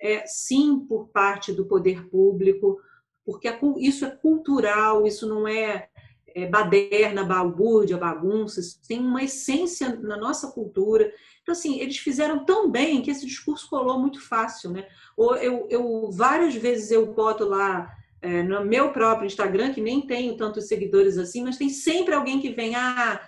é 0.00 0.26
sim 0.26 0.80
por 0.80 1.08
parte 1.08 1.52
do 1.52 1.66
poder 1.66 2.08
público, 2.08 2.80
porque 3.22 3.54
isso 3.80 4.06
é 4.06 4.10
cultural, 4.10 5.06
isso 5.06 5.28
não 5.28 5.46
é, 5.46 5.90
é 6.34 6.46
baderna, 6.46 7.24
balbúrdia, 7.24 7.96
bagunça, 7.96 8.60
isso 8.60 8.80
tem 8.86 8.98
uma 8.98 9.22
essência 9.22 9.94
na 9.96 10.16
nossa 10.16 10.48
cultura. 10.48 11.12
Então, 11.42 11.52
assim, 11.52 11.78
eles 11.78 11.98
fizeram 11.98 12.44
tão 12.44 12.70
bem 12.70 13.02
que 13.02 13.10
esse 13.10 13.24
discurso 13.24 13.68
colou 13.68 14.00
muito 14.00 14.20
fácil, 14.20 14.70
né? 14.70 14.86
Ou 15.16 15.36
eu, 15.36 15.66
eu 15.70 16.10
várias 16.10 16.54
vezes 16.54 16.90
eu 16.90 17.14
boto 17.14 17.44
lá 17.44 17.88
é, 18.20 18.42
no 18.42 18.64
meu 18.64 18.90
próprio 18.90 19.26
Instagram, 19.26 19.72
que 19.72 19.80
nem 19.80 20.06
tenho 20.06 20.36
tantos 20.36 20.66
seguidores 20.66 21.18
assim, 21.18 21.44
mas 21.44 21.56
tem 21.56 21.68
sempre 21.68 22.14
alguém 22.14 22.40
que 22.40 22.50
vem, 22.50 22.74
ah, 22.74 23.20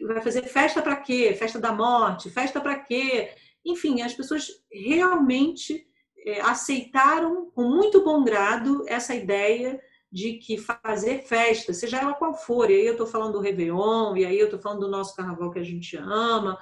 vai 0.00 0.22
fazer 0.22 0.42
festa 0.44 0.80
para 0.80 0.96
quê? 0.96 1.34
Festa 1.38 1.60
da 1.60 1.72
morte, 1.72 2.30
festa 2.30 2.60
para 2.60 2.78
quê? 2.78 3.30
Enfim, 3.64 4.00
as 4.00 4.14
pessoas 4.14 4.48
realmente 4.72 5.86
é, 6.24 6.40
aceitaram 6.40 7.50
com 7.50 7.64
muito 7.64 8.02
bom 8.02 8.24
grado 8.24 8.84
essa 8.86 9.14
ideia 9.14 9.78
de 10.10 10.34
que 10.34 10.56
fazer 10.56 11.22
festa, 11.22 11.74
seja 11.74 11.98
ela 11.98 12.14
qual 12.14 12.34
for, 12.34 12.70
e 12.70 12.74
aí 12.74 12.86
eu 12.86 12.92
estou 12.92 13.06
falando 13.06 13.34
do 13.34 13.40
Réveillon, 13.40 14.16
e 14.16 14.24
aí 14.24 14.38
eu 14.38 14.46
estou 14.46 14.58
falando 14.58 14.80
do 14.80 14.88
nosso 14.88 15.14
carnaval 15.14 15.50
que 15.50 15.58
a 15.58 15.64
gente 15.64 15.96
ama, 15.96 16.58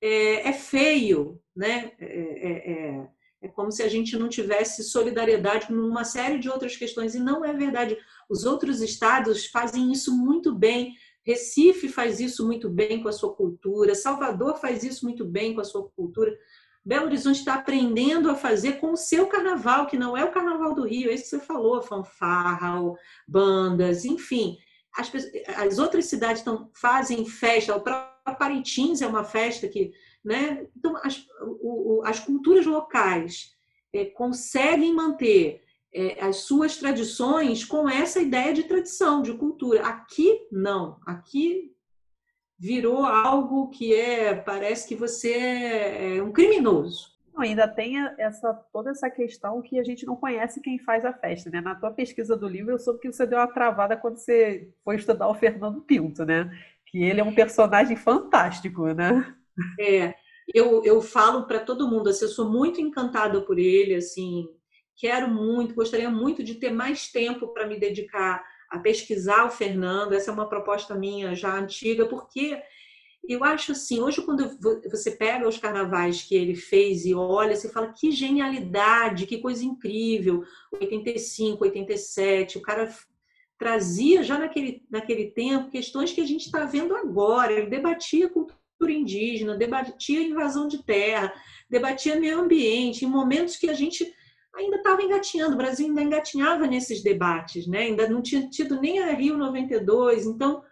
é, 0.00 0.48
é 0.48 0.52
feio, 0.52 1.40
né? 1.54 1.92
É, 1.98 2.06
é, 2.06 2.72
é, 2.72 3.08
é, 3.42 3.48
como 3.48 3.70
se 3.70 3.82
a 3.82 3.88
gente 3.88 4.16
não 4.16 4.28
tivesse 4.28 4.82
solidariedade 4.82 5.70
numa 5.70 6.04
série 6.04 6.38
de 6.38 6.48
outras 6.48 6.76
questões, 6.76 7.14
e 7.14 7.20
não 7.20 7.44
é 7.44 7.52
verdade. 7.52 7.96
Os 8.30 8.44
outros 8.44 8.80
estados 8.80 9.46
fazem 9.46 9.92
isso 9.92 10.16
muito 10.16 10.54
bem. 10.54 10.94
Recife 11.24 11.88
faz 11.88 12.18
isso 12.18 12.46
muito 12.46 12.70
bem 12.70 13.02
com 13.02 13.08
a 13.08 13.12
sua 13.12 13.34
cultura, 13.34 13.94
Salvador 13.94 14.58
faz 14.58 14.84
isso 14.84 15.04
muito 15.04 15.24
bem 15.24 15.54
com 15.54 15.60
a 15.60 15.64
sua 15.64 15.88
cultura. 15.90 16.36
Belo 16.86 17.06
Horizonte 17.06 17.40
está 17.40 17.54
aprendendo 17.54 18.30
a 18.30 18.36
fazer 18.36 18.74
com 18.74 18.92
o 18.92 18.96
seu 18.96 19.26
carnaval, 19.26 19.88
que 19.88 19.98
não 19.98 20.16
é 20.16 20.24
o 20.24 20.30
carnaval 20.30 20.72
do 20.72 20.86
Rio, 20.86 21.10
é 21.10 21.14
isso 21.14 21.24
que 21.24 21.30
você 21.30 21.40
falou, 21.40 21.82
fanfarra, 21.82 22.80
bandas, 23.26 24.04
enfim. 24.04 24.56
As, 24.96 25.10
as 25.56 25.78
outras 25.80 26.04
cidades 26.04 26.42
tão, 26.42 26.70
fazem 26.72 27.26
festa, 27.26 27.74
o 27.74 27.80
próprio 27.80 28.38
Parintins 28.38 29.02
é 29.02 29.06
uma 29.06 29.24
festa 29.24 29.66
que. 29.66 29.90
Né? 30.24 30.64
Então, 30.76 30.96
as, 30.98 31.26
o, 31.40 32.02
as 32.04 32.20
culturas 32.20 32.64
locais 32.64 33.50
é, 33.92 34.04
conseguem 34.04 34.94
manter 34.94 35.64
é, 35.92 36.24
as 36.24 36.36
suas 36.36 36.76
tradições 36.76 37.64
com 37.64 37.88
essa 37.88 38.20
ideia 38.20 38.52
de 38.52 38.62
tradição, 38.62 39.22
de 39.22 39.34
cultura. 39.34 39.84
Aqui, 39.86 40.46
não. 40.52 41.00
Aqui 41.04 41.75
virou 42.58 43.04
algo 43.04 43.68
que 43.68 43.94
é 43.94 44.34
parece 44.34 44.88
que 44.88 44.94
você 44.94 45.32
é 46.18 46.22
um 46.22 46.32
criminoso. 46.32 47.16
Não, 47.34 47.42
ainda 47.42 47.68
tem 47.68 47.96
essa 48.18 48.54
toda 48.72 48.90
essa 48.90 49.10
questão 49.10 49.60
que 49.60 49.78
a 49.78 49.84
gente 49.84 50.06
não 50.06 50.16
conhece 50.16 50.60
quem 50.62 50.78
faz 50.78 51.04
a 51.04 51.12
festa, 51.12 51.50
né? 51.50 51.60
Na 51.60 51.74
tua 51.74 51.90
pesquisa 51.90 52.34
do 52.34 52.48
livro 52.48 52.72
eu 52.72 52.78
soube 52.78 53.00
que 53.00 53.12
você 53.12 53.26
deu 53.26 53.38
uma 53.38 53.46
travada 53.46 53.96
quando 53.96 54.16
você 54.16 54.70
foi 54.82 54.96
estudar 54.96 55.28
o 55.28 55.34
Fernando 55.34 55.82
Pinto, 55.82 56.24
né? 56.24 56.50
Que 56.86 57.02
ele 57.02 57.20
é 57.20 57.24
um 57.24 57.34
personagem 57.34 57.96
fantástico, 57.96 58.86
né? 58.94 59.34
É, 59.78 60.14
eu, 60.54 60.82
eu 60.84 61.02
falo 61.02 61.46
para 61.46 61.60
todo 61.60 61.88
mundo, 61.88 62.08
assim, 62.08 62.24
eu 62.24 62.30
sou 62.30 62.50
muito 62.50 62.80
encantada 62.80 63.40
por 63.42 63.58
ele, 63.58 63.94
assim, 63.94 64.46
quero 64.96 65.28
muito, 65.28 65.74
gostaria 65.74 66.10
muito 66.10 66.42
de 66.42 66.54
ter 66.54 66.70
mais 66.70 67.10
tempo 67.10 67.48
para 67.48 67.66
me 67.66 67.78
dedicar 67.78 68.42
a 68.70 68.78
pesquisar 68.78 69.44
o 69.44 69.50
Fernando. 69.50 70.12
Essa 70.12 70.30
é 70.30 70.34
uma 70.34 70.48
proposta 70.48 70.94
minha 70.94 71.34
já 71.34 71.56
antiga, 71.56 72.06
porque 72.06 72.60
eu 73.28 73.42
acho 73.42 73.72
assim, 73.72 74.00
hoje 74.00 74.22
quando 74.22 74.56
você 74.88 75.10
pega 75.10 75.48
os 75.48 75.58
carnavais 75.58 76.22
que 76.22 76.34
ele 76.34 76.54
fez 76.54 77.04
e 77.04 77.14
olha, 77.14 77.56
você 77.56 77.68
fala 77.68 77.92
que 77.92 78.10
genialidade, 78.10 79.26
que 79.26 79.38
coisa 79.38 79.64
incrível. 79.64 80.44
85, 80.72 81.64
87, 81.64 82.58
o 82.58 82.62
cara 82.62 82.88
trazia 83.58 84.22
já 84.22 84.38
naquele, 84.38 84.84
naquele 84.90 85.30
tempo 85.30 85.70
questões 85.70 86.12
que 86.12 86.20
a 86.20 86.26
gente 86.26 86.46
está 86.46 86.64
vendo 86.64 86.94
agora. 86.94 87.52
Ele 87.52 87.66
debatia 87.66 88.28
cultura 88.28 88.92
indígena, 88.92 89.56
debatia 89.56 90.22
invasão 90.22 90.68
de 90.68 90.84
terra, 90.84 91.32
debatia 91.68 92.20
meio 92.20 92.40
ambiente, 92.40 93.04
em 93.04 93.08
momentos 93.08 93.56
que 93.56 93.68
a 93.68 93.74
gente 93.74 94.14
ainda 94.56 94.76
estava 94.76 95.02
engatinhando, 95.02 95.54
o 95.54 95.58
Brasil 95.58 95.86
ainda 95.86 96.02
engatinhava 96.02 96.66
nesses 96.66 97.02
debates, 97.02 97.66
né? 97.66 97.80
ainda 97.80 98.08
não 98.08 98.22
tinha 98.22 98.48
tido 98.48 98.80
nem 98.80 99.00
a 99.00 99.12
Rio 99.12 99.36
92, 99.36 100.26
então 100.26 100.62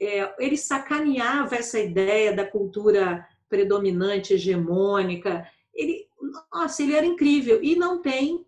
é, 0.00 0.34
ele 0.38 0.56
sacaneava 0.56 1.54
essa 1.54 1.78
ideia 1.78 2.34
da 2.34 2.44
cultura 2.44 3.26
predominante, 3.48 4.34
hegemônica, 4.34 5.46
ele, 5.74 6.06
nossa, 6.52 6.82
ele 6.82 6.94
era 6.94 7.06
incrível, 7.06 7.62
e 7.62 7.76
não 7.76 8.02
tem 8.02 8.44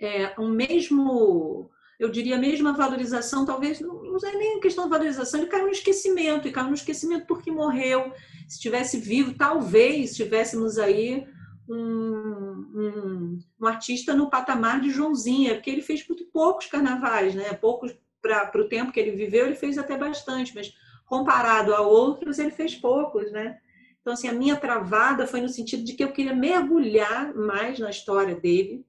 é, 0.00 0.34
um 0.38 0.48
mesmo, 0.48 1.70
eu 1.98 2.08
diria, 2.08 2.36
a 2.36 2.40
mesma 2.40 2.72
valorização, 2.72 3.44
talvez, 3.44 3.80
não, 3.80 4.02
não 4.02 4.18
é 4.24 4.36
nem 4.36 4.60
questão 4.60 4.84
de 4.84 4.90
valorização, 4.90 5.40
ele 5.40 5.50
caiu 5.50 5.66
no 5.66 5.72
esquecimento, 5.72 6.48
e 6.48 6.52
caiu 6.52 6.68
no 6.68 6.74
esquecimento 6.74 7.26
porque 7.26 7.50
morreu, 7.50 8.12
se 8.48 8.56
estivesse 8.56 8.98
vivo, 8.98 9.34
talvez 9.36 10.12
estivéssemos 10.12 10.78
aí 10.78 11.26
um, 11.68 12.66
um, 12.74 13.38
um, 13.60 13.66
artista 13.66 14.14
no 14.14 14.28
patamar 14.28 14.80
de 14.80 14.90
Joãozinha, 14.90 15.54
porque 15.54 15.70
ele 15.70 15.82
fez 15.82 16.06
muito 16.06 16.24
poucos 16.26 16.66
carnavais, 16.66 17.34
né? 17.34 17.52
Poucos 17.54 17.96
para 18.20 18.60
o 18.60 18.68
tempo 18.68 18.92
que 18.92 18.98
ele 18.98 19.12
viveu, 19.12 19.46
ele 19.46 19.54
fez 19.54 19.76
até 19.76 19.96
bastante, 19.96 20.54
mas 20.54 20.74
comparado 21.06 21.74
a 21.74 21.80
outros, 21.80 22.38
ele 22.38 22.50
fez 22.50 22.74
poucos, 22.74 23.30
né? 23.30 23.58
Então, 24.00 24.12
assim, 24.12 24.28
a 24.28 24.32
minha 24.32 24.56
travada 24.56 25.26
foi 25.26 25.40
no 25.40 25.48
sentido 25.48 25.84
de 25.84 25.94
que 25.94 26.04
eu 26.04 26.12
queria 26.12 26.34
mergulhar 26.34 27.34
mais 27.34 27.78
na 27.78 27.90
história 27.90 28.34
dele 28.34 28.84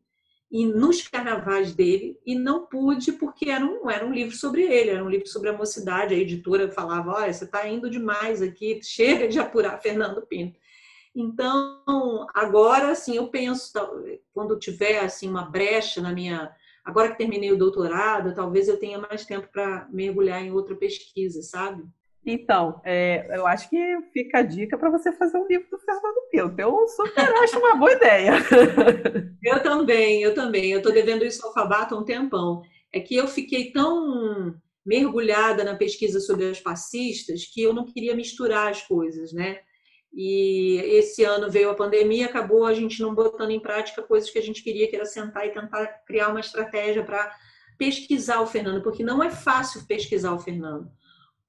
e 0.51 0.65
nos 0.65 1.07
carnavais 1.07 1.73
dele, 1.73 2.19
e 2.25 2.35
não 2.35 2.65
pude 2.65 3.11
porque 3.13 3.49
era 3.49 3.65
um, 3.65 3.89
era 3.89 4.05
um 4.05 4.13
livro 4.13 4.35
sobre 4.35 4.61
ele, 4.63 4.91
era 4.91 5.03
um 5.03 5.09
livro 5.09 5.27
sobre 5.27 5.49
a 5.49 5.57
mocidade. 5.57 6.13
A 6.13 6.17
editora 6.17 6.71
falava: 6.71 7.13
olha, 7.13 7.33
você 7.33 7.45
está 7.45 7.67
indo 7.67 7.89
demais 7.89 8.41
aqui, 8.41 8.79
chega 8.83 9.27
de 9.27 9.39
apurar 9.39 9.81
Fernando 9.81 10.25
Pinto. 10.25 10.59
Então, 11.15 12.27
agora, 12.33 12.91
assim, 12.91 13.15
eu 13.15 13.29
penso, 13.29 13.71
quando 14.33 14.59
tiver, 14.59 14.99
assim, 14.99 15.29
uma 15.29 15.49
brecha 15.49 16.01
na 16.01 16.11
minha... 16.11 16.53
Agora 16.83 17.09
que 17.09 17.17
terminei 17.17 17.51
o 17.51 17.57
doutorado, 17.57 18.35
talvez 18.35 18.67
eu 18.67 18.77
tenha 18.77 18.99
mais 18.99 19.25
tempo 19.25 19.47
para 19.51 19.87
mergulhar 19.91 20.43
em 20.43 20.51
outra 20.51 20.75
pesquisa, 20.75 21.41
sabe? 21.41 21.83
Então, 22.25 22.81
é, 22.83 23.27
eu 23.29 23.45
acho 23.45 23.69
que 23.69 23.77
fica 24.11 24.39
a 24.39 24.41
dica 24.41 24.77
para 24.77 24.89
você 24.89 25.11
fazer 25.13 25.37
um 25.37 25.47
livro 25.47 25.67
do 25.69 25.77
Fernando 25.77 26.29
Pinto. 26.31 26.59
Eu 26.59 26.87
super 26.87 27.21
acho 27.43 27.59
uma 27.59 27.75
boa 27.75 27.91
ideia. 27.91 28.33
Eu 29.43 29.61
também, 29.61 30.23
eu 30.23 30.33
também. 30.33 30.71
Eu 30.71 30.79
estou 30.79 30.91
devendo 30.91 31.23
isso 31.23 31.45
ao 31.45 31.53
Fabato 31.53 31.93
há 31.93 31.99
um 31.99 32.03
tempão. 32.03 32.63
É 32.91 32.99
que 32.99 33.15
eu 33.15 33.27
fiquei 33.27 33.71
tão 33.71 34.55
mergulhada 34.83 35.63
na 35.63 35.75
pesquisa 35.75 36.19
sobre 36.19 36.49
as 36.49 36.59
passistas 36.59 37.45
que 37.45 37.61
eu 37.61 37.71
não 37.71 37.85
queria 37.85 38.15
misturar 38.15 38.71
as 38.71 38.81
coisas, 38.81 39.31
né? 39.33 39.59
E 40.15 40.77
esse 40.93 41.25
ano 41.25 41.51
veio 41.51 41.69
a 41.69 41.75
pandemia, 41.75 42.27
acabou 42.27 42.65
a 42.65 42.73
gente 42.73 43.01
não 43.01 43.13
botando 43.13 43.51
em 43.51 43.59
prática 43.59 44.01
coisas 44.01 44.29
que 44.29 44.39
a 44.39 44.41
gente 44.41 44.63
queria, 44.63 44.87
que 44.87 44.95
era 44.95 45.05
sentar 45.05 45.45
e 45.45 45.51
tentar 45.51 45.85
criar 46.07 46.29
uma 46.29 46.39
estratégia 46.39 47.03
para 47.03 47.35
pesquisar 47.77 48.39
o 48.39 48.47
Fernando, 48.47 48.81
porque 48.81 49.03
não 49.03 49.21
é 49.21 49.29
fácil 49.29 49.85
pesquisar 49.85 50.33
o 50.33 50.39
Fernando. 50.39 50.89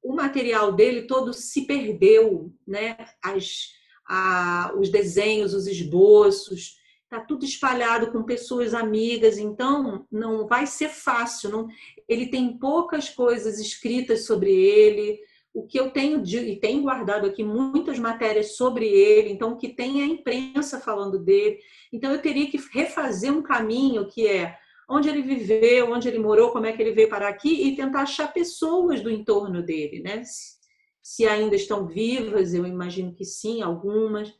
O 0.02 0.16
material 0.16 0.72
dele 0.72 1.02
todo 1.02 1.33
se 1.33 1.64
perdeu, 1.64 2.52
né? 2.66 2.96
As, 3.22 3.68
a, 4.05 4.72
os 4.76 4.88
desenhos, 4.88 5.55
os 5.55 5.68
esboços, 5.68 6.76
está 7.05 7.20
tudo 7.20 7.44
espalhado 7.44 8.11
com 8.11 8.24
pessoas 8.24 8.74
amigas, 8.74 9.38
então 9.38 10.05
não 10.11 10.44
vai 10.44 10.66
ser 10.66 10.88
fácil. 10.88 11.50
Não, 11.50 11.68
ele 12.09 12.26
tem 12.26 12.59
poucas 12.59 13.09
coisas 13.09 13.61
escritas 13.61 14.26
sobre 14.26 14.52
ele 14.52 15.20
o 15.56 15.66
que 15.66 15.80
eu 15.80 15.90
tenho 15.90 16.22
de, 16.22 16.36
e 16.36 16.60
tenho 16.60 16.82
guardado 16.82 17.24
aqui 17.24 17.42
muitas 17.42 17.98
matérias 17.98 18.56
sobre 18.56 18.86
ele, 18.86 19.30
então 19.30 19.52
o 19.52 19.56
que 19.56 19.70
tem 19.70 20.02
é 20.02 20.04
a 20.04 20.06
imprensa 20.06 20.78
falando 20.78 21.18
dele. 21.18 21.58
Então 21.90 22.12
eu 22.12 22.20
teria 22.20 22.46
que 22.50 22.60
refazer 22.74 23.32
um 23.32 23.40
caminho 23.40 24.06
que 24.06 24.26
é 24.26 24.54
onde 24.86 25.08
ele 25.08 25.22
viveu, 25.22 25.90
onde 25.90 26.08
ele 26.08 26.18
morou, 26.18 26.50
como 26.50 26.66
é 26.66 26.72
que 26.72 26.82
ele 26.82 26.92
veio 26.92 27.08
parar 27.08 27.28
aqui 27.28 27.68
e 27.68 27.74
tentar 27.74 28.02
achar 28.02 28.34
pessoas 28.34 29.00
do 29.00 29.10
entorno 29.10 29.62
dele, 29.62 30.00
né? 30.00 30.22
Se, 30.24 30.56
se 31.02 31.26
ainda 31.26 31.56
estão 31.56 31.86
vivas, 31.86 32.52
eu 32.52 32.66
imagino 32.66 33.14
que 33.14 33.24
sim, 33.24 33.62
algumas. 33.62 34.30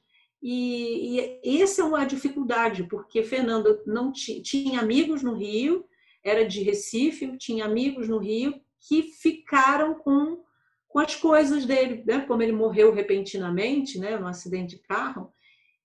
E, 0.43 1.41
e 1.43 1.63
essa 1.63 1.81
é 1.81 1.85
uma 1.87 2.05
dificuldade, 2.05 2.85
porque 2.85 3.23
Fernando 3.23 3.81
não 3.87 4.13
tinha 4.13 4.81
amigos 4.81 5.23
no 5.23 5.33
Rio, 5.33 5.87
era 6.23 6.47
de 6.47 6.63
Recife, 6.63 7.39
tinha 7.39 7.65
amigos 7.65 8.07
no 8.07 8.19
Rio 8.19 8.61
que 8.87 9.03
ficaram 9.03 9.95
com 9.95 10.45
com 10.97 11.01
as 11.01 11.15
coisas 11.15 11.67
dele, 11.67 12.03
né? 12.07 12.21
como 12.21 12.43
ele 12.43 12.53
morreu 12.53 12.91
repentinamente, 12.91 13.99
né, 13.99 14.17
num 14.17 14.27
acidente 14.27 14.77
de 14.77 14.83
carro, 14.83 15.31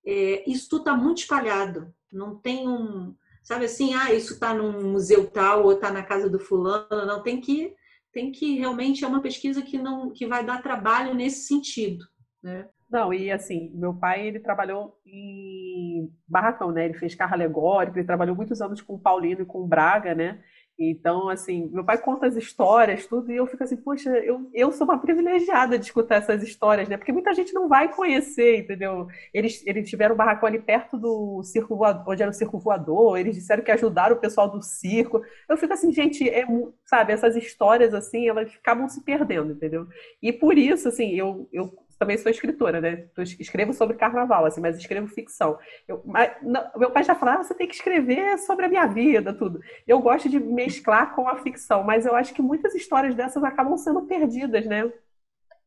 é, 0.08 0.50
isso 0.50 0.69
tudo 0.69 0.84
está 0.84 0.95
muito 0.95 1.17
espalhado. 1.17 1.93
Não 2.10 2.34
tem 2.38 2.65
um, 2.65 3.13
sabe 3.43 3.65
assim, 3.65 3.93
ah, 3.93 4.13
isso 4.13 4.36
está 4.36 4.54
num 4.54 4.89
museu 4.89 5.30
tal 5.30 5.65
ou 5.65 5.74
está 5.74 5.91
na 5.91 6.02
casa 6.02 6.30
do 6.30 6.39
fulano. 6.39 7.06
Não 7.06 7.21
tem 7.21 7.41
que, 7.41 7.76
tem 8.13 8.32
que 8.32 8.58
realmente 8.58 9.04
é 9.04 9.08
uma 9.08 9.21
pesquisa 9.21 9.62
que 9.62 9.78
não, 9.78 10.12
que 10.12 10.26
vai 10.26 10.45
dar 10.45 10.63
trabalho 10.63 11.13
nesse 11.13 11.45
sentido, 11.45 12.06
né? 12.41 12.69
Não, 12.89 13.13
e 13.13 13.30
assim, 13.30 13.69
meu 13.74 13.93
pai, 13.93 14.26
ele 14.26 14.39
trabalhou 14.39 14.97
em 15.06 16.10
barracão, 16.26 16.71
né? 16.71 16.86
Ele 16.86 16.93
fez 16.93 17.15
carro 17.15 17.34
alegórico, 17.34 17.97
ele 17.97 18.08
trabalhou 18.08 18.34
muitos 18.34 18.62
anos 18.62 18.82
com 18.82 18.93
o 18.93 19.00
Paulino 19.00 19.41
e 19.41 19.45
com 19.45 19.60
o 19.60 19.67
Braga, 19.67 20.15
né? 20.15 20.41
Então, 20.89 21.29
assim, 21.29 21.69
meu 21.71 21.83
pai 21.83 21.97
conta 21.97 22.25
as 22.27 22.35
histórias, 22.35 23.05
tudo, 23.05 23.31
e 23.31 23.35
eu 23.35 23.45
fico 23.45 23.63
assim, 23.63 23.77
poxa, 23.77 24.09
eu, 24.09 24.49
eu 24.53 24.71
sou 24.71 24.85
uma 24.85 24.99
privilegiada 24.99 25.77
de 25.77 25.85
escutar 25.85 26.15
essas 26.15 26.41
histórias, 26.43 26.89
né? 26.89 26.97
Porque 26.97 27.11
muita 27.11 27.33
gente 27.33 27.53
não 27.53 27.67
vai 27.67 27.93
conhecer, 27.93 28.59
entendeu? 28.59 29.07
Eles, 29.33 29.65
eles 29.65 29.89
tiveram 29.89 30.15
um 30.15 30.17
barracão 30.17 30.47
ali 30.47 30.59
perto 30.59 30.97
do 30.97 31.43
circo 31.43 31.75
voador, 31.75 32.03
onde 32.07 32.21
era 32.21 32.31
o 32.31 32.33
circo 32.33 32.57
voador, 32.59 33.17
eles 33.19 33.35
disseram 33.35 33.63
que 33.63 33.71
ajudaram 33.71 34.15
o 34.15 34.19
pessoal 34.19 34.49
do 34.49 34.61
circo. 34.61 35.21
Eu 35.47 35.57
fico 35.57 35.73
assim, 35.73 35.91
gente, 35.91 36.27
é, 36.29 36.45
sabe, 36.86 37.13
essas 37.13 37.36
histórias, 37.36 37.93
assim, 37.93 38.27
elas 38.27 38.51
acabam 38.55 38.88
se 38.89 39.03
perdendo, 39.03 39.53
entendeu? 39.53 39.88
E 40.21 40.34
por 40.34 40.57
isso, 40.57 40.88
assim, 40.88 41.11
eu, 41.11 41.47
eu 41.51 41.71
também 42.02 42.18
sou 42.18 42.32
escritora, 42.32 42.82
né? 42.82 43.08
Eu 43.16 43.22
escrevo 43.22 43.74
sobre 43.74 43.95
carnaval, 43.95 44.43
assim, 44.43 44.60
mas 44.60 44.76
escrevo 44.76 45.06
ficção. 45.06 45.60
Eu, 45.88 46.02
mas, 46.04 46.32
não, 46.41 46.68
meu 46.76 46.89
pai 46.89 47.04
já 47.04 47.14
falava, 47.14 47.41
ah, 47.41 47.43
você 47.43 47.54
tem 47.54 47.68
que 47.68 47.76
escrever 47.76 48.39
sobre 48.39 48.66
a 48.66 48.68
minha 48.68 48.88
vida, 48.88 49.32
tudo. 49.32 49.62
Eu 49.88 49.99
gosto 49.99 50.28
de 50.28 50.39
mesclar 50.39 51.14
com 51.16 51.28
a 51.28 51.38
ficção, 51.38 51.84
mas 51.84 52.08
eu 52.08 52.16
acho 52.16 52.34
que 52.34 52.41
muitas 52.41 52.74
histórias 52.74 53.14
dessas 53.14 53.43
acabam 53.43 53.78
sendo 53.78 54.02
perdidas, 54.02 54.66
né? 54.66 54.91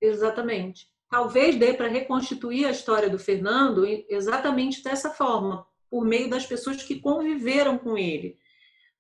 Exatamente. 0.01 0.89
Talvez 1.09 1.55
dê 1.55 1.73
para 1.73 1.87
reconstituir 1.87 2.67
a 2.67 2.73
história 2.73 3.09
do 3.09 3.17
Fernando 3.17 3.87
exatamente 4.09 4.83
dessa 4.83 5.11
forma, 5.11 5.65
por 5.89 6.05
meio 6.05 6.29
das 6.29 6.45
pessoas 6.45 6.83
que 6.83 6.99
conviveram 6.99 7.79
com 7.79 7.97
ele. 7.97 8.37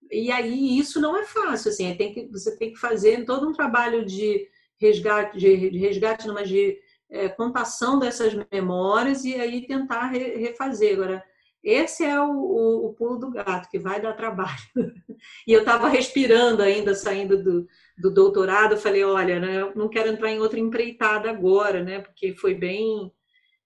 E 0.08 0.30
aí 0.30 0.78
isso 0.78 1.00
não 1.00 1.16
é 1.16 1.24
fácil, 1.24 1.72
assim, 1.72 1.92
tem 1.96 2.14
que, 2.14 2.28
você 2.28 2.56
tem 2.56 2.72
que 2.72 2.78
fazer 2.78 3.24
todo 3.24 3.48
um 3.48 3.52
trabalho 3.52 4.04
de 4.04 4.46
resgate, 4.78 5.36
de, 5.36 5.70
de 5.70 5.78
resgate, 5.78 6.28
mas 6.28 6.48
de 6.48 6.78
é, 7.10 7.28
contação 7.28 7.98
dessas 7.98 8.34
memórias 8.50 9.24
e 9.24 9.34
aí 9.34 9.66
tentar 9.66 10.06
re, 10.06 10.36
refazer. 10.36 10.94
Agora, 10.94 11.24
esse 11.64 12.04
é 12.04 12.20
o, 12.20 12.30
o, 12.30 12.86
o, 12.86 12.92
pulo 12.92 13.18
do 13.18 13.30
gato, 13.30 13.70
que 13.70 13.78
vai 13.78 14.00
dar 14.00 14.12
trabalho. 14.12 14.60
e 15.46 15.52
eu 15.52 15.60
estava 15.60 15.88
respirando 15.88 16.62
ainda, 16.62 16.94
saindo 16.94 17.42
do, 17.42 17.66
do 17.96 18.10
doutorado, 18.10 18.76
falei, 18.76 19.02
olha, 19.02 19.40
né, 19.40 19.72
não 19.74 19.88
quero 19.88 20.10
entrar 20.10 20.30
em 20.30 20.40
outra 20.40 20.60
empreitada 20.60 21.30
agora, 21.30 21.82
né, 21.82 22.00
porque 22.00 22.34
foi 22.34 22.54
bem, 22.54 23.10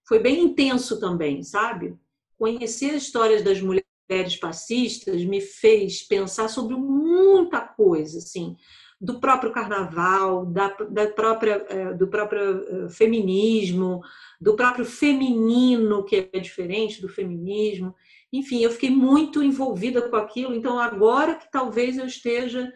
foi 0.07 0.17
bem 0.17 0.39
intenso 0.45 0.97
também, 0.97 1.43
sabe? 1.43 1.93
Conhecer 2.37 2.91
as 2.91 3.03
histórias 3.03 3.43
das 3.43 3.59
mulheres 3.61 4.37
passistas 4.39 5.25
me 5.25 5.41
fez 5.41 6.01
pensar 6.01 6.47
sobre 6.47 6.77
muita 6.77 7.59
coisa, 7.59 8.19
assim, 8.19 8.55
do 8.99 9.19
próprio 9.19 9.51
carnaval, 9.51 10.45
da, 10.45 10.67
da 10.89 11.07
própria, 11.07 11.65
é, 11.69 11.93
do 11.93 12.07
próprio 12.07 12.85
é, 12.85 12.89
feminismo, 12.89 14.01
do 14.41 14.55
próprio 14.55 14.83
feminino, 14.83 16.03
que 16.03 16.29
é 16.33 16.39
diferente 16.39 17.01
do 17.01 17.07
feminismo. 17.07 17.95
Enfim, 18.31 18.61
eu 18.61 18.71
fiquei 18.71 18.89
muito 18.89 19.41
envolvida 19.41 20.09
com 20.09 20.15
aquilo, 20.17 20.53
então 20.53 20.77
agora 20.77 21.35
que 21.35 21.49
talvez 21.49 21.97
eu 21.97 22.05
esteja 22.05 22.71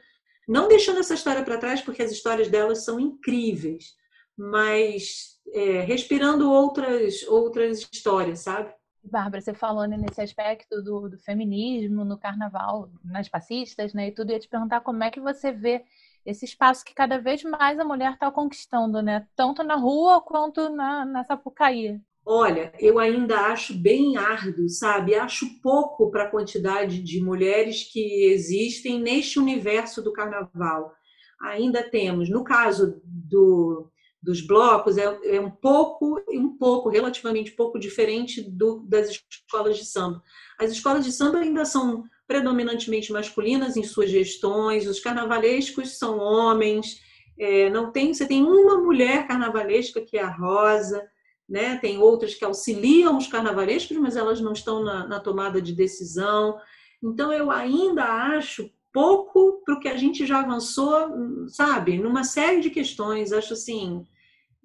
não 0.48 0.68
deixando 0.68 1.00
essa 1.00 1.14
história 1.14 1.44
para 1.44 1.58
trás, 1.58 1.82
porque 1.82 2.02
as 2.02 2.12
histórias 2.12 2.50
delas 2.50 2.84
são 2.84 3.00
incríveis, 3.00 3.96
mas 4.38 5.40
é, 5.54 5.82
respirando 5.82 6.50
outras, 6.50 7.24
outras 7.28 7.88
histórias, 7.92 8.40
sabe? 8.40 8.74
Bárbara, 9.04 9.42
você 9.42 9.54
falou 9.54 9.86
né, 9.86 9.98
nesse 9.98 10.22
aspecto 10.22 10.82
do, 10.82 11.10
do, 11.10 11.18
feminismo 11.20 12.06
no 12.06 12.18
carnaval, 12.18 12.90
nas 13.04 13.28
passistas, 13.28 13.94
né? 13.94 14.08
E 14.08 14.12
tudo, 14.12 14.32
ia 14.32 14.40
te 14.40 14.48
perguntar 14.48 14.80
como 14.82 15.04
é 15.04 15.12
que 15.12 15.20
você 15.20 15.52
vê 15.52 15.84
esse 16.26 16.46
espaço 16.46 16.86
que 16.86 16.94
cada 16.94 17.20
vez 17.20 17.44
mais 17.44 17.80
a 17.80 17.86
mulher 17.86 18.14
está 18.14 18.32
conquistando, 18.32 19.02
né? 19.02 19.28
Tanto 19.36 19.64
na 19.64 19.76
rua 19.76 20.22
quanto 20.22 20.70
na, 20.70 21.06
na 21.06 21.24
Sapucaí. 21.24 22.00
Olha, 22.26 22.72
eu 22.80 23.00
ainda 23.00 23.38
acho 23.48 23.74
bem 23.74 24.16
árduo, 24.16 24.70
sabe? 24.70 25.14
Acho 25.14 25.46
pouco 25.62 26.10
para 26.10 26.24
a 26.24 26.32
quantidade 26.32 27.04
de 27.04 27.22
mulheres 27.22 27.84
que 27.92 28.32
existem 28.32 29.00
neste 29.00 29.38
universo 29.38 30.02
do 30.02 30.14
carnaval. 30.14 30.94
Ainda 31.42 31.84
temos, 31.84 32.30
no 32.30 32.42
caso 32.44 33.02
do, 33.04 33.92
dos 34.22 34.40
blocos, 34.40 34.98
é, 34.98 35.36
é 35.36 35.42
um 35.42 35.52
pouco, 35.52 36.24
um 36.30 36.58
pouco, 36.58 36.88
relativamente 36.88 37.52
pouco 37.52 37.78
diferente 37.78 38.42
do, 38.42 38.80
das 38.88 39.10
escolas 39.10 39.78
de 39.78 39.86
samba. 39.86 40.24
As 40.58 40.72
escolas 40.72 41.04
de 41.04 41.12
samba 41.12 41.40
ainda 41.40 41.66
são 41.66 42.06
predominantemente 42.28 43.12
masculinas 43.12 43.76
em 43.76 43.84
suas 43.84 44.10
gestões, 44.10 44.88
os 44.88 45.00
carnavalescos 45.00 45.98
são 45.98 46.18
homens, 46.18 47.02
é, 47.38 47.70
não 47.70 47.92
tem, 47.92 48.14
você 48.14 48.28
tem 48.28 48.44
uma 48.44 48.78
mulher 48.78 49.28
carnavalesca 49.28 50.02
que 50.02 50.18
é 50.18 50.22
a 50.22 50.30
Rosa, 50.30 51.04
né? 51.48 51.78
tem 51.78 51.98
outras 51.98 52.34
que 52.36 52.46
auxiliam 52.46 53.18
os 53.18 53.28
carnavalescos, 53.28 53.98
mas 53.98 54.16
elas 54.16 54.40
não 54.40 54.54
estão 54.54 54.84
na, 54.84 55.08
na 55.08 55.20
tomada 55.20 55.62
de 55.62 55.74
decisão. 55.74 56.58
Então, 57.02 57.34
eu 57.34 57.52
ainda 57.52 58.04
acho 58.04 58.72
pouco 58.94 59.62
para 59.66 59.76
o 59.76 59.80
que 59.80 59.88
a 59.90 59.98
gente 59.98 60.26
já 60.26 60.40
avançou, 60.40 61.10
sabe, 61.48 61.98
numa 61.98 62.24
série 62.24 62.62
de 62.62 62.70
questões. 62.70 63.34
Acho 63.34 63.54
assim, 63.54 64.06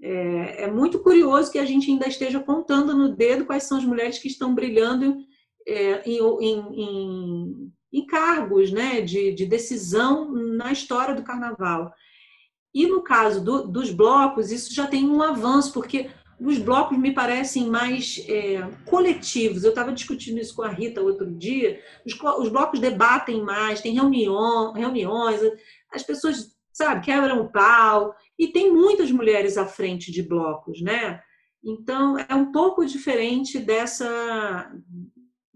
é, 0.01 0.65
é, 0.65 0.71
muito 0.71 1.01
curioso 1.01 1.51
que 1.51 1.59
a 1.59 1.65
gente 1.65 1.91
ainda 1.91 2.07
esteja 2.07 2.39
contando 2.39 2.95
no 2.95 3.09
dedo 3.09 3.47
quais 3.47 3.65
são 3.65 3.79
as 3.79 3.85
mulheres 3.85 4.19
que 4.19 4.29
estão 4.29 4.55
brilhando 4.55 5.17
é, 5.69 6.03
em, 6.09 6.19
em, 6.41 7.73
em, 7.93 8.07
cargos 8.07 8.73
né, 8.73 9.03
de, 9.03 9.33
de, 9.33 9.45
decisão 9.45 10.33
na 10.33 10.73
história 10.73 11.15
do 11.15 11.23
carnaval. 11.23 11.93
E 12.75 12.87
no 12.87 13.03
caso 13.03 13.45
do, 13.45 13.67
dos 13.67 13.91
blocos, 13.91 14.51
isso 14.51 14.75
já 14.75 14.87
tem 14.87 15.05
um 15.05 15.23
avanço, 15.23 15.73
porque 15.73 16.11
os 16.41 16.59
blocos 16.59 16.97
me 16.97 17.13
parecem 17.13 17.69
mais 17.69 18.25
é, 18.29 18.63
coletivos. 18.87 19.65
Eu 19.65 19.71
estava 19.71 19.93
discutindo 19.93 20.39
isso 20.39 20.55
com 20.55 20.63
a 20.63 20.69
Rita 20.69 21.03
outro 21.03 21.31
dia. 21.31 21.81
Os, 22.07 22.15
os 22.15 22.49
blocos 22.49 22.81
debatem 22.81 23.43
mais, 23.43 23.81
tem 23.81 23.95
reunião, 23.95 24.73
reuniões, 24.73 25.41
as 25.93 26.03
pessoas, 26.03 26.57
sabe, 26.73 27.05
quebram 27.05 27.41
o 27.41 27.51
pau. 27.51 28.15
E 28.39 28.49
tem 28.49 28.73
muitas 28.73 29.11
mulheres 29.11 29.59
à 29.59 29.67
frente 29.67 30.13
de 30.13 30.23
blocos, 30.23 30.81
né? 30.81 31.21
Então, 31.63 32.17
é 32.17 32.35
um 32.35 32.53
pouco 32.53 32.87
diferente 32.87 33.59
dessa, 33.59 34.73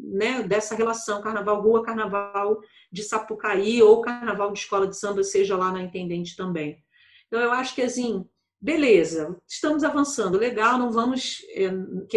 né, 0.03 0.43
dessa 0.43 0.75
relação 0.75 1.23
carnaval-rua, 1.23 1.85
carnaval 1.85 2.61
de 2.91 3.03
Sapucaí 3.03 3.83
ou 3.83 4.01
carnaval 4.01 4.53
de 4.53 4.59
escola 4.59 4.87
de 4.87 4.99
samba, 4.99 5.23
seja 5.23 5.57
lá 5.57 5.71
na 5.71 5.83
Intendente 5.83 6.37
também. 6.37 6.83
Então, 7.27 7.41
eu 7.41 7.53
acho 7.53 7.75
que, 7.75 7.83
assim, 7.83 8.27
beleza, 8.61 9.37
estamos 9.49 9.85
avançando, 9.85 10.39
legal, 10.39 10.79
não 10.79 10.91
vamos 10.91 11.45
é, 11.55 11.71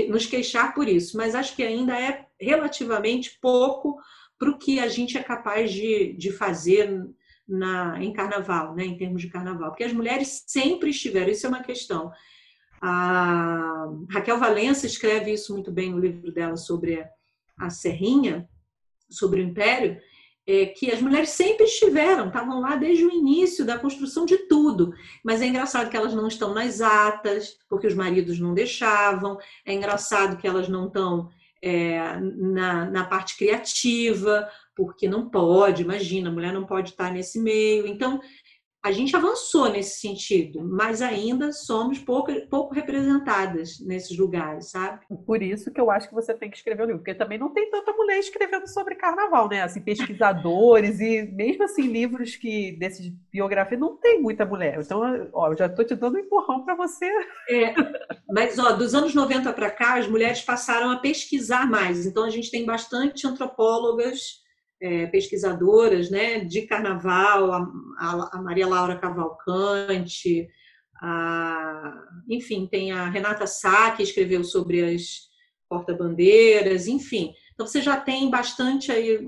nos 0.07 0.25
queixar 0.25 0.73
por 0.73 0.88
isso, 0.88 1.15
mas 1.17 1.36
acho 1.36 1.55
que 1.55 1.63
ainda 1.63 1.99
é 1.99 2.25
relativamente 2.39 3.38
pouco 3.41 3.97
para 4.38 4.49
o 4.49 4.57
que 4.57 4.79
a 4.79 4.88
gente 4.88 5.17
é 5.17 5.23
capaz 5.23 5.71
de, 5.71 6.13
de 6.13 6.31
fazer 6.31 7.03
na, 7.47 8.01
em 8.03 8.11
carnaval, 8.11 8.75
né, 8.75 8.86
em 8.86 8.97
termos 8.97 9.21
de 9.21 9.29
carnaval, 9.29 9.69
porque 9.69 9.83
as 9.83 9.93
mulheres 9.93 10.43
sempre 10.47 10.89
estiveram, 10.89 11.31
isso 11.31 11.45
é 11.45 11.49
uma 11.49 11.63
questão. 11.63 12.11
A 12.81 13.88
Raquel 14.11 14.38
Valença 14.38 14.86
escreve 14.86 15.31
isso 15.31 15.53
muito 15.53 15.71
bem 15.71 15.91
no 15.91 15.99
livro 15.99 16.31
dela 16.31 16.57
sobre 16.57 17.03
a 17.58 17.70
Serrinha, 17.70 18.47
sobre 19.10 19.41
o 19.41 19.43
Império, 19.43 19.99
é 20.47 20.68
que 20.68 20.91
as 20.91 21.01
mulheres 21.01 21.30
sempre 21.30 21.66
estiveram, 21.66 22.28
estavam 22.28 22.60
lá 22.60 22.76
desde 22.76 23.03
o 23.03 23.12
início 23.12 23.66
da 23.66 23.80
construção 23.80 24.26
de 24.26 24.38
tudo. 24.47 24.93
Mas 25.24 25.41
é 25.41 25.47
engraçado 25.47 25.89
que 25.89 25.97
elas 25.97 26.14
não 26.14 26.28
estão 26.28 26.53
nas 26.53 26.82
atas, 26.82 27.58
porque 27.68 27.88
os 27.88 27.95
maridos 27.95 28.39
não 28.39 28.53
deixavam, 28.53 29.38
é 29.66 29.74
engraçado 29.74 30.38
que 30.38 30.47
elas 30.47 30.70
não 30.70 30.88
estão 30.88 31.30
é, 31.64 32.20
na, 32.20 32.86
na 32.86 33.06
parte 33.06 33.36
criativa, 33.36 34.47
porque 34.76 35.08
não 35.08 35.30
pode, 35.30 35.82
imagina, 35.82 36.30
a 36.30 36.34
mulher 36.34 36.53
não 36.53 36.66
pode 36.66 36.91
estar 36.91 37.12
nesse 37.12 37.39
meio. 37.39 37.88
Então, 37.88 38.22
a 38.86 38.91
gente 38.91 39.15
avançou 39.15 39.67
nesse 39.67 39.99
sentido, 39.99 40.63
mas 40.63 41.01
ainda 41.01 41.51
somos 41.51 41.97
pouco, 41.97 42.31
pouco 42.47 42.75
representadas 42.75 43.79
nesses 43.79 44.15
lugares, 44.15 44.69
sabe? 44.69 44.99
Por 45.25 45.41
isso 45.41 45.71
que 45.71 45.81
eu 45.81 45.89
acho 45.89 46.07
que 46.07 46.13
você 46.13 46.36
tem 46.36 46.51
que 46.51 46.57
escrever 46.57 46.83
o 46.83 46.86
livro, 46.86 46.99
porque 46.99 47.15
também 47.15 47.39
não 47.39 47.51
tem 47.51 47.67
tanta 47.71 47.91
mulher 47.93 48.19
escrevendo 48.19 48.67
sobre 48.67 48.93
carnaval, 48.93 49.49
né? 49.49 49.63
Assim, 49.63 49.81
pesquisadores 49.81 50.99
e 51.01 51.23
mesmo 51.33 51.63
assim 51.63 51.81
livros 51.81 52.36
que 52.36 52.73
desses 52.73 53.11
biografia 53.31 53.75
não 53.75 53.97
tem 53.97 54.21
muita 54.21 54.45
mulher. 54.45 54.79
Então, 54.79 55.01
ó, 55.33 55.51
eu 55.51 55.57
já 55.57 55.65
estou 55.65 55.83
te 55.83 55.95
dando 55.95 56.17
um 56.17 56.19
empurrão 56.19 56.63
para 56.63 56.75
você. 56.75 57.09
É, 57.49 57.73
mas 58.29 58.59
ó, 58.59 58.73
dos 58.73 58.93
anos 58.93 59.15
90 59.15 59.51
para 59.51 59.71
cá, 59.71 59.97
as 59.97 60.07
mulheres 60.07 60.43
passaram 60.43 60.91
a 60.91 60.99
pesquisar 60.99 61.67
mais. 61.67 62.05
Então 62.05 62.23
a 62.23 62.29
gente 62.29 62.51
tem 62.51 62.63
bastante 62.63 63.25
antropólogas 63.25 64.44
é, 64.86 65.07
pesquisadoras 65.07 66.11
né, 66.11 66.39
de 66.41 66.61
carnaval, 66.63 67.51
a, 67.51 68.29
a, 68.33 68.41
Maria 68.41 68.67
Laura 68.67 68.95
Cavalcante, 68.95 70.47
a, 71.01 72.03
enfim, 72.29 72.67
tem 72.67 72.91
a 72.91 73.09
Renata 73.09 73.47
Sá, 73.47 73.91
que 73.91 74.03
escreveu 74.03 74.43
sobre 74.43 74.83
as 74.83 75.27
porta-bandeiras, 75.67 76.88
enfim. 76.88 77.33
Então 77.53 77.65
você 77.65 77.81
já 77.81 77.99
tem 77.99 78.29
bastante 78.29 78.91
aí, 78.91 79.25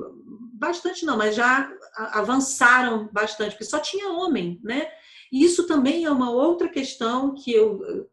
bastante 0.54 1.04
não, 1.04 1.18
mas 1.18 1.36
já 1.36 1.72
avançaram 1.96 3.10
bastante, 3.12 3.52
porque 3.52 3.66
só 3.66 3.80
tinha 3.80 4.12
homem, 4.12 4.60
né? 4.64 4.88
E 5.32 5.44
isso 5.44 5.66
também 5.66 6.06
é 6.06 6.12
uma 6.12 6.30
outra 6.30 6.70
questão 6.70 7.34
que 7.34 7.52
eu, 7.52 8.08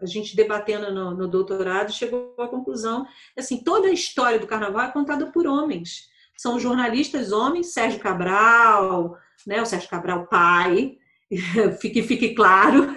a 0.00 0.06
gente 0.06 0.36
debatendo 0.36 0.94
no, 0.94 1.14
no 1.16 1.26
doutorado 1.26 1.92
chegou 1.92 2.32
à 2.38 2.46
conclusão, 2.46 3.04
assim, 3.36 3.62
toda 3.62 3.88
a 3.88 3.92
história 3.92 4.38
do 4.38 4.46
carnaval 4.46 4.86
é 4.86 4.92
contada 4.92 5.26
por 5.32 5.48
homens 5.48 6.14
são 6.36 6.60
jornalistas 6.60 7.32
homens, 7.32 7.72
Sérgio 7.72 8.00
Cabral, 8.00 9.16
né? 9.46 9.62
O 9.62 9.66
Sérgio 9.66 9.88
Cabral 9.88 10.26
pai, 10.26 10.98
fique, 11.80 12.02
fique 12.02 12.34
claro. 12.34 12.88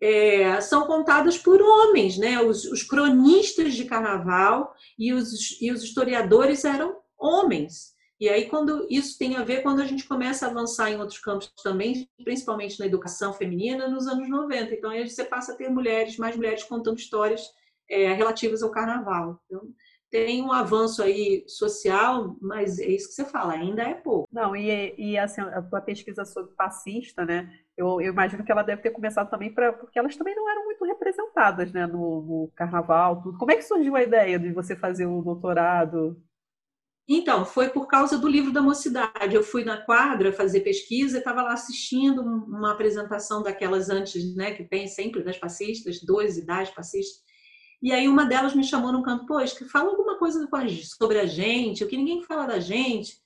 É, 0.00 0.60
são 0.60 0.86
contadas 0.86 1.36
por 1.36 1.60
homens, 1.60 2.16
né? 2.18 2.40
Os, 2.40 2.64
os, 2.66 2.84
cronistas 2.84 3.74
de 3.74 3.84
carnaval 3.84 4.72
e 4.96 5.12
os, 5.12 5.60
e 5.60 5.72
os 5.72 5.82
historiadores 5.82 6.64
eram 6.64 6.96
homens. 7.18 7.96
E 8.20 8.28
aí, 8.28 8.48
quando 8.48 8.86
isso 8.90 9.18
tem 9.18 9.36
a 9.36 9.44
ver 9.44 9.62
quando 9.62 9.80
a 9.80 9.86
gente 9.86 10.06
começa 10.06 10.46
a 10.46 10.50
avançar 10.50 10.90
em 10.90 10.98
outros 11.00 11.18
campos 11.18 11.52
também, 11.62 12.08
principalmente 12.22 12.78
na 12.78 12.86
educação 12.86 13.32
feminina, 13.32 13.88
nos 13.88 14.06
anos 14.06 14.28
90. 14.28 14.74
Então, 14.74 14.90
aí 14.90 15.08
você 15.08 15.24
passa 15.24 15.52
a 15.52 15.56
ter 15.56 15.68
mulheres, 15.68 16.16
mais 16.16 16.36
mulheres 16.36 16.62
contando 16.62 16.98
histórias 16.98 17.42
é, 17.88 18.12
relativas 18.12 18.62
ao 18.62 18.70
carnaval. 18.70 19.40
Então, 19.46 19.68
tem 20.10 20.42
um 20.42 20.52
avanço 20.52 21.02
aí 21.02 21.44
social, 21.46 22.36
mas 22.40 22.78
é 22.78 22.86
isso 22.86 23.08
que 23.08 23.14
você 23.14 23.24
fala, 23.24 23.52
ainda 23.52 23.82
é 23.82 23.94
pouco. 23.94 24.28
Não, 24.32 24.56
e, 24.56 24.94
e 24.96 25.18
assim, 25.18 25.40
a 25.40 25.62
tua 25.62 25.80
pesquisa 25.80 26.24
sobre 26.24 26.54
passista, 26.54 27.24
né? 27.24 27.50
Eu, 27.76 28.00
eu 28.00 28.12
imagino 28.12 28.44
que 28.44 28.50
ela 28.50 28.62
deve 28.62 28.82
ter 28.82 28.90
começado 28.90 29.30
também 29.30 29.52
para 29.52 29.72
porque 29.72 29.98
elas 29.98 30.16
também 30.16 30.34
não 30.34 30.50
eram 30.50 30.64
muito 30.64 30.84
representadas, 30.84 31.72
né, 31.72 31.86
no, 31.86 32.22
no, 32.22 32.52
carnaval, 32.56 33.22
tudo. 33.22 33.38
Como 33.38 33.52
é 33.52 33.56
que 33.56 33.62
surgiu 33.62 33.94
a 33.94 34.02
ideia 34.02 34.38
de 34.38 34.52
você 34.52 34.74
fazer 34.74 35.06
o 35.06 35.22
doutorado? 35.22 36.20
Então, 37.10 37.44
foi 37.44 37.70
por 37.70 37.86
causa 37.86 38.18
do 38.18 38.28
livro 38.28 38.52
da 38.52 38.60
mocidade. 38.60 39.34
Eu 39.34 39.42
fui 39.42 39.64
na 39.64 39.78
quadra 39.78 40.32
fazer 40.32 40.60
pesquisa, 40.60 41.18
estava 41.18 41.42
lá 41.42 41.54
assistindo 41.54 42.20
uma 42.20 42.72
apresentação 42.72 43.42
daquelas 43.42 43.88
antes, 43.88 44.34
né, 44.36 44.52
que 44.52 44.64
tem 44.64 44.86
sempre 44.86 45.22
das 45.22 45.38
passistas, 45.38 46.00
12 46.02 46.44
das 46.44 46.70
passistas. 46.70 47.27
E 47.80 47.92
aí 47.92 48.08
uma 48.08 48.24
delas 48.24 48.54
me 48.54 48.64
chamou 48.64 48.92
num 48.92 49.02
canto, 49.02 49.26
pô, 49.26 49.34
fala 49.70 49.90
alguma 49.90 50.18
coisa 50.18 50.48
sobre 50.82 51.18
a 51.18 51.26
gente, 51.26 51.84
o 51.84 51.88
que 51.88 51.96
ninguém 51.96 52.22
fala 52.22 52.46
da 52.46 52.58
gente. 52.58 53.16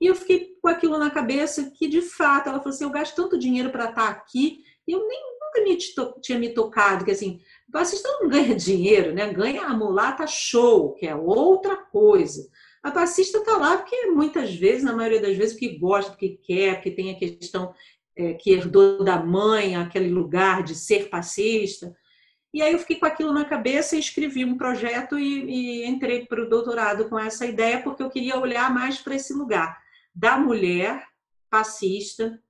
E 0.00 0.06
eu 0.06 0.14
fiquei 0.14 0.54
com 0.60 0.68
aquilo 0.68 0.98
na 0.98 1.10
cabeça 1.10 1.72
que, 1.74 1.88
de 1.88 2.02
fato, 2.02 2.48
ela 2.48 2.58
falou 2.58 2.74
assim, 2.74 2.84
eu 2.84 2.90
gasto 2.90 3.16
tanto 3.16 3.38
dinheiro 3.38 3.70
para 3.70 3.90
estar 3.90 4.06
tá 4.06 4.08
aqui, 4.08 4.62
e 4.86 4.92
eu 4.92 5.06
nem 5.08 5.20
nunca 5.40 5.62
me 5.64 5.76
tinha 6.20 6.38
me 6.38 6.50
tocado, 6.50 7.04
que 7.04 7.10
assim, 7.10 7.40
passista 7.72 8.08
não 8.20 8.28
ganha 8.28 8.54
dinheiro, 8.54 9.12
né? 9.12 9.32
Ganha 9.32 9.62
a 9.62 9.76
mulata 9.76 10.26
show, 10.26 10.94
que 10.94 11.06
é 11.06 11.14
outra 11.14 11.76
coisa. 11.76 12.46
A 12.82 12.90
passista 12.90 13.38
está 13.38 13.56
lá 13.56 13.78
porque 13.78 14.06
muitas 14.06 14.54
vezes, 14.54 14.84
na 14.84 14.94
maioria 14.94 15.20
das 15.20 15.36
vezes, 15.36 15.54
porque 15.54 15.76
gosta, 15.78 16.12
porque 16.12 16.38
quer, 16.42 16.74
porque 16.74 16.90
tem 16.92 17.10
a 17.10 17.18
questão 17.18 17.74
é, 18.16 18.34
que 18.34 18.50
herdou 18.50 19.02
da 19.02 19.18
mãe, 19.18 19.74
aquele 19.74 20.08
lugar 20.08 20.62
de 20.62 20.74
ser 20.74 21.08
passista. 21.08 21.92
E 22.56 22.62
aí 22.62 22.72
eu 22.72 22.78
fiquei 22.78 22.96
com 22.96 23.04
aquilo 23.04 23.34
na 23.34 23.44
cabeça 23.44 23.96
e 23.96 23.98
escrevi 23.98 24.42
um 24.42 24.56
projeto 24.56 25.18
e, 25.18 25.44
e 25.44 25.84
entrei 25.84 26.24
para 26.24 26.42
o 26.42 26.48
doutorado 26.48 27.06
com 27.06 27.18
essa 27.18 27.44
ideia, 27.44 27.82
porque 27.82 28.02
eu 28.02 28.08
queria 28.08 28.38
olhar 28.38 28.72
mais 28.72 28.98
para 28.98 29.14
esse 29.14 29.34
lugar 29.34 29.78
da 30.14 30.38
mulher 30.38 31.06
passista 31.50 32.40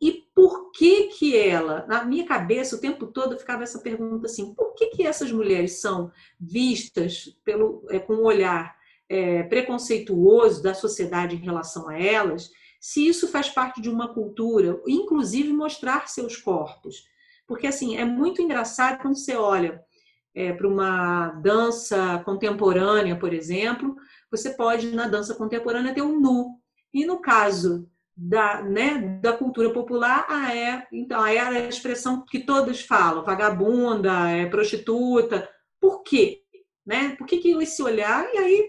e 0.00 0.24
por 0.34 0.70
que 0.72 1.08
que 1.08 1.36
ela, 1.36 1.84
na 1.86 2.02
minha 2.02 2.24
cabeça 2.24 2.76
o 2.76 2.80
tempo 2.80 3.06
todo 3.08 3.38
ficava 3.38 3.62
essa 3.62 3.80
pergunta 3.80 4.24
assim, 4.24 4.54
por 4.54 4.72
que 4.72 4.86
que 4.86 5.06
essas 5.06 5.30
mulheres 5.30 5.82
são 5.82 6.10
vistas 6.40 7.36
pelo 7.44 7.84
é, 7.90 7.98
com 7.98 8.14
um 8.14 8.24
olhar 8.24 8.74
é, 9.06 9.42
preconceituoso 9.42 10.62
da 10.62 10.72
sociedade 10.72 11.36
em 11.36 11.40
relação 11.40 11.90
a 11.90 11.98
elas, 11.98 12.50
se 12.80 13.06
isso 13.06 13.28
faz 13.28 13.50
parte 13.50 13.82
de 13.82 13.90
uma 13.90 14.14
cultura, 14.14 14.80
inclusive 14.88 15.52
mostrar 15.52 16.08
seus 16.08 16.38
corpos. 16.38 17.11
Porque, 17.52 17.66
assim, 17.66 17.98
é 17.98 18.04
muito 18.04 18.40
engraçado 18.40 19.02
quando 19.02 19.14
você 19.14 19.36
olha 19.36 19.84
é, 20.34 20.54
para 20.54 20.66
uma 20.66 21.32
dança 21.42 22.22
contemporânea, 22.24 23.14
por 23.14 23.34
exemplo, 23.34 23.94
você 24.30 24.54
pode, 24.54 24.90
na 24.94 25.06
dança 25.06 25.34
contemporânea, 25.34 25.92
ter 25.92 26.00
um 26.00 26.18
nu. 26.18 26.58
E 26.94 27.04
no 27.04 27.20
caso 27.20 27.86
da, 28.16 28.62
né, 28.62 29.18
da 29.20 29.34
cultura 29.34 29.70
popular, 29.70 30.24
ah, 30.30 30.56
é, 30.56 30.86
então, 30.90 31.26
é 31.26 31.38
a 31.38 31.68
expressão 31.68 32.24
que 32.24 32.38
todos 32.38 32.80
falam, 32.80 33.22
vagabunda, 33.22 34.30
é 34.30 34.46
prostituta. 34.46 35.46
Por 35.78 36.02
quê? 36.02 36.40
Né? 36.86 37.14
Por 37.16 37.26
que, 37.26 37.36
que 37.36 37.50
esse 37.50 37.82
olhar? 37.82 38.32
E 38.32 38.38
aí 38.38 38.68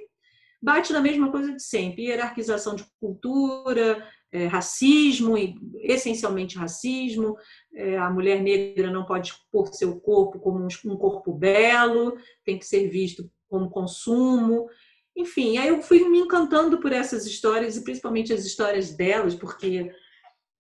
bate 0.62 0.92
na 0.92 1.00
mesma 1.00 1.32
coisa 1.32 1.54
de 1.54 1.64
sempre: 1.64 2.04
hierarquização 2.04 2.76
de 2.76 2.86
cultura, 3.00 4.06
é, 4.34 4.48
racismo, 4.48 5.36
essencialmente 5.78 6.58
racismo. 6.58 7.38
É, 7.74 7.98
a 7.98 8.10
mulher 8.10 8.42
negra 8.42 8.90
não 8.90 9.06
pode 9.06 9.30
expor 9.30 9.68
seu 9.68 10.00
corpo 10.02 10.40
como 10.40 10.68
um, 10.86 10.98
corpo 10.98 11.32
belo, 11.32 12.18
tem 12.44 12.58
que 12.58 12.66
ser 12.66 12.90
visto 12.90 13.30
como 13.48 13.70
consumo. 13.70 14.68
Enfim, 15.16 15.60
aí 15.60 15.68
eu 15.68 15.84
fui 15.84 16.10
me 16.10 16.18
encantando 16.18 16.80
por 16.80 16.92
essas 16.92 17.28
histórias 17.28 17.78
e 17.78 17.84
principalmente 17.84 18.34
as 18.34 18.44
histórias 18.44 18.96
delas, 18.96 19.36
porque 19.36 19.92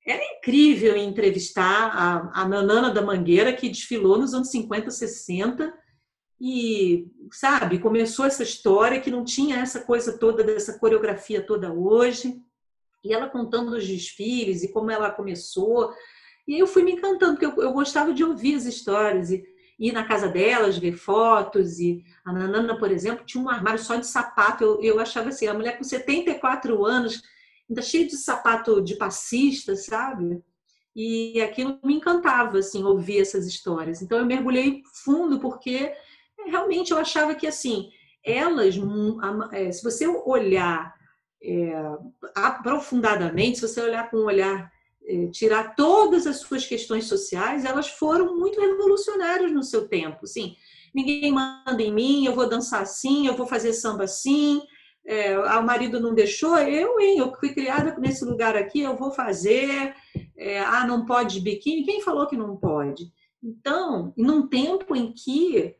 era 0.05 0.21
incrível 0.37 0.95
entrevistar 0.95 1.89
a, 1.95 2.41
a 2.41 2.47
Nanana 2.47 2.91
da 2.91 3.01
Mangueira, 3.01 3.53
que 3.53 3.69
desfilou 3.69 4.19
nos 4.19 4.35
anos 4.35 4.51
50, 4.51 4.91
60, 4.91 5.73
e, 6.39 7.07
sabe, 7.31 7.79
começou 7.79 8.25
essa 8.25 8.43
história 8.43 9.01
que 9.01 9.09
não 9.09 9.23
tinha 9.23 9.57
essa 9.57 9.79
coisa 9.79 10.19
toda, 10.19 10.43
dessa 10.43 10.77
coreografia 10.77 11.41
toda 11.41 11.73
hoje 11.73 12.39
e 13.03 13.13
ela 13.13 13.29
contando 13.29 13.75
os 13.75 13.87
desfiles 13.87 14.63
e 14.63 14.71
como 14.71 14.89
ela 14.89 15.11
começou. 15.11 15.93
E 16.47 16.57
eu 16.57 16.67
fui 16.67 16.83
me 16.83 16.93
encantando, 16.93 17.37
porque 17.37 17.45
eu, 17.45 17.63
eu 17.63 17.73
gostava 17.73 18.13
de 18.13 18.23
ouvir 18.23 18.55
as 18.55 18.65
histórias 18.65 19.31
e 19.31 19.43
ir 19.79 19.91
na 19.91 20.05
casa 20.05 20.27
delas, 20.27 20.77
ver 20.77 20.93
fotos. 20.93 21.79
E 21.79 22.03
a 22.25 22.31
Nanana, 22.31 22.77
por 22.77 22.91
exemplo, 22.91 23.25
tinha 23.25 23.43
um 23.43 23.49
armário 23.49 23.79
só 23.79 23.95
de 23.95 24.07
sapato. 24.07 24.63
Eu, 24.63 24.81
eu 24.81 24.99
achava 24.99 25.29
assim, 25.29 25.47
a 25.47 25.53
mulher 25.53 25.77
com 25.77 25.83
74 25.83 26.85
anos, 26.85 27.21
ainda 27.69 27.81
cheia 27.81 28.07
de 28.07 28.15
sapato 28.15 28.81
de 28.81 28.95
passista, 28.95 29.75
sabe? 29.75 30.41
E 30.95 31.41
aquilo 31.41 31.79
me 31.83 31.95
encantava, 31.95 32.59
assim, 32.59 32.83
ouvir 32.83 33.19
essas 33.19 33.47
histórias. 33.47 34.01
Então 34.01 34.17
eu 34.17 34.25
mergulhei 34.25 34.81
fundo, 35.03 35.39
porque 35.39 35.91
realmente 36.45 36.91
eu 36.91 36.97
achava 36.97 37.33
que, 37.33 37.47
assim, 37.47 37.89
elas, 38.23 38.77
hum, 38.77 39.17
é, 39.51 39.71
se 39.71 39.83
você 39.83 40.07
olhar 40.07 40.93
é, 41.43 41.73
aprofundadamente, 42.33 43.59
se 43.59 43.67
você 43.67 43.81
olhar 43.81 44.09
com 44.09 44.17
um 44.17 44.25
olhar, 44.25 44.71
é, 45.05 45.27
tirar 45.27 45.75
todas 45.75 46.25
as 46.25 46.37
suas 46.37 46.65
questões 46.65 47.05
sociais, 47.05 47.65
elas 47.65 47.89
foram 47.89 48.37
muito 48.37 48.61
revolucionárias 48.61 49.51
no 49.51 49.61
seu 49.61 49.87
tempo. 49.87 50.25
Sim, 50.25 50.55
ninguém 50.95 51.31
manda 51.31 51.81
em 51.81 51.93
mim, 51.93 52.25
eu 52.25 52.33
vou 52.33 52.47
dançar 52.47 52.81
assim, 52.81 53.27
eu 53.27 53.35
vou 53.35 53.45
fazer 53.45 53.73
samba 53.73 54.05
assim. 54.05 54.61
É, 55.05 55.33
ah, 55.33 55.59
o 55.59 55.65
marido 55.65 55.99
não 55.99 56.13
deixou, 56.13 56.57
eu, 56.57 56.97
hein, 56.97 57.17
eu 57.17 57.33
fui 57.35 57.53
criada 57.53 57.93
nesse 57.99 58.23
lugar 58.23 58.55
aqui, 58.55 58.79
eu 58.79 58.95
vou 58.95 59.11
fazer. 59.11 59.93
É, 60.37 60.59
ah, 60.61 60.87
não 60.87 61.05
pode 61.05 61.41
biquíni? 61.41 61.83
Quem 61.83 62.01
falou 62.01 62.25
que 62.25 62.37
não 62.37 62.55
pode? 62.55 63.11
Então, 63.43 64.13
num 64.15 64.47
tempo 64.47 64.95
em 64.95 65.11
que 65.11 65.75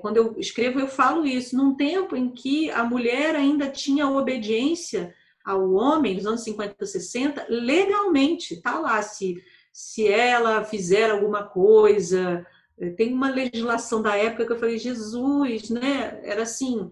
quando 0.00 0.16
eu 0.16 0.34
escrevo, 0.38 0.78
eu 0.78 0.88
falo 0.88 1.26
isso, 1.26 1.56
num 1.56 1.74
tempo 1.74 2.16
em 2.16 2.30
que 2.30 2.70
a 2.70 2.84
mulher 2.84 3.34
ainda 3.34 3.68
tinha 3.68 4.08
obediência 4.08 5.14
ao 5.44 5.72
homem, 5.72 6.14
nos 6.14 6.26
anos 6.26 6.42
50, 6.42 6.86
60, 6.86 7.46
legalmente, 7.48 8.60
tá 8.62 8.78
lá, 8.78 9.02
se, 9.02 9.42
se 9.72 10.08
ela 10.08 10.64
fizer 10.64 11.10
alguma 11.10 11.42
coisa, 11.42 12.46
é, 12.78 12.90
tem 12.90 13.12
uma 13.12 13.30
legislação 13.30 14.00
da 14.00 14.16
época 14.16 14.46
que 14.46 14.52
eu 14.52 14.58
falei, 14.58 14.78
Jesus, 14.78 15.68
né, 15.70 16.20
era 16.22 16.42
assim, 16.42 16.88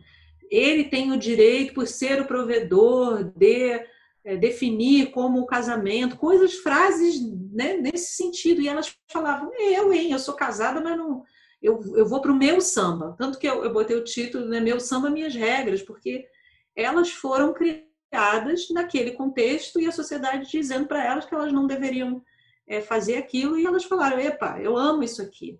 ele 0.51 0.85
tem 0.85 1.13
o 1.13 1.19
direito, 1.19 1.73
por 1.73 1.87
ser 1.87 2.21
o 2.21 2.27
provedor, 2.27 3.25
de 3.37 3.81
é, 4.25 4.37
definir 4.37 5.13
como 5.13 5.41
o 5.41 5.47
casamento, 5.47 6.19
coisas, 6.19 6.55
frases 6.55 7.21
né, 7.53 7.77
nesse 7.77 8.17
sentido, 8.17 8.61
e 8.61 8.69
elas 8.69 8.95
falavam, 9.11 9.51
eu, 9.59 9.93
hein, 9.93 10.13
eu 10.13 10.19
sou 10.19 10.35
casada, 10.35 10.81
mas 10.81 10.97
não 10.99 11.23
eu, 11.63 11.81
eu 11.97 12.07
vou 12.07 12.21
para 12.21 12.33
o 12.33 12.37
meu 12.37 12.61
samba. 12.61 13.15
Tanto 13.17 13.39
que 13.39 13.47
eu, 13.47 13.65
eu 13.65 13.73
botei 13.73 13.97
o 13.97 14.05
título, 14.05 14.47
né, 14.47 14.61
Meu 14.61 14.81
Samba, 14.81 15.09
Minhas 15.09 15.35
Regras, 15.35 15.81
porque 15.81 16.27
elas 16.75 17.11
foram 17.11 17.55
criadas 17.55 18.69
naquele 18.71 19.13
contexto 19.13 19.81
e 19.81 19.87
a 19.87 19.93
sociedade 19.93 20.51
dizendo 20.51 20.87
para 20.87 21.05
elas 21.05 21.25
que 21.25 21.35
elas 21.35 21.53
não 21.53 21.67
deveriam 21.67 22.23
é, 22.67 22.81
fazer 22.81 23.17
aquilo 23.17 23.57
e 23.57 23.65
elas 23.65 23.85
falaram: 23.85 24.19
epa, 24.19 24.59
eu 24.61 24.77
amo 24.77 25.05
isso 25.05 25.23
aqui. 25.23 25.59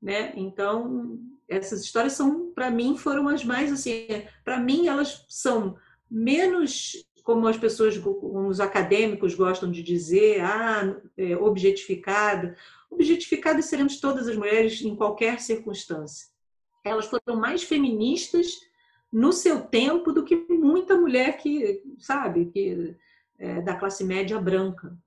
Né? 0.00 0.32
Então, 0.36 1.18
essas 1.48 1.82
histórias 1.82 2.12
são, 2.12 2.52
para 2.52 2.70
mim, 2.70 2.96
foram 2.96 3.28
as 3.28 3.44
mais 3.44 3.72
assim, 3.72 4.06
para 4.44 4.58
mim 4.58 4.86
elas 4.86 5.26
são 5.28 5.76
menos 6.10 7.04
como 7.30 7.46
as 7.46 7.56
pessoas, 7.56 7.96
como 7.96 8.48
os 8.48 8.58
acadêmicos 8.58 9.36
gostam 9.36 9.70
de 9.70 9.84
dizer, 9.84 10.40
ah, 10.40 10.96
é, 11.16 11.36
objetificada 11.36 12.56
objetificadas 12.90 13.66
seremos 13.66 14.00
todas 14.00 14.26
as 14.26 14.34
mulheres 14.34 14.82
em 14.82 14.96
qualquer 14.96 15.38
circunstância. 15.38 16.26
Elas 16.82 17.06
foram 17.06 17.38
mais 17.38 17.62
feministas 17.62 18.58
no 19.12 19.32
seu 19.32 19.60
tempo 19.60 20.12
do 20.12 20.24
que 20.24 20.34
muita 20.48 20.96
mulher 20.96 21.36
que, 21.36 21.80
sabe, 22.00 22.46
que 22.46 22.96
é, 23.38 23.60
da 23.62 23.76
classe 23.76 24.02
média 24.02 24.40
branca. 24.40 24.98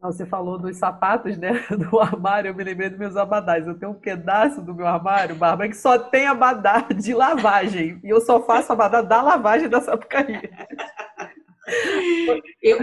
Você 0.00 0.24
falou 0.24 0.58
dos 0.58 0.78
sapatos, 0.78 1.36
né? 1.36 1.66
Do 1.76 2.00
armário, 2.00 2.48
eu 2.48 2.54
me 2.54 2.64
lembrei 2.64 2.88
dos 2.88 2.98
meus 2.98 3.16
abadás. 3.16 3.66
Eu 3.66 3.78
tenho 3.78 3.92
um 3.92 3.94
pedaço 3.94 4.62
do 4.62 4.74
meu 4.74 4.86
armário, 4.86 5.36
Barba, 5.36 5.68
que 5.68 5.76
só 5.76 5.98
tem 5.98 6.26
abadá 6.26 6.80
de 6.80 7.12
lavagem. 7.12 8.00
E 8.02 8.08
eu 8.08 8.20
só 8.20 8.42
faço 8.42 8.72
abadá 8.72 9.02
da 9.02 9.20
lavagem 9.20 9.68
da 9.68 9.80
Sapucaí. 9.80 10.40
Eu, 12.60 12.80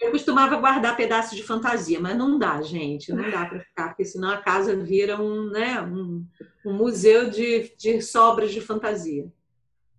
eu 0.00 0.10
costumava 0.12 0.56
guardar 0.56 0.96
pedaços 0.96 1.36
de 1.36 1.42
fantasia, 1.42 2.00
mas 2.00 2.16
não 2.16 2.38
dá, 2.38 2.62
gente, 2.62 3.12
não 3.12 3.30
dá 3.30 3.44
para 3.44 3.60
ficar, 3.60 3.88
porque 3.88 4.04
senão 4.04 4.30
a 4.30 4.38
casa 4.38 4.74
vira 4.74 5.20
um, 5.20 5.50
né, 5.50 5.78
um, 5.82 6.24
um 6.64 6.72
museu 6.72 7.28
de, 7.28 7.70
de 7.76 8.00
sobras 8.00 8.50
de 8.50 8.62
fantasia. 8.62 9.30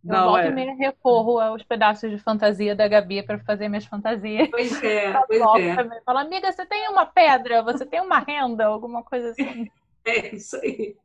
Eu 0.04 0.14
não, 0.14 0.26
volto 0.26 0.45
é. 0.45 0.47
e 0.47 0.52
meio 0.52 0.76
recorro 0.76 1.39
aos 1.39 1.64
pedaços 1.64 2.10
de 2.10 2.18
fantasia 2.18 2.76
da 2.76 2.88
Gabi 2.88 3.22
para 3.22 3.39
fazer 3.39 3.70
minhas 3.70 3.86
fantasias. 3.86 4.49
Pois 4.49 4.84
é, 4.84 5.14
pois 5.28 5.41
é. 5.41 5.76
Também. 5.76 5.99
Fala, 6.04 6.22
amiga, 6.22 6.52
você 6.52 6.66
tem 6.66 6.89
uma 6.89 7.06
pedra? 7.06 7.62
Você 7.64 7.86
tem 7.86 8.02
uma 8.02 8.20
renda? 8.20 8.66
Alguma 8.66 9.04
coisa 9.04 9.30
assim. 9.30 9.70
É 10.04 10.34
isso 10.34 10.56
aí. 10.56 10.95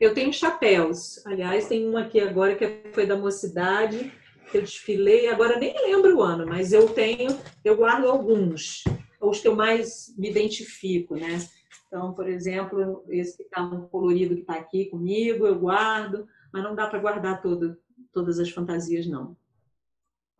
Eu 0.00 0.12
tenho 0.12 0.32
chapéus. 0.32 1.24
Aliás, 1.24 1.68
tem 1.68 1.88
um 1.88 1.96
aqui 1.96 2.18
agora 2.18 2.56
que 2.56 2.66
foi 2.92 3.06
da 3.06 3.16
mocidade 3.16 4.12
que 4.50 4.58
eu 4.58 4.62
desfilei, 4.62 5.28
agora 5.28 5.58
nem 5.58 5.72
lembro 5.86 6.16
o 6.16 6.22
ano, 6.22 6.46
mas 6.46 6.72
eu 6.72 6.88
tenho, 6.88 7.38
eu 7.64 7.76
guardo 7.76 8.06
alguns, 8.06 8.82
os 9.20 9.40
que 9.40 9.46
eu 9.46 9.54
mais 9.54 10.12
me 10.18 10.28
identifico, 10.28 11.14
né? 11.14 11.38
Então, 11.86 12.12
por 12.12 12.28
exemplo, 12.28 13.04
esse 13.08 13.36
que 13.36 13.42
está 13.44 13.62
um 13.62 13.86
colorido 13.88 14.34
que 14.34 14.42
está 14.42 14.54
aqui 14.54 14.86
comigo, 14.86 15.46
eu 15.46 15.58
guardo, 15.58 16.26
mas 16.52 16.62
não 16.62 16.74
dá 16.74 16.86
para 16.86 16.98
guardar 16.98 17.40
todo, 17.40 17.76
todas 18.12 18.38
as 18.38 18.50
fantasias, 18.50 19.06
não. 19.06 19.36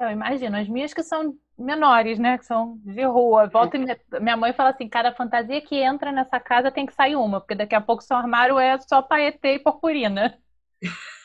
Eu 0.01 0.11
imagino, 0.11 0.57
as 0.57 0.69
minhas 0.69 0.95
que 0.95 1.03
são 1.03 1.37
menores, 1.59 2.19
né? 2.19 2.39
Que 2.39 2.47
são 2.47 2.79
de 2.83 3.05
rua. 3.05 3.49
Volta 3.49 3.77
é. 3.77 4.21
minha 4.21 4.37
mãe 4.37 4.53
fala 4.53 4.71
assim: 4.71 4.89
cada 4.89 5.13
fantasia 5.13 5.61
que 5.61 5.77
entra 5.77 6.11
nessa 6.11 6.41
casa 6.41 6.71
tem 6.71 6.87
que 6.87 6.95
sair 6.95 7.17
uma, 7.17 7.41
porque 7.41 7.55
daqui 7.55 7.75
a 7.75 7.81
pouco 7.81 8.03
seu 8.03 8.17
armário 8.17 8.59
é 8.59 8.79
só 8.81 9.03
paetê 9.03 9.55
e 9.55 9.59
purpurina. 9.59 10.39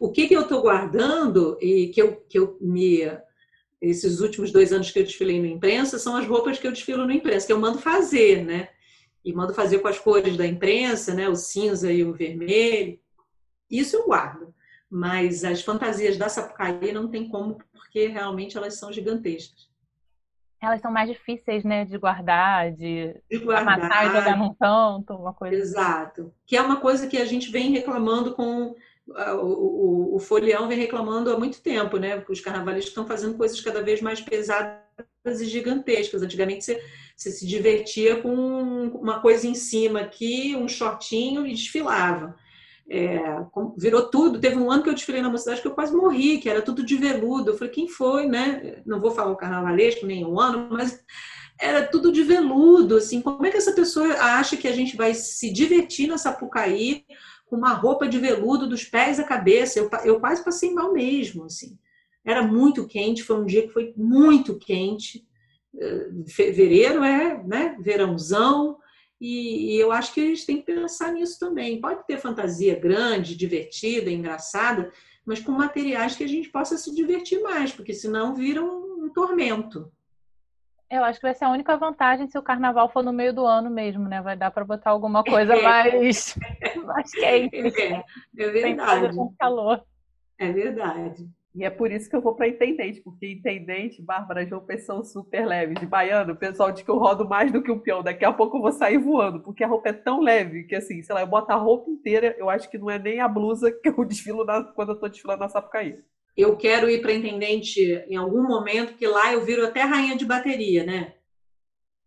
O 0.00 0.12
que, 0.12 0.28
que 0.28 0.34
eu 0.34 0.42
estou 0.42 0.62
guardando 0.62 1.58
e 1.60 1.88
que 1.88 2.00
eu, 2.00 2.16
que 2.28 2.38
eu 2.38 2.56
me. 2.60 3.00
Esses 3.80 4.20
últimos 4.20 4.52
dois 4.52 4.72
anos 4.72 4.92
que 4.92 4.98
eu 5.00 5.02
desfilei 5.02 5.40
no 5.40 5.46
imprensa 5.46 5.98
são 5.98 6.16
as 6.16 6.24
roupas 6.24 6.56
que 6.56 6.66
eu 6.66 6.72
desfilo 6.72 7.04
no 7.04 7.12
imprensa, 7.12 7.46
que 7.46 7.52
eu 7.52 7.58
mando 7.58 7.78
fazer, 7.78 8.44
né? 8.44 8.68
E 9.24 9.32
mando 9.32 9.52
fazer 9.54 9.80
com 9.80 9.88
as 9.88 9.98
cores 9.98 10.36
da 10.36 10.46
imprensa, 10.46 11.14
né? 11.14 11.28
O 11.28 11.34
cinza 11.34 11.92
e 11.92 12.04
o 12.04 12.12
vermelho. 12.12 12.96
Isso 13.70 13.96
eu 13.96 14.06
guardo. 14.06 14.54
Mas 14.90 15.44
as 15.44 15.62
fantasias 15.62 16.16
da 16.16 16.28
Sapucaí 16.28 16.92
não 16.92 17.08
tem 17.08 17.28
como, 17.28 17.58
porque 17.72 18.06
realmente 18.06 18.56
elas 18.56 18.78
são 18.78 18.92
gigantescas. 18.92 19.68
Elas 20.60 20.80
são 20.80 20.90
mais 20.90 21.08
difíceis, 21.08 21.62
né, 21.62 21.84
de 21.84 21.96
guardar, 21.96 22.72
de, 22.72 23.14
de 23.30 23.38
guardar, 23.38 23.78
amassar 23.78 24.06
e 24.06 24.16
jogar 24.16 24.36
num 24.36 24.54
canto, 24.54 25.14
uma 25.14 25.32
coisa. 25.32 25.56
Assim. 25.56 25.64
Exato. 25.64 26.34
Que 26.44 26.56
é 26.56 26.62
uma 26.62 26.80
coisa 26.80 27.06
que 27.06 27.16
a 27.16 27.24
gente 27.24 27.50
vem 27.50 27.70
reclamando 27.70 28.34
com 28.34 28.74
o, 29.08 30.12
o, 30.12 30.16
o 30.16 30.18
Folião 30.18 30.68
vem 30.68 30.78
reclamando 30.78 31.32
há 31.32 31.38
muito 31.38 31.62
tempo, 31.62 31.96
né? 31.96 32.16
Porque 32.16 32.32
os 32.32 32.40
carnavalistas 32.40 32.90
estão 32.90 33.06
fazendo 33.06 33.36
coisas 33.36 33.60
cada 33.60 33.82
vez 33.82 34.00
mais 34.00 34.20
pesadas 34.20 34.82
e 35.40 35.46
gigantescas. 35.46 36.22
Antigamente 36.22 36.64
você, 36.64 36.82
você 37.16 37.30
se 37.30 37.46
divertia 37.46 38.20
com 38.20 38.34
uma 38.34 39.20
coisa 39.20 39.46
em 39.46 39.54
cima 39.54 40.00
aqui, 40.00 40.56
um 40.56 40.68
shortinho 40.68 41.46
e 41.46 41.54
desfilava. 41.54 42.36
É, 42.90 43.20
virou 43.76 44.08
tudo. 44.08 44.40
Teve 44.40 44.56
um 44.56 44.70
ano 44.70 44.82
que 44.82 44.88
eu 44.88 44.94
desfilei 44.94 45.20
na 45.20 45.30
mocidade 45.30 45.60
que 45.60 45.68
eu 45.68 45.74
quase 45.74 45.94
morri, 45.94 46.38
que 46.38 46.48
era 46.48 46.62
tudo 46.62 46.84
de 46.84 46.96
veludo. 46.96 47.50
Eu 47.50 47.58
falei, 47.58 47.72
quem 47.72 47.88
foi, 47.88 48.26
né? 48.26 48.82
Não 48.86 49.00
vou 49.00 49.10
falar 49.10 49.30
o 49.30 49.36
carnavalesco 49.36 50.06
nem 50.06 50.24
um 50.24 50.40
ano, 50.40 50.68
mas 50.70 51.04
era 51.60 51.86
tudo 51.86 52.10
de 52.10 52.22
veludo. 52.22 52.96
Assim, 52.96 53.20
como 53.20 53.44
é 53.44 53.50
que 53.50 53.58
essa 53.58 53.72
pessoa 53.72 54.06
acha 54.14 54.56
que 54.56 54.66
a 54.66 54.72
gente 54.72 54.96
vai 54.96 55.12
se 55.12 55.52
divertir 55.52 56.08
na 56.08 56.16
Sapucaí 56.16 57.04
com 57.46 57.56
uma 57.56 57.72
roupa 57.74 58.06
de 58.06 58.18
veludo 58.18 58.66
dos 58.66 58.84
pés 58.84 59.18
à 59.18 59.24
cabeça. 59.24 59.78
Eu, 59.78 59.90
eu 60.04 60.20
quase 60.20 60.44
passei 60.44 60.72
mal 60.72 60.92
mesmo, 60.92 61.44
assim. 61.44 61.78
Era 62.24 62.42
muito 62.42 62.86
quente, 62.86 63.22
foi 63.22 63.40
um 63.40 63.46
dia 63.46 63.62
que 63.66 63.72
foi 63.72 63.92
muito 63.96 64.58
quente. 64.58 65.26
Eh, 65.78 66.10
fevereiro 66.26 67.02
é, 67.02 67.42
né, 67.44 67.76
verãozão, 67.80 68.77
e, 69.20 69.74
e 69.74 69.80
eu 69.80 69.90
acho 69.90 70.14
que 70.14 70.20
a 70.20 70.24
gente 70.24 70.46
tem 70.46 70.56
que 70.58 70.62
pensar 70.62 71.12
nisso 71.12 71.38
também. 71.38 71.80
Pode 71.80 72.06
ter 72.06 72.18
fantasia 72.18 72.78
grande, 72.78 73.36
divertida, 73.36 74.10
engraçada, 74.10 74.90
mas 75.24 75.40
com 75.40 75.52
materiais 75.52 76.16
que 76.16 76.24
a 76.24 76.28
gente 76.28 76.48
possa 76.48 76.76
se 76.76 76.94
divertir 76.94 77.42
mais, 77.42 77.72
porque 77.72 77.92
senão 77.92 78.34
vira 78.34 78.62
um, 78.62 79.04
um 79.04 79.12
tormento. 79.12 79.90
Eu 80.90 81.04
acho 81.04 81.20
que 81.20 81.26
vai 81.26 81.34
ser 81.34 81.44
a 81.44 81.50
única 81.50 81.76
vantagem 81.76 82.28
se 82.28 82.38
o 82.38 82.42
carnaval 82.42 82.88
for 82.88 83.04
no 83.04 83.12
meio 83.12 83.34
do 83.34 83.44
ano 83.44 83.68
mesmo, 83.68 84.08
né? 84.08 84.22
Vai 84.22 84.36
dar 84.36 84.50
para 84.50 84.64
botar 84.64 84.90
alguma 84.90 85.22
coisa 85.22 85.52
é. 85.56 85.62
mais, 85.62 86.34
mais 86.82 87.10
quente. 87.10 87.56
É, 87.56 88.04
é 88.38 88.50
verdade. 88.50 89.16
Calor. 89.38 89.84
É 90.38 90.50
verdade. 90.50 91.28
E 91.58 91.64
é 91.64 91.70
por 91.70 91.90
isso 91.90 92.08
que 92.08 92.14
eu 92.14 92.20
vou 92.20 92.34
para 92.34 92.46
intendente, 92.46 93.00
porque 93.00 93.32
intendente, 93.32 94.00
Bárbara 94.00 94.46
João 94.46 94.64
são 94.78 95.02
super 95.02 95.44
leve. 95.44 95.74
De 95.74 95.86
baiano, 95.86 96.32
o 96.32 96.36
pessoal 96.36 96.70
diz 96.70 96.82
que 96.82 96.90
eu 96.90 96.98
rodo 96.98 97.28
mais 97.28 97.50
do 97.50 97.62
que 97.62 97.70
um 97.70 97.78
peão. 97.78 98.02
Daqui 98.02 98.24
a 98.24 98.32
pouco 98.32 98.56
eu 98.56 98.62
vou 98.62 98.72
sair 98.72 98.98
voando, 98.98 99.40
porque 99.40 99.64
a 99.64 99.66
roupa 99.66 99.88
é 99.88 99.92
tão 99.92 100.20
leve 100.20 100.64
que, 100.64 100.76
assim, 100.76 101.02
sei 101.02 101.14
lá, 101.14 101.22
eu 101.22 101.26
boto 101.26 101.52
a 101.52 101.56
roupa 101.56 101.90
inteira, 101.90 102.34
eu 102.38 102.48
acho 102.48 102.70
que 102.70 102.78
não 102.78 102.88
é 102.88 102.98
nem 102.98 103.20
a 103.20 103.26
blusa 103.26 103.72
que 103.72 103.88
eu 103.88 104.04
desfilo 104.06 104.44
na, 104.44 104.62
quando 104.62 104.92
eu 104.92 105.00
tô 105.00 105.08
desfilando 105.08 105.40
na 105.40 105.48
Sapucaí 105.48 105.98
eu 106.38 106.56
quero 106.56 106.88
ir 106.88 107.02
para 107.02 107.12
intendente 107.12 107.80
em 108.08 108.14
algum 108.14 108.44
momento, 108.44 108.90
porque 108.90 109.08
lá 109.08 109.32
eu 109.32 109.44
viro 109.44 109.66
até 109.66 109.82
rainha 109.82 110.16
de 110.16 110.24
bateria, 110.24 110.84
né? 110.84 111.14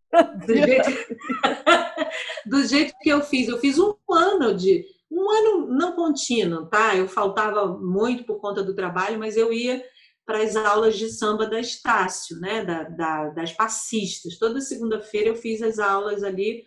Do 0.47 0.55
jeito, 0.55 0.89
do 2.45 2.63
jeito 2.63 2.93
que 3.01 3.09
eu 3.09 3.21
fiz. 3.21 3.47
Eu 3.47 3.57
fiz 3.59 3.77
um 3.77 3.93
ano 4.09 4.55
de. 4.55 4.85
Um 5.21 5.29
ano 5.29 5.67
não 5.67 5.95
contínuo, 5.95 6.65
tá? 6.65 6.95
Eu 6.95 7.07
faltava 7.07 7.67
muito 7.67 8.23
por 8.23 8.39
conta 8.39 8.63
do 8.63 8.75
trabalho, 8.75 9.19
mas 9.19 9.37
eu 9.37 9.53
ia 9.53 9.83
para 10.25 10.39
as 10.39 10.55
aulas 10.55 10.97
de 10.97 11.09
samba 11.09 11.45
da 11.45 11.59
Estácio, 11.59 12.39
né? 12.39 12.65
Da, 12.65 12.83
da, 12.83 13.29
das 13.29 13.51
passistas. 13.51 14.39
Toda 14.39 14.59
segunda-feira 14.61 15.29
eu 15.29 15.35
fiz 15.35 15.61
as 15.61 15.77
aulas 15.77 16.23
ali 16.23 16.63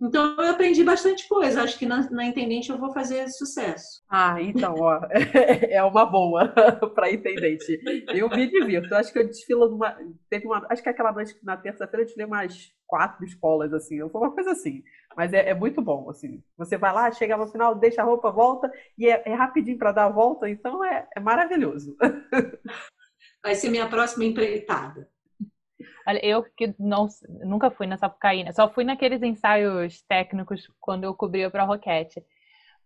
então 0.00 0.36
eu 0.36 0.50
aprendi 0.50 0.84
bastante 0.84 1.28
coisa. 1.28 1.62
Acho 1.62 1.76
que 1.76 1.84
na, 1.84 2.08
na 2.10 2.24
Intendente 2.24 2.70
eu 2.70 2.78
vou 2.78 2.92
fazer 2.92 3.28
sucesso. 3.28 4.02
Ah, 4.08 4.40
então, 4.40 4.74
ó, 4.78 5.00
é 5.68 5.82
uma 5.82 6.06
boa 6.06 6.48
para 6.94 7.12
Intendente. 7.12 7.80
Eu 8.14 8.28
me 8.28 8.46
divirto. 8.46 8.94
Acho 8.94 9.12
que 9.12 9.18
eu 9.18 9.26
desfilo 9.26 9.68
numa. 9.68 9.96
Teve 10.30 10.46
uma. 10.46 10.64
Acho 10.70 10.82
que 10.82 10.88
aquela 10.88 11.12
noite 11.12 11.36
na 11.42 11.56
terça-feira 11.56 12.02
eu 12.02 12.04
desfilei 12.04 12.26
umas 12.26 12.72
quatro 12.86 13.24
escolas, 13.24 13.72
assim. 13.72 13.98
Foi 14.08 14.20
uma 14.20 14.32
coisa 14.32 14.52
assim. 14.52 14.82
Mas 15.18 15.32
é, 15.32 15.48
é, 15.48 15.54
muito 15.54 15.82
bom, 15.82 16.08
assim. 16.08 16.40
Você 16.56 16.78
vai 16.78 16.92
lá, 16.92 17.10
chega 17.10 17.36
no 17.36 17.48
final, 17.48 17.74
deixa 17.74 18.00
a 18.00 18.04
roupa, 18.04 18.30
volta, 18.30 18.70
e 18.96 19.08
é, 19.08 19.20
é 19.26 19.34
rapidinho 19.34 19.76
para 19.76 19.90
dar 19.90 20.04
a 20.04 20.10
volta, 20.10 20.48
então 20.48 20.84
é, 20.84 21.08
é 21.16 21.18
maravilhoso. 21.18 21.96
Vai 23.42 23.56
ser 23.56 23.68
minha 23.68 23.88
próxima 23.88 24.24
empreitada. 24.24 25.10
Olha, 26.06 26.24
eu 26.24 26.44
que 26.56 26.72
não, 26.78 27.08
nunca 27.44 27.68
fui 27.68 27.88
na 27.88 27.96
Sapucaí, 27.98 28.44
né? 28.44 28.52
Só 28.52 28.70
fui 28.72 28.84
naqueles 28.84 29.20
ensaios 29.20 30.02
técnicos 30.02 30.70
quando 30.78 31.02
eu 31.02 31.12
cobria 31.12 31.50
para 31.50 31.64
a 31.64 31.66
Roquete. 31.66 32.24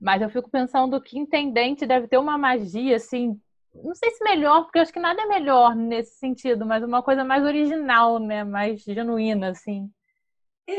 Mas 0.01 0.23
eu 0.23 0.31
fico 0.31 0.49
pensando 0.51 0.99
que 1.03 1.19
intendente 1.19 1.85
deve 1.85 2.09
ter 2.09 2.17
uma 2.17 2.39
magia, 2.39 2.97
assim, 2.97 3.39
não 3.75 3.95
sei 3.95 4.11
se 4.11 4.25
melhor, 4.25 4.63
porque 4.63 4.79
eu 4.79 4.83
acho 4.83 4.93
que 4.93 4.99
nada 4.99 5.21
é 5.21 5.27
melhor 5.27 5.77
nesse 5.77 6.17
sentido, 6.17 6.65
mas 6.65 6.83
uma 6.83 7.03
coisa 7.03 7.25
mais 7.25 7.45
original, 7.45 8.19
né? 8.19 8.43
Mais 8.43 8.83
genuína, 8.83 9.51
assim. 9.51 9.93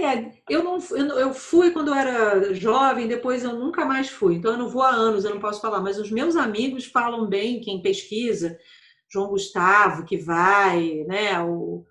É, 0.01 0.31
eu 0.49 0.63
não 0.63 0.79
eu 0.97 1.33
fui 1.33 1.71
quando 1.71 1.89
eu 1.89 1.93
era 1.93 2.53
jovem, 2.53 3.07
depois 3.07 3.43
eu 3.43 3.53
nunca 3.53 3.85
mais 3.85 4.09
fui. 4.09 4.35
Então 4.35 4.51
eu 4.53 4.57
não 4.57 4.69
vou 4.69 4.81
há 4.81 4.89
anos, 4.89 5.23
eu 5.23 5.31
não 5.31 5.39
posso 5.39 5.61
falar, 5.61 5.81
mas 5.81 5.99
os 5.99 6.09
meus 6.09 6.35
amigos 6.35 6.85
falam 6.85 7.27
bem, 7.27 7.61
quem 7.61 7.81
pesquisa, 7.81 8.57
João 9.11 9.29
Gustavo 9.29 10.05
que 10.05 10.17
vai, 10.17 11.03
né, 11.07 11.41
o, 11.43 11.85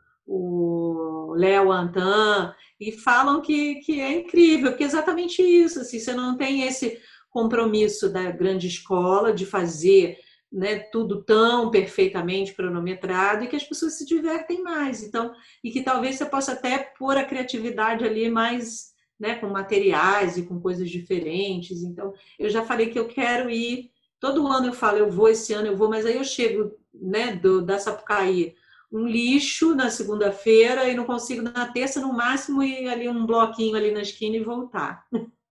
Léo 1.37 1.73
Antan, 1.73 2.55
e 2.79 2.93
falam 2.93 3.41
que, 3.41 3.77
que 3.77 4.01
é 4.01 4.21
incrível, 4.21 4.71
porque 4.71 4.85
é 4.85 4.87
exatamente 4.87 5.41
isso, 5.43 5.81
assim, 5.81 5.99
você 5.99 6.13
não 6.13 6.37
tem 6.37 6.63
esse 6.63 6.99
compromisso 7.31 8.13
da 8.13 8.31
grande 8.31 8.67
escola 8.67 9.33
de 9.33 9.47
fazer 9.47 10.19
né, 10.53 10.79
tudo 10.79 11.23
tão 11.23 11.71
perfeitamente 11.71 12.53
cronometrado 12.53 13.45
e 13.45 13.49
que 13.49 13.57
as 13.57 13.65
pessoas 13.65 13.95
se 13.95 14.05
divertem 14.05 14.63
mais. 14.63 15.03
Então, 15.03 15.33
e 15.65 15.71
que 15.71 15.83
talvez 15.83 16.17
você 16.17 16.27
possa 16.27 16.53
até 16.53 16.79
pôr 16.79 17.17
a 17.17 17.25
criatividade 17.25 18.05
ali 18.05 18.29
mais, 18.29 18.93
né, 19.19 19.37
com 19.37 19.49
materiais 19.49 20.37
e 20.37 20.43
com 20.43 20.61
coisas 20.61 20.91
diferentes. 20.91 21.83
Então, 21.83 22.13
eu 22.39 22.51
já 22.51 22.63
falei 22.63 22.91
que 22.91 22.99
eu 22.99 23.09
quero 23.09 23.49
ir. 23.49 23.91
Todo 24.21 24.47
ano 24.47 24.67
eu 24.67 24.73
falo, 24.73 24.99
eu 24.99 25.11
vou 25.11 25.29
esse 25.29 25.53
ano, 25.55 25.69
eu 25.69 25.77
vou, 25.77 25.89
mas 25.89 26.05
aí 26.05 26.17
eu 26.17 26.25
chego, 26.25 26.77
né, 26.95 27.35
do, 27.35 27.63
da 27.63 27.79
Sapucaí 27.79 28.55
um 28.93 29.07
lixo 29.07 29.75
na 29.75 29.89
segunda-feira 29.89 30.87
e 30.87 30.95
não 30.95 31.05
consigo 31.05 31.41
na 31.41 31.67
terça, 31.73 31.99
no 31.99 32.13
máximo, 32.13 32.63
ir 32.63 32.89
ali 32.89 33.09
um 33.09 33.25
bloquinho 33.25 33.75
ali 33.75 33.91
na 33.91 34.03
esquina 34.03 34.37
e 34.37 34.45
voltar. 34.45 35.07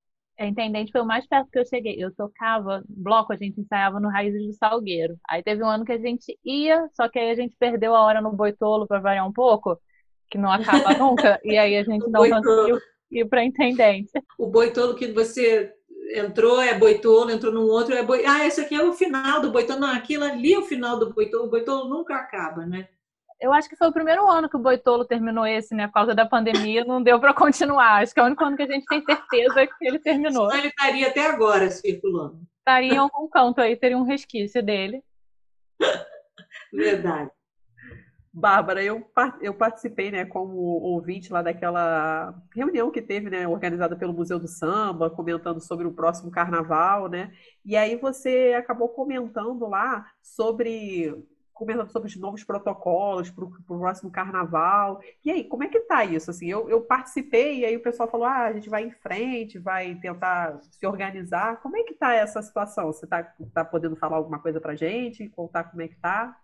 É, 0.42 0.48
intendente 0.48 0.92
foi 0.92 1.02
o 1.02 1.06
mais 1.06 1.28
perto 1.28 1.52
que 1.52 1.60
eu 1.60 1.66
cheguei. 1.68 2.04
Eu 2.04 2.12
tocava 2.16 2.84
bloco, 2.90 3.32
a 3.32 3.36
gente 3.36 3.62
ensaiava 3.62 4.00
no 4.00 4.10
Raízes 4.10 4.44
do 4.44 4.54
Salgueiro. 4.54 5.16
Aí 5.30 5.44
teve 5.44 5.64
um 5.64 5.70
ano 5.70 5.86
que 5.86 5.92
a 5.92 6.00
gente 6.00 6.36
ia, 6.44 6.90
só 6.96 7.08
que 7.08 7.20
aí 7.20 7.30
a 7.30 7.36
gente 7.36 7.56
perdeu 7.60 7.96
a 7.96 8.02
hora 8.02 8.22
no 8.22 8.32
Boitolo 8.32 8.88
para 8.88 9.00
variar 9.00 9.28
um 9.28 9.32
pouco, 9.32 9.80
que 10.32 10.40
não 10.40 10.52
acaba 10.52 10.94
nunca, 10.98 11.40
e 11.44 11.56
aí 11.60 11.78
a 11.78 11.84
gente 11.84 12.10
não 12.10 12.28
conseguiu 12.28 12.80
ir 13.12 13.26
para 13.26 13.46
intendente. 13.46 14.12
O 14.36 14.48
Boitolo 14.48 14.96
que 14.96 15.12
você 15.12 15.72
entrou, 16.16 16.60
é 16.60 16.74
boitolo, 16.74 17.30
entrou 17.30 17.54
num 17.54 17.68
outro, 17.68 17.94
é 17.94 18.02
boi... 18.02 18.26
Ah, 18.26 18.48
esse 18.48 18.62
aqui 18.62 18.74
é 18.74 18.84
o 18.84 18.94
final 18.94 19.42
do 19.42 19.52
boitolo. 19.52 19.80
Não, 19.80 19.94
aquilo 19.94 20.24
ali 20.24 20.54
é 20.54 20.60
o 20.60 20.66
final 20.66 20.98
do 20.98 21.14
boitolo. 21.14 21.46
O 21.46 21.50
boitolo 21.52 21.88
nunca 21.88 22.16
acaba, 22.16 22.66
né? 22.66 22.88
Eu 23.42 23.52
acho 23.52 23.68
que 23.68 23.76
foi 23.76 23.88
o 23.88 23.92
primeiro 23.92 24.30
ano 24.30 24.48
que 24.48 24.56
o 24.56 24.60
Boitolo 24.60 25.04
terminou 25.04 25.48
esse, 25.48 25.74
né? 25.74 25.88
Por 25.88 25.94
causa 25.94 26.14
da 26.14 26.28
pandemia, 26.28 26.86
não 26.86 27.02
deu 27.02 27.20
para 27.20 27.34
continuar. 27.34 28.04
Acho 28.04 28.14
que 28.14 28.20
é 28.20 28.24
o 28.24 28.28
único 28.28 28.44
ano 28.46 28.56
que 28.56 28.62
a 28.62 28.68
gente 28.68 28.86
tem 28.86 29.04
certeza 29.04 29.66
que 29.66 29.88
ele 29.88 29.98
terminou. 29.98 30.48
Senão 30.48 30.60
ele 30.60 30.68
estaria 30.68 31.08
até 31.08 31.26
agora 31.26 31.72
circulando. 31.72 32.40
Estaria 32.60 32.94
em 32.94 32.98
algum 32.98 33.28
canto 33.28 33.60
aí, 33.60 33.76
teria 33.76 33.98
um 33.98 34.04
resquício 34.04 34.62
dele. 34.62 35.04
Verdade. 36.72 37.32
Bárbara, 38.32 38.82
eu, 38.82 39.06
eu 39.42 39.54
participei, 39.54 40.10
né, 40.10 40.24
como 40.24 40.56
ouvinte 40.56 41.34
lá 41.34 41.42
daquela 41.42 42.34
reunião 42.56 42.90
que 42.90 43.02
teve, 43.02 43.30
né, 43.30 43.46
organizada 43.46 43.96
pelo 43.96 44.14
Museu 44.14 44.40
do 44.40 44.48
Samba, 44.48 45.10
comentando 45.10 45.60
sobre 45.60 45.86
o 45.86 45.92
próximo 45.92 46.32
carnaval, 46.32 47.10
né? 47.10 47.34
E 47.66 47.76
aí 47.76 47.98
você 47.98 48.54
acabou 48.58 48.88
comentando 48.88 49.68
lá 49.68 50.06
sobre 50.22 51.14
comentando 51.62 51.92
sobre 51.92 52.10
os 52.10 52.16
novos 52.16 52.44
protocolos 52.44 53.30
para 53.30 53.46
o 53.46 53.52
próximo 53.68 54.10
carnaval. 54.10 55.00
E 55.24 55.30
aí, 55.30 55.44
como 55.44 55.64
é 55.64 55.68
que 55.68 55.80
tá 55.82 56.04
isso? 56.04 56.32
Assim, 56.32 56.50
eu, 56.50 56.68
eu 56.68 56.82
participei 56.82 57.60
e 57.60 57.66
aí 57.66 57.78
o 57.78 57.84
pessoal 57.84 58.10
falou: 58.10 58.26
ah, 58.26 58.46
a 58.46 58.54
gente 58.54 58.68
vai 58.68 58.84
em 58.84 58.92
frente, 58.92 59.60
vai 59.60 59.94
tentar 59.96 60.60
se 60.72 60.88
organizar. 60.88 61.62
Como 61.62 61.78
é 61.78 61.84
que 61.84 61.94
tá 61.94 62.16
essa 62.16 62.42
situação? 62.42 62.88
Você 62.88 63.06
tá, 63.06 63.24
tá 63.54 63.64
podendo 63.64 63.96
falar 63.96 64.18
alguma 64.18 64.40
coisa 64.40 64.60
para 64.60 64.76
gente? 64.76 65.30
Contar 65.30 65.66
como 65.66 65.84
é 65.84 65.88
que 65.88 66.00
tá? 66.00 66.36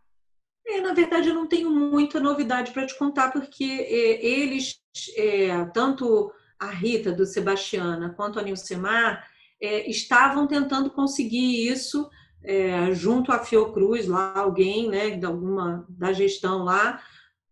É, 0.68 0.82
na 0.82 0.94
verdade, 0.94 1.30
eu 1.30 1.34
não 1.34 1.48
tenho 1.48 1.72
muita 1.72 2.20
novidade 2.20 2.72
para 2.72 2.86
te 2.86 2.96
contar, 2.96 3.32
porque 3.32 3.64
é, 3.64 4.24
eles, 4.24 4.80
é, 5.16 5.66
tanto 5.74 6.32
a 6.60 6.68
Rita 6.68 7.12
do 7.12 7.26
Sebastiana 7.26 8.14
quanto 8.16 8.38
a 8.38 8.44
Nilcemar, 8.44 9.26
é, 9.60 9.90
estavam 9.90 10.46
tentando 10.46 10.92
conseguir 10.92 11.68
isso 11.68 12.08
é, 12.44 12.92
junto 12.94 13.32
à 13.32 13.40
Fiocruz, 13.40 14.08
lá 14.08 14.34
alguém, 14.36 14.90
né, 14.90 15.12
de 15.12 15.26
alguma 15.26 15.86
da 15.90 16.14
gestão 16.14 16.64
lá, 16.64 17.02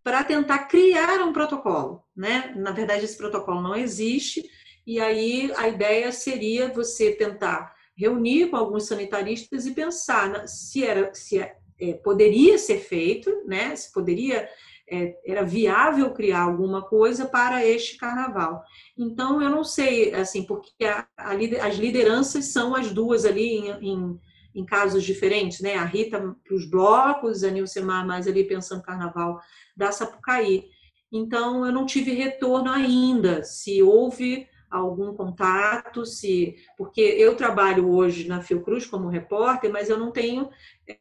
para 0.04 0.24
tentar 0.24 0.66
criar 0.66 1.22
um 1.24 1.34
protocolo, 1.34 2.04
né? 2.16 2.54
Na 2.56 2.72
verdade, 2.72 3.06
esse 3.06 3.18
protocolo 3.18 3.62
não 3.62 3.76
existe, 3.76 4.48
e 4.86 5.00
aí 5.00 5.52
a 5.58 5.68
ideia 5.68 6.12
seria 6.12 6.72
você 6.72 7.12
tentar 7.12 7.74
reunir 7.98 8.50
com 8.50 8.58
alguns 8.58 8.86
sanitaristas 8.86 9.66
e 9.66 9.74
pensar 9.74 10.48
se 10.48 10.84
era 10.84 11.14
se 11.14 11.40
é, 11.40 11.58
é, 11.80 11.94
poderia 11.94 12.58
ser 12.58 12.80
feito, 12.80 13.32
né? 13.48 13.76
Se 13.76 13.92
poderia 13.92 14.48
é, 14.90 15.18
era 15.26 15.44
viável 15.44 16.12
criar 16.14 16.42
alguma 16.42 16.84
coisa 16.84 17.26
para 17.26 17.66
este 17.66 17.98
carnaval. 17.98 18.64
Então 18.98 19.42
eu 19.42 19.50
não 19.50 19.64
sei, 19.64 20.14
assim, 20.14 20.44
porque 20.44 20.86
a, 20.86 21.08
a, 21.18 21.32
as 21.68 21.76
lideranças 21.76 22.46
são 22.46 22.76
as 22.76 22.92
duas 22.92 23.26
ali 23.26 23.58
em, 23.58 23.72
em, 23.82 24.20
em 24.56 24.66
casos 24.66 25.04
diferentes, 25.04 25.60
né? 25.60 25.76
A 25.76 25.84
Rita 25.84 26.18
para 26.18 26.56
os 26.56 26.66
blocos, 26.68 27.44
a 27.44 27.52
Nilcemar 27.52 28.08
mais 28.08 28.26
ali 28.26 28.46
pensando 28.46 28.82
carnaval 28.82 29.42
da 29.76 29.92
Sapucaí. 29.92 30.70
Então 31.12 31.66
eu 31.66 31.72
não 31.72 31.86
tive 31.86 32.14
retorno 32.14 32.72
ainda 32.72 33.44
se 33.44 33.84
houve 33.84 34.48
algum 34.70 35.14
contato, 35.14 36.06
se 36.06 36.56
porque 36.78 37.02
eu 37.02 37.36
trabalho 37.36 37.90
hoje 37.90 38.28
na 38.28 38.42
Fiocruz 38.42 38.86
como 38.86 39.08
repórter, 39.08 39.72
mas 39.72 39.90
eu 39.90 39.98
não 39.98 40.12
tenho 40.12 40.50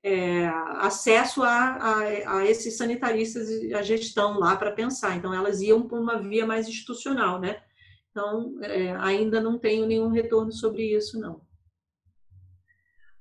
é, 0.03 0.47
acesso 0.79 1.43
a, 1.43 1.49
a, 1.49 2.39
a, 2.39 2.47
esses 2.47 2.77
sanitaristas 2.77 3.49
e 3.51 3.75
a 3.75 3.83
gestão 3.83 4.39
lá 4.39 4.57
para 4.57 4.73
pensar. 4.73 5.17
Então 5.17 5.33
elas 5.33 5.61
iam 5.61 5.83
por 5.83 5.99
uma 5.99 6.21
via 6.21 6.47
mais 6.47 6.69
institucional, 6.69 7.41
né? 7.41 7.63
Então 8.11 8.57
é, 8.63 8.95
ainda 8.97 9.41
não 9.41 9.59
tenho 9.59 9.87
nenhum 9.87 10.09
retorno 10.09 10.53
sobre 10.53 10.95
isso, 10.95 11.19
não. 11.19 11.41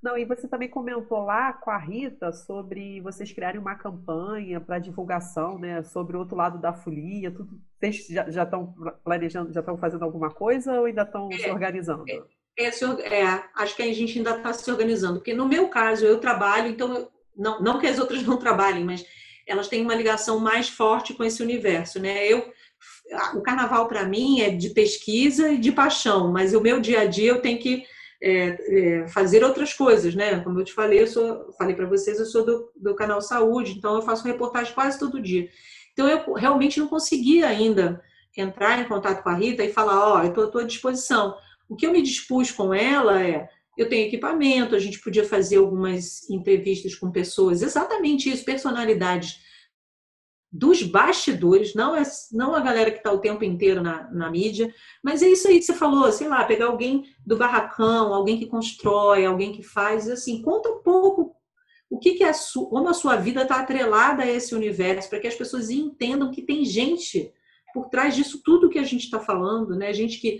Não, 0.03 0.17
e 0.17 0.25
você 0.25 0.49
também 0.49 0.67
comentou 0.67 1.23
lá 1.23 1.53
com 1.53 1.71
a 1.71 1.77
Rita 1.77 2.33
sobre 2.33 2.99
vocês 2.99 3.31
criarem 3.31 3.59
uma 3.59 3.75
campanha 3.75 4.59
para 4.59 4.77
divulgação, 4.77 5.57
né, 5.57 5.81
sobre 5.81 6.17
o 6.17 6.19
outro 6.19 6.35
lado 6.35 6.59
da 6.59 6.73
folia, 6.73 7.31
tudo. 7.31 7.57
Vocês 7.79 8.07
já 8.07 8.43
estão 8.43 8.75
planejando, 9.01 9.53
já 9.53 9.61
estão 9.61 9.77
fazendo 9.77 10.03
alguma 10.03 10.29
coisa 10.29 10.77
ou 10.77 10.85
ainda 10.85 11.03
estão 11.03 11.29
é, 11.31 11.37
se 11.37 11.49
organizando? 11.49 12.03
É, 12.09 12.21
é, 12.59 12.67
é, 12.67 13.43
acho 13.55 13.75
que 13.77 13.81
a 13.81 13.93
gente 13.93 14.17
ainda 14.17 14.35
está 14.35 14.51
se 14.51 14.69
organizando, 14.69 15.19
porque 15.19 15.33
no 15.33 15.47
meu 15.47 15.69
caso 15.69 16.05
eu 16.05 16.19
trabalho, 16.19 16.67
então 16.67 16.93
eu, 16.93 17.11
não, 17.35 17.61
não 17.61 17.79
que 17.79 17.87
as 17.87 17.97
outras 17.97 18.23
não 18.23 18.37
trabalhem, 18.37 18.83
mas 18.83 19.05
elas 19.47 19.69
têm 19.69 19.81
uma 19.81 19.95
ligação 19.95 20.37
mais 20.37 20.67
forte 20.67 21.13
com 21.13 21.23
esse 21.23 21.41
universo, 21.41 22.01
né? 22.01 22.27
Eu 22.27 22.51
o 23.35 23.41
carnaval 23.41 23.87
para 23.87 24.05
mim 24.05 24.41
é 24.41 24.49
de 24.49 24.69
pesquisa 24.71 25.49
e 25.49 25.57
de 25.57 25.71
paixão, 25.71 26.31
mas 26.31 26.53
o 26.53 26.59
meu 26.59 26.81
dia 26.81 27.01
a 27.01 27.05
dia 27.05 27.31
eu 27.31 27.41
tenho 27.41 27.59
que 27.59 27.85
é, 28.23 29.01
é, 29.01 29.07
fazer 29.09 29.43
outras 29.43 29.73
coisas, 29.73 30.15
né? 30.15 30.39
Como 30.39 30.57
eu 30.57 30.63
te 30.63 30.71
falei, 30.71 31.01
eu 31.01 31.07
sou, 31.07 31.51
falei 31.57 31.75
para 31.75 31.85
vocês, 31.85 32.17
eu 32.17 32.25
sou 32.25 32.45
do, 32.45 32.71
do 32.73 32.95
canal 32.95 33.21
Saúde, 33.21 33.73
então 33.77 33.95
eu 33.95 34.01
faço 34.01 34.25
reportagem 34.25 34.73
quase 34.73 34.97
todo 34.97 35.21
dia. 35.21 35.49
Então 35.91 36.07
eu 36.07 36.33
realmente 36.33 36.79
não 36.79 36.87
conseguia 36.87 37.47
ainda 37.47 38.01
entrar 38.35 38.79
em 38.79 38.87
contato 38.87 39.21
com 39.21 39.29
a 39.29 39.35
Rita 39.35 39.61
e 39.61 39.73
falar, 39.73 40.07
ó, 40.07 40.15
oh, 40.15 40.23
eu 40.23 40.29
estou 40.29 40.45
à 40.45 40.47
tua 40.47 40.63
disposição. 40.63 41.35
O 41.67 41.75
que 41.75 41.85
eu 41.85 41.91
me 41.91 42.01
dispus 42.01 42.49
com 42.49 42.73
ela 42.73 43.21
é, 43.21 43.49
eu 43.77 43.89
tenho 43.89 44.07
equipamento, 44.07 44.73
a 44.73 44.79
gente 44.79 44.99
podia 45.01 45.25
fazer 45.25 45.57
algumas 45.57 46.29
entrevistas 46.29 46.95
com 46.95 47.11
pessoas, 47.11 47.61
exatamente 47.61 48.31
isso, 48.31 48.45
personalidades 48.45 49.41
dos 50.53 50.83
bastidores, 50.83 51.73
não 51.73 51.95
é 51.95 52.03
não 52.31 52.53
a 52.53 52.59
galera 52.59 52.91
que 52.91 52.97
está 52.97 53.11
o 53.11 53.17
tempo 53.17 53.43
inteiro 53.43 53.81
na, 53.81 54.07
na 54.11 54.29
mídia, 54.29 54.71
mas 55.03 55.23
é 55.23 55.27
isso 55.27 55.47
aí 55.47 55.57
que 55.57 55.65
você 55.65 55.73
falou, 55.73 56.11
sei 56.11 56.27
lá, 56.27 56.45
pegar 56.45 56.67
alguém 56.67 57.05
do 57.25 57.35
barracão, 57.35 58.13
alguém 58.13 58.37
que 58.37 58.45
constrói, 58.45 59.25
alguém 59.25 59.51
que 59.51 59.63
faz, 59.63 60.07
assim, 60.07 60.43
conta 60.43 60.69
um 60.69 60.83
pouco 60.83 61.35
o 61.89 61.97
que, 61.97 62.13
que 62.13 62.23
é 62.23 62.29
a 62.29 62.33
sua, 62.33 62.69
como 62.69 62.87
a 62.87 62.93
sua 62.93 63.15
vida 63.15 63.41
está 63.41 63.59
atrelada 63.59 64.23
a 64.23 64.29
esse 64.29 64.53
universo, 64.53 65.09
para 65.09 65.19
que 65.19 65.27
as 65.27 65.35
pessoas 65.35 65.71
entendam 65.71 66.31
que 66.31 66.41
tem 66.43 66.63
gente 66.63 67.31
por 67.73 67.89
trás 67.89 68.15
disso 68.15 68.41
tudo 68.43 68.69
que 68.69 68.79
a 68.79 68.83
gente 68.83 69.05
está 69.05 69.19
falando, 69.19 69.75
né? 69.75 69.91
Gente 69.91 70.19
que 70.19 70.39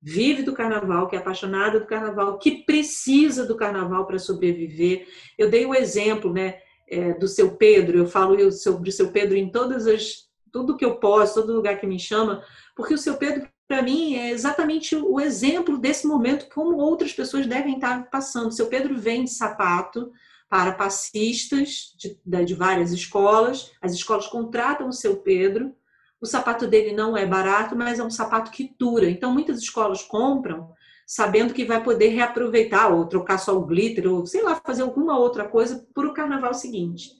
vive 0.00 0.42
do 0.42 0.52
carnaval, 0.52 1.08
que 1.08 1.14
é 1.14 1.18
apaixonada 1.18 1.78
do 1.78 1.86
carnaval, 1.86 2.38
que 2.38 2.64
precisa 2.64 3.46
do 3.46 3.56
carnaval 3.56 4.06
para 4.06 4.18
sobreviver. 4.18 5.06
Eu 5.38 5.48
dei 5.48 5.64
o 5.64 5.74
exemplo, 5.74 6.32
né? 6.32 6.58
É, 6.92 7.14
do 7.14 7.26
seu 7.26 7.56
Pedro, 7.56 7.96
eu 7.96 8.06
falo 8.06 8.52
sobre 8.52 8.90
o 8.90 8.92
seu 8.92 9.10
Pedro 9.10 9.36
em 9.36 9.50
todas 9.50 9.86
as 9.86 10.30
tudo 10.52 10.76
que 10.76 10.84
eu 10.84 10.96
posso, 10.96 11.40
todo 11.40 11.54
lugar 11.54 11.80
que 11.80 11.86
me 11.86 11.98
chama, 11.98 12.44
porque 12.76 12.92
o 12.92 12.98
seu 12.98 13.16
Pedro 13.16 13.48
para 13.66 13.80
mim 13.80 14.16
é 14.16 14.30
exatamente 14.30 14.94
o 14.94 15.18
exemplo 15.18 15.78
desse 15.78 16.06
momento 16.06 16.46
como 16.52 16.76
outras 16.76 17.10
pessoas 17.10 17.46
devem 17.46 17.76
estar 17.76 18.10
passando. 18.10 18.48
O 18.48 18.52
seu 18.52 18.66
Pedro 18.66 18.94
vende 18.94 19.30
sapato 19.30 20.12
para 20.50 20.72
passistas 20.72 21.94
de, 21.96 22.20
de 22.44 22.54
várias 22.54 22.92
escolas, 22.92 23.72
as 23.80 23.94
escolas 23.94 24.26
contratam 24.26 24.88
o 24.88 24.92
seu 24.92 25.16
Pedro. 25.16 25.74
O 26.20 26.26
sapato 26.26 26.66
dele 26.66 26.92
não 26.92 27.16
é 27.16 27.24
barato, 27.24 27.74
mas 27.74 27.98
é 27.98 28.04
um 28.04 28.10
sapato 28.10 28.50
que 28.50 28.74
dura. 28.78 29.08
Então 29.08 29.32
muitas 29.32 29.58
escolas 29.58 30.02
compram 30.02 30.70
sabendo 31.12 31.52
que 31.52 31.62
vai 31.62 31.82
poder 31.82 32.08
reaproveitar 32.08 32.90
ou 32.90 33.04
trocar 33.04 33.36
só 33.36 33.54
o 33.54 33.66
glitter 33.66 34.10
ou 34.10 34.24
sei 34.24 34.40
lá, 34.40 34.58
fazer 34.64 34.80
alguma 34.80 35.18
outra 35.18 35.46
coisa 35.46 35.86
para 35.92 36.08
o 36.08 36.14
carnaval 36.14 36.54
seguinte. 36.54 37.10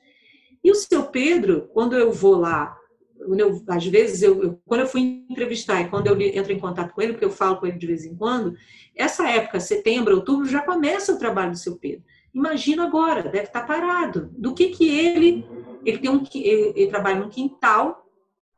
E 0.64 0.70
o 0.70 0.74
seu 0.74 1.02
Pedro, 1.08 1.68
quando 1.74 1.94
eu 1.94 2.10
vou 2.10 2.36
lá, 2.36 2.74
eu, 3.20 3.62
às 3.68 3.86
vezes, 3.86 4.22
eu, 4.22 4.42
eu, 4.42 4.60
quando 4.64 4.80
eu 4.80 4.86
fui 4.86 5.26
entrevistar 5.28 5.82
e 5.82 5.90
quando 5.90 6.06
eu 6.06 6.18
entro 6.18 6.54
em 6.54 6.58
contato 6.58 6.94
com 6.94 7.02
ele, 7.02 7.12
porque 7.12 7.26
eu 7.26 7.30
falo 7.30 7.56
com 7.56 7.66
ele 7.66 7.76
de 7.76 7.86
vez 7.86 8.06
em 8.06 8.16
quando, 8.16 8.56
essa 8.96 9.28
época, 9.28 9.60
setembro, 9.60 10.14
outubro, 10.14 10.48
já 10.48 10.62
começa 10.62 11.12
o 11.12 11.18
trabalho 11.18 11.50
do 11.50 11.58
seu 11.58 11.76
Pedro. 11.76 12.02
Imagina 12.32 12.86
agora, 12.86 13.22
deve 13.24 13.48
estar 13.48 13.66
parado. 13.66 14.30
Do 14.38 14.54
que 14.54 14.70
que 14.70 14.88
ele. 14.88 15.46
Ele, 15.84 15.98
tem 15.98 16.10
um, 16.10 16.24
ele, 16.34 16.72
ele 16.74 16.86
trabalha 16.90 17.20
num 17.20 17.28
quintal 17.28 18.08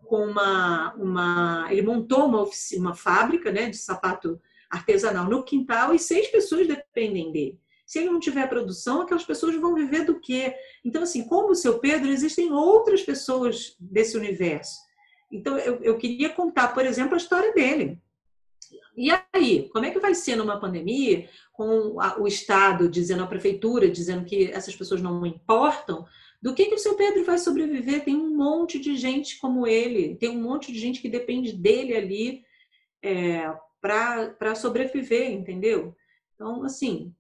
com 0.07 0.27
uma. 0.27 0.95
uma 0.95 1.67
ele 1.71 1.83
montou 1.83 2.25
uma, 2.27 2.43
oficina, 2.43 2.83
uma 2.83 2.95
fábrica 2.95 3.51
né, 3.51 3.69
de 3.69 3.77
sapato 3.77 4.41
artesanal 4.75 5.29
no 5.29 5.45
quintal 5.45 5.95
e 5.95 5.99
seis 5.99 6.29
pessoas 6.29 6.67
dependem 6.67 7.33
dele. 7.33 7.61
Se 7.87 7.99
ele 7.99 8.11
não 8.11 8.21
tiver 8.21 8.49
produção, 8.49 9.03
aquelas 9.03 9.25
pessoas 9.25 9.55
vão 9.57 9.75
viver 9.75 10.05
do 10.05 10.19
quê? 10.19 10.55
Então, 10.85 11.03
assim, 11.03 11.25
como 11.27 11.51
o 11.51 11.55
seu 11.55 11.79
Pedro, 11.79 12.11
existem 12.11 12.51
outras 12.51 13.03
pessoas 13.03 13.77
desse 13.79 14.17
universo. 14.17 14.75
Então, 15.31 15.59
eu, 15.59 15.83
eu 15.83 15.99
queria 15.99 16.31
contar, 16.31 16.69
por 16.69 16.85
exemplo, 16.85 17.15
a 17.15 17.19
história 17.19 17.53
dele. 17.53 18.01
E 18.97 19.11
aí, 19.33 19.69
como 19.71 19.85
é 19.85 19.91
que 19.91 19.99
vai 19.99 20.15
ser 20.15 20.37
numa 20.37 20.59
pandemia, 20.59 21.29
com 21.53 21.97
o 22.19 22.27
Estado 22.27 22.89
dizendo, 22.89 23.23
a 23.23 23.27
prefeitura 23.27 23.91
dizendo 23.91 24.25
que 24.25 24.51
essas 24.51 24.75
pessoas 24.75 25.03
não 25.03 25.27
importam, 25.27 26.07
do 26.41 26.55
que, 26.55 26.67
que 26.67 26.75
o 26.75 26.79
seu 26.79 26.95
Pedro 26.95 27.25
vai 27.25 27.39
sobreviver? 27.39 28.05
Tem 28.05 28.15
um 28.15 28.37
monte 28.37 28.79
de 28.79 28.97
gente 28.97 29.39
como 29.39 29.67
ele, 29.67 30.15
tem 30.17 30.31
um 30.31 30.43
monte 30.43 30.73
de 30.73 30.79
gente 30.79 31.01
que 31.01 31.09
depende 31.09 31.53
dele 31.53 31.97
ali 31.97 32.45
é, 33.03 33.53
para 33.85 34.55
sobreviver, 34.55 35.31
entendeu? 35.31 35.95
Então, 36.35 36.65
assim, 36.65 37.15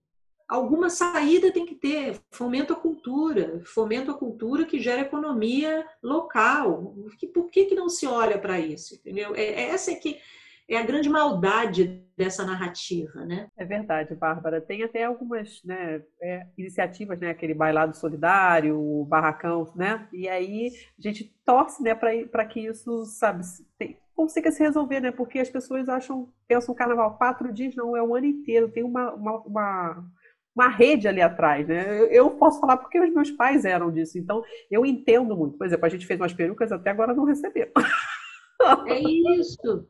alguma 0.49 0.89
saída 0.89 1.53
tem 1.53 1.67
que 1.67 1.75
ter. 1.75 2.19
Fomento 2.31 2.73
a 2.73 2.77
cultura, 2.77 3.61
fomento 3.67 4.11
a 4.11 4.15
cultura 4.17 4.65
que 4.65 4.81
gera 4.81 5.03
economia 5.03 5.87
local. 6.03 6.95
Por 7.35 7.51
que, 7.51 7.67
que 7.67 7.75
não 7.75 7.91
se 7.91 8.07
olha 8.07 8.39
para 8.39 8.59
isso, 8.59 8.95
entendeu? 8.95 9.35
É, 9.37 9.43
é, 9.43 9.69
essa 9.69 9.91
é 9.91 9.95
que 9.95 10.19
é 10.67 10.79
a 10.79 10.83
grande 10.83 11.11
maldade 11.11 12.03
dessa 12.17 12.47
narrativa, 12.47 13.27
né? 13.27 13.49
É 13.59 13.67
verdade, 13.67 14.15
Bárbara. 14.15 14.63
Tem 14.63 14.83
até 14.83 15.05
algumas 15.05 15.63
né, 15.63 16.03
é, 16.23 16.47
iniciativas, 16.57 17.21
né? 17.21 17.29
Aquele 17.29 17.53
bailado 17.53 17.95
solidário, 17.95 18.81
o 18.81 19.05
barracão, 19.05 19.71
né? 19.77 20.09
E 20.11 20.27
aí 20.27 20.73
a 20.99 21.03
gente 21.03 21.25
torce, 21.45 21.83
né, 21.83 21.95
para 21.95 22.47
que 22.47 22.61
isso, 22.61 23.05
sabe, 23.05 23.45
tem, 23.77 23.99
consiga 24.15 24.51
se 24.51 24.63
resolver, 24.63 25.01
né? 25.01 25.11
Porque 25.11 25.39
as 25.39 25.51
pessoas 25.51 25.89
acham, 25.89 26.29
pensam 26.47 26.75
carnaval 26.75 27.17
quatro 27.17 27.53
dias, 27.53 27.75
não, 27.75 27.97
é 27.97 28.03
o 28.03 28.15
ano 28.15 28.27
inteiro. 28.27 28.71
Tem 28.71 28.83
uma, 28.83 29.13
uma, 29.13 29.39
uma, 29.41 30.05
uma 30.55 30.69
rede 30.69 31.09
ali 31.09 31.21
atrás, 31.21 31.67
né? 31.67 31.99
Eu, 31.99 32.07
eu, 32.07 32.31
posso 32.31 32.61
falar 32.61 32.77
porque 32.77 33.01
os 33.01 33.13
meus 33.13 33.31
pais 33.31 33.65
eram 33.65 33.91
disso, 33.91 34.19
então 34.19 34.43
eu 34.71 34.87
entendo 34.87 35.37
muito. 35.37 35.59
Por 35.59 35.67
exemplo, 35.67 35.87
a 35.87 35.89
gente 35.89 36.07
fez 36.07 36.21
umas 36.21 36.33
perucas 36.33 36.73
até 36.73 36.91
agora 36.91 37.15
não 37.15 37.25
recebeu. 37.25 37.71
É 38.87 38.99
isso. 38.99 39.87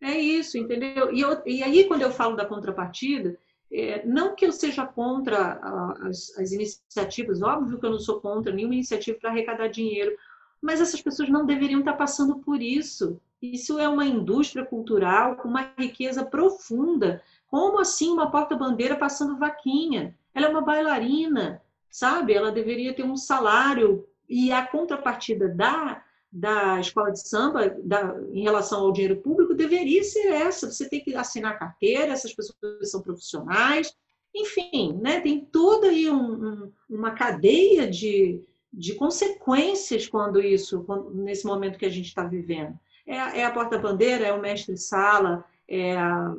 É 0.00 0.18
isso, 0.18 0.58
entendeu? 0.58 1.12
E, 1.12 1.20
eu, 1.20 1.42
e 1.46 1.62
aí, 1.62 1.84
quando 1.84 2.02
eu 2.02 2.10
falo 2.10 2.34
da 2.34 2.44
contrapartida, 2.44 3.38
é, 3.72 4.04
não 4.06 4.34
que 4.34 4.44
eu 4.44 4.52
seja 4.52 4.86
contra 4.86 5.60
as, 6.02 6.36
as, 6.38 6.52
iniciativas, 6.52 7.42
óbvio 7.42 7.78
que 7.78 7.86
eu 7.86 7.90
não 7.90 7.98
sou 7.98 8.20
contra 8.20 8.52
nenhuma 8.52 8.74
iniciativa 8.74 9.18
para 9.18 9.30
arrecadar 9.30 9.68
dinheiro, 9.68 10.16
mas 10.60 10.80
essas 10.80 11.00
pessoas 11.00 11.28
não 11.28 11.46
deveriam 11.46 11.80
estar 11.80 11.94
passando 11.94 12.38
por 12.38 12.60
isso. 12.60 13.20
Isso 13.40 13.78
é 13.78 13.88
uma 13.88 14.04
indústria 14.04 14.64
cultural 14.64 15.36
com 15.36 15.48
uma 15.48 15.72
riqueza 15.78 16.24
profunda. 16.24 17.22
Como 17.48 17.78
assim 17.78 18.10
uma 18.10 18.30
porta-bandeira 18.30 18.96
passando 18.96 19.38
vaquinha? 19.38 20.16
Ela 20.34 20.46
é 20.46 20.48
uma 20.48 20.62
bailarina, 20.62 21.62
sabe? 21.90 22.32
Ela 22.32 22.50
deveria 22.50 22.94
ter 22.94 23.04
um 23.04 23.16
salário 23.16 24.06
e 24.28 24.50
a 24.52 24.66
contrapartida 24.66 25.48
da 25.48 26.02
da 26.30 26.78
escola 26.78 27.10
de 27.10 27.26
samba 27.26 27.74
da, 27.82 28.14
em 28.30 28.42
relação 28.42 28.82
ao 28.82 28.92
dinheiro 28.92 29.16
público 29.22 29.54
deveria 29.54 30.02
ser 30.04 30.26
essa. 30.26 30.70
Você 30.70 30.86
tem 30.86 31.00
que 31.00 31.14
assinar 31.14 31.58
carteira, 31.58 32.12
essas 32.12 32.34
pessoas 32.34 32.90
são 32.90 33.00
profissionais, 33.00 33.96
enfim, 34.34 34.98
né, 35.00 35.20
tem 35.20 35.40
toda 35.40 35.88
aí 35.88 36.10
um, 36.10 36.46
um, 36.46 36.72
uma 36.90 37.12
cadeia 37.12 37.88
de, 37.88 38.42
de 38.70 38.94
consequências 38.94 40.06
quando 40.06 40.38
isso, 40.38 40.82
quando, 40.82 41.10
nesse 41.14 41.46
momento 41.46 41.78
que 41.78 41.86
a 41.86 41.90
gente 41.90 42.08
está 42.08 42.22
vivendo. 42.22 42.78
É, 43.06 43.40
é 43.40 43.44
a 43.44 43.52
porta-bandeira, 43.52 44.26
é 44.26 44.32
o 44.32 44.40
mestre-sala, 44.40 45.44
é 45.68 45.96
a, 45.96 46.34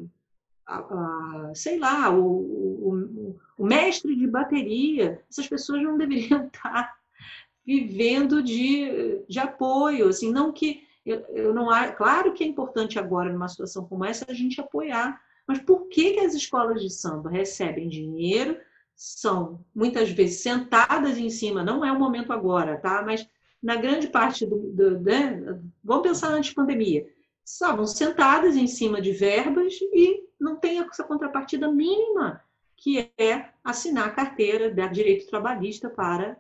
a, 0.66 0.78
a, 0.78 1.52
sei 1.56 1.80
lá, 1.80 2.10
o, 2.10 2.22
o, 2.22 3.40
o 3.58 3.66
mestre 3.66 4.16
de 4.16 4.28
bateria. 4.28 5.24
Essas 5.30 5.48
pessoas 5.48 5.82
não 5.82 5.98
deveriam 5.98 6.46
estar 6.54 6.98
vivendo 7.66 8.42
de, 8.42 9.24
de 9.28 9.40
apoio, 9.40 10.08
assim, 10.08 10.32
não 10.32 10.52
que 10.52 10.88
eu, 11.06 11.20
eu 11.30 11.54
não 11.54 11.68
claro 11.96 12.34
que 12.34 12.44
é 12.44 12.48
importante 12.48 13.00
agora 13.00 13.32
numa 13.32 13.48
situação 13.48 13.86
como 13.86 14.04
essa 14.04 14.26
a 14.28 14.34
gente 14.34 14.60
apoiar, 14.60 15.22
mas 15.48 15.60
por 15.60 15.88
que, 15.88 16.14
que 16.14 16.20
as 16.20 16.34
escolas 16.34 16.82
de 16.82 16.90
samba 16.90 17.30
recebem 17.30 17.88
dinheiro, 17.88 18.58
são 18.94 19.64
muitas 19.74 20.10
vezes 20.10 20.42
sentadas 20.42 21.18
em 21.18 21.30
cima, 21.30 21.64
não 21.64 21.86
é 21.86 21.92
o 21.92 22.00
momento 22.00 22.34
agora, 22.34 22.78
tá? 22.78 23.02
Mas 23.06 23.26
na 23.68 23.76
grande 23.76 24.08
parte 24.08 24.46
do, 24.46 24.72
do 24.72 25.02
né? 25.02 25.60
vamos 25.84 26.08
pensar 26.08 26.30
antes 26.30 26.54
da 26.54 26.62
pandemia, 26.62 27.06
estavam 27.46 27.86
sentadas 27.86 28.56
em 28.56 28.66
cima 28.66 29.02
de 29.02 29.12
verbas 29.12 29.74
e 29.94 30.24
não 30.40 30.56
tem 30.56 30.80
essa 30.80 31.04
contrapartida 31.04 31.70
mínima 31.70 32.42
que 32.78 33.12
é 33.18 33.50
assinar 33.64 34.08
a 34.08 34.12
carteira 34.12 34.72
de 34.72 34.88
direito 34.90 35.28
trabalhista 35.28 35.90
para 35.90 36.38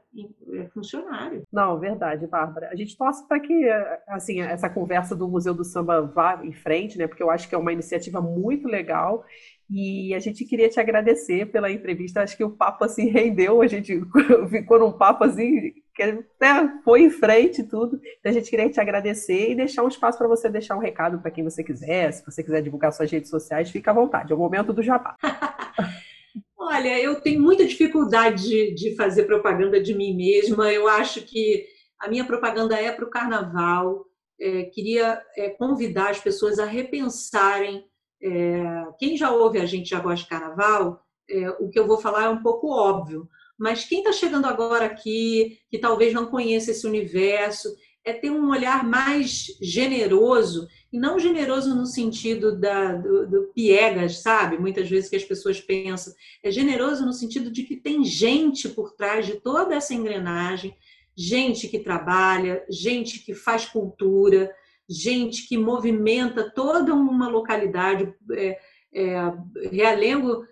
é, 0.53 0.67
funcionário. 0.67 1.43
Não, 1.51 1.77
verdade, 1.79 2.27
Bárbara. 2.27 2.69
A 2.71 2.75
gente 2.75 2.95
torce 2.95 3.27
para 3.27 3.39
que 3.39 3.67
assim, 4.07 4.39
essa 4.39 4.69
conversa 4.69 5.13
do 5.13 5.27
Museu 5.27 5.53
do 5.53 5.65
Samba 5.65 6.01
vá 6.01 6.39
em 6.45 6.53
frente, 6.53 6.97
né? 6.97 7.07
Porque 7.07 7.23
eu 7.23 7.31
acho 7.31 7.49
que 7.49 7.55
é 7.55 7.57
uma 7.57 7.73
iniciativa 7.73 8.21
muito 8.21 8.67
legal. 8.67 9.25
E 9.69 10.13
a 10.13 10.19
gente 10.19 10.45
queria 10.45 10.69
te 10.69 10.79
agradecer 10.79 11.47
pela 11.47 11.71
entrevista. 11.71 12.21
Acho 12.21 12.37
que 12.37 12.43
o 12.43 12.55
papo 12.55 12.85
assim 12.85 13.09
rendeu, 13.11 13.61
a 13.61 13.67
gente 13.67 13.99
ficou 14.49 14.79
num 14.79 14.93
papo 14.93 15.23
assim 15.23 15.73
que 15.97 16.05
né, 16.39 16.79
foi 16.83 17.01
em 17.01 17.09
frente 17.09 17.63
tudo. 17.63 17.99
Então 18.19 18.31
a 18.31 18.33
gente 18.33 18.49
queria 18.49 18.69
te 18.69 18.79
agradecer 18.79 19.51
e 19.51 19.55
deixar 19.55 19.83
um 19.83 19.87
espaço 19.87 20.17
para 20.17 20.27
você 20.27 20.47
deixar 20.47 20.77
um 20.77 20.79
recado 20.79 21.19
para 21.19 21.31
quem 21.31 21.43
você 21.43 21.63
quiser. 21.63 22.13
Se 22.13 22.23
você 22.23 22.43
quiser 22.43 22.61
divulgar 22.61 22.93
suas 22.93 23.11
redes 23.11 23.31
sociais, 23.31 23.71
fica 23.71 23.89
à 23.89 23.93
vontade. 23.93 24.31
É 24.31 24.35
o 24.35 24.39
momento 24.39 24.71
do 24.71 24.83
jabá. 24.83 25.15
Olha, 26.55 27.01
eu 27.01 27.19
tenho 27.19 27.41
muita 27.41 27.65
dificuldade 27.65 28.73
de, 28.75 28.95
fazer 28.95 29.23
propaganda 29.23 29.81
de 29.81 29.95
mim 29.95 30.15
mesma. 30.15 30.71
Eu 30.71 30.87
acho 30.87 31.21
que 31.21 31.65
a 31.99 32.07
minha 32.07 32.25
propaganda 32.25 32.79
é 32.79 32.91
para 32.91 33.05
o 33.05 33.09
carnaval. 33.09 34.05
É, 34.39 34.63
queria 34.65 35.21
é, 35.35 35.49
convidar 35.49 36.11
as 36.11 36.19
pessoas 36.19 36.59
a 36.59 36.65
repensarem. 36.65 37.85
É, 38.21 38.85
quem 38.99 39.17
já 39.17 39.31
ouve 39.31 39.59
a 39.59 39.65
gente 39.65 39.89
já 39.89 39.99
gosta 39.99 40.23
de 40.23 40.29
carnaval, 40.29 41.03
é, 41.29 41.49
o 41.51 41.69
que 41.69 41.79
eu 41.79 41.87
vou 41.87 41.97
falar 41.97 42.25
é 42.25 42.29
um 42.29 42.43
pouco 42.43 42.69
óbvio. 42.69 43.27
Mas 43.57 43.85
quem 43.85 43.99
está 43.99 44.11
chegando 44.11 44.45
agora 44.45 44.85
aqui, 44.85 45.59
que 45.69 45.79
talvez 45.79 46.13
não 46.13 46.27
conheça 46.27 46.71
esse 46.71 46.85
universo, 46.85 47.69
é 48.07 48.13
ter 48.13 48.31
um 48.31 48.49
olhar 48.49 48.87
mais 48.87 49.47
generoso 49.61 50.67
e 50.93 50.97
não 50.97 51.19
generoso 51.19 51.75
no 51.75 51.85
sentido 51.85 52.57
da, 52.57 52.93
do, 52.93 53.27
do, 53.27 53.43
piegas, 53.53 54.21
sabe? 54.21 54.57
Muitas 54.57 54.89
vezes 54.89 55.09
que 55.09 55.17
as 55.17 55.25
pessoas 55.25 55.59
pensam. 55.59 56.13
É 56.41 56.49
generoso 56.49 57.05
no 57.05 57.11
sentido 57.11 57.51
de 57.51 57.63
que 57.63 57.75
tem 57.75 58.05
gente 58.05 58.69
por 58.69 58.93
trás 58.93 59.25
de 59.25 59.41
toda 59.41 59.75
essa 59.75 59.93
engrenagem, 59.93 60.73
gente 61.15 61.67
que 61.67 61.79
trabalha, 61.79 62.63
gente 62.69 63.19
que 63.19 63.33
faz 63.33 63.65
cultura, 63.65 64.49
gente 64.87 65.45
que 65.45 65.57
movimenta 65.57 66.49
toda 66.49 66.93
uma 66.93 67.27
localidade. 67.27 68.13
É, 68.31 68.57
é, 68.93 69.33
Realengo, 69.69 70.45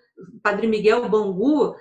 Padre 0.43 0.67
Miguel 0.67 1.07
Bangu, 1.07 1.75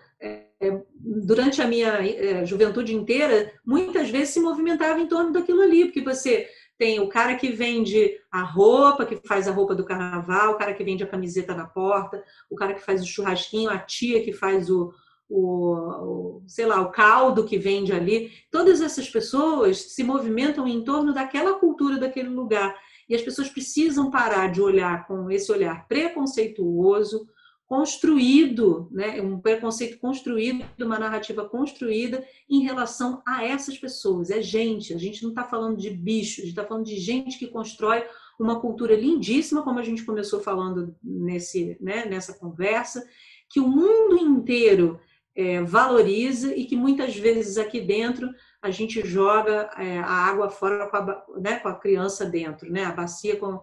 durante 0.99 1.61
a 1.61 1.67
minha 1.67 1.99
é, 2.01 2.47
juventude 2.47 2.95
inteira, 2.95 3.53
muitas 3.65 4.09
vezes 4.11 4.31
se 4.31 4.41
movimentava 4.41 5.01
em 5.01 5.07
torno 5.07 5.33
daquilo 5.33 5.63
ali, 5.63 5.87
porque 5.87 6.01
você 6.01 6.49
tem 6.79 7.01
o 7.01 7.09
cara 7.09 7.37
que 7.37 7.51
vende 7.51 8.13
a 8.31 8.43
roupa, 8.43 9.07
que 9.07 9.21
faz 9.27 9.47
a 9.47 9.53
roupa 9.53 9.75
do 9.75 9.85
carnaval, 9.85 10.53
o 10.53 10.57
cara 10.57 10.75
que 10.75 10.85
vende 10.85 11.05
a 11.05 11.09
camiseta 11.09 11.55
na 11.55 11.67
porta, 11.67 12.23
o 12.51 12.57
cara 12.57 12.75
que 12.75 12.85
faz 12.85 13.03
o 13.03 13.07
churrasquinho, 13.07 13.71
a 13.71 13.79
tia 13.79 14.25
que 14.25 14.33
faz 14.33 14.69
o, 14.69 14.93
o, 15.29 16.43
sei 16.47 16.67
lá, 16.67 16.81
o 16.81 16.91
caldo 16.91 17.45
que 17.45 17.59
vende 17.59 17.93
ali. 17.93 18.31
Todas 18.51 18.81
essas 18.81 19.09
pessoas 19.09 19.95
se 19.95 20.03
movimentam 20.03 20.67
em 20.67 20.83
torno 20.83 21.15
daquela 21.15 21.59
cultura 21.59 21.99
daquele 21.99 22.29
lugar. 22.29 22.77
E 23.09 23.15
as 23.15 23.23
pessoas 23.23 23.49
precisam 23.49 24.11
parar 24.11 24.51
de 24.51 24.61
olhar 24.61 25.07
com 25.07 25.31
esse 25.31 25.53
olhar 25.53 25.87
preconceituoso, 25.87 27.29
construído, 27.67 28.89
né, 28.91 29.21
um 29.23 29.41
preconceito 29.41 29.99
construído, 29.99 30.65
uma 30.79 30.99
narrativa 30.99 31.49
construída 31.49 32.25
em 32.49 32.63
relação 32.63 33.23
a 33.27 33.45
essas 33.45 33.79
pessoas. 33.79 34.31
É 34.31 34.43
gente, 34.43 34.93
a 34.93 34.99
gente 34.99 35.23
não 35.23 35.31
está 35.31 35.45
falando 35.45 35.77
de 35.77 35.91
bicho, 35.91 36.41
a 36.41 36.45
gente 36.45 36.51
está 36.51 36.65
falando 36.65 36.85
de 36.85 36.97
gente 36.97 37.39
que 37.39 37.47
constrói 37.47 38.05
uma 38.39 38.61
cultura 38.61 38.95
lindíssima, 38.95 39.63
como 39.63 39.79
a 39.79 39.83
gente 39.83 40.05
começou 40.05 40.41
falando 40.41 40.95
nesse, 41.03 41.77
né, 41.81 42.05
nessa 42.05 42.35
conversa, 42.35 43.07
que 43.49 43.61
o 43.61 43.69
mundo 43.69 44.17
inteiro 44.19 45.01
é, 45.35 45.63
valoriza 45.63 46.55
e 46.55 46.65
que 46.67 46.77
muitas 46.77 47.17
vezes 47.17 47.57
aqui 47.57 47.81
dentro 47.81 48.31
a 48.63 48.71
gente 48.71 49.07
joga 49.07 49.71
é, 49.77 49.99
a 49.99 50.07
água 50.07 50.49
fora 50.49 50.89
com 50.89 50.97
a, 50.97 51.25
né, 51.41 51.59
com 51.59 51.69
a 51.69 51.75
criança 51.75 52.25
dentro, 52.25 52.71
né, 52.71 52.85
a 52.85 52.93
bacia 52.93 53.37
com, 53.37 53.61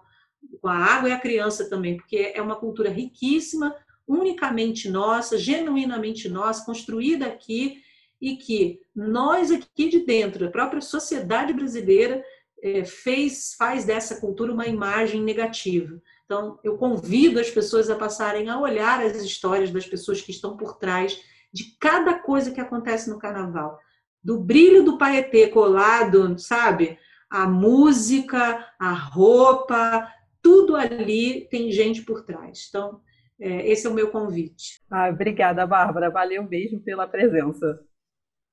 com 0.59 0.67
a 0.67 0.75
água 0.75 1.09
e 1.09 1.11
a 1.11 1.19
criança 1.19 1.69
também, 1.69 1.97
porque 1.97 2.31
é 2.33 2.41
uma 2.41 2.55
cultura 2.55 2.89
riquíssima, 2.89 3.75
unicamente 4.11 4.89
nossa, 4.89 5.37
genuinamente 5.37 6.27
nossa, 6.27 6.65
construída 6.65 7.27
aqui 7.27 7.81
e 8.19 8.35
que 8.35 8.81
nós 8.93 9.51
aqui 9.51 9.87
de 9.87 10.05
dentro, 10.05 10.45
a 10.45 10.51
própria 10.51 10.81
sociedade 10.81 11.53
brasileira 11.53 12.21
é, 12.61 12.83
fez 12.83 13.55
faz 13.57 13.85
dessa 13.85 14.19
cultura 14.19 14.51
uma 14.51 14.67
imagem 14.67 15.23
negativa. 15.23 15.99
Então, 16.25 16.59
eu 16.63 16.77
convido 16.77 17.39
as 17.39 17.49
pessoas 17.49 17.89
a 17.89 17.95
passarem 17.95 18.49
a 18.49 18.59
olhar 18.59 19.01
as 19.01 19.23
histórias 19.23 19.71
das 19.71 19.87
pessoas 19.87 20.21
que 20.21 20.31
estão 20.31 20.57
por 20.57 20.77
trás 20.77 21.19
de 21.51 21.75
cada 21.79 22.19
coisa 22.19 22.51
que 22.51 22.61
acontece 22.61 23.09
no 23.09 23.17
carnaval. 23.17 23.79
Do 24.23 24.39
brilho 24.39 24.83
do 24.83 24.97
paetê 24.97 25.47
colado, 25.47 26.37
sabe? 26.37 26.99
A 27.29 27.47
música, 27.47 28.67
a 28.77 28.91
roupa, 28.91 30.07
tudo 30.41 30.75
ali 30.75 31.47
tem 31.49 31.71
gente 31.71 32.03
por 32.03 32.23
trás. 32.23 32.67
Então, 32.69 33.01
esse 33.41 33.87
é 33.87 33.89
o 33.89 33.93
meu 33.93 34.09
convite. 34.09 34.79
Ah, 34.89 35.09
obrigada, 35.09 35.65
Bárbara. 35.65 36.09
Valeu 36.09 36.43
mesmo 36.47 36.79
pela 36.81 37.07
presença. 37.07 37.79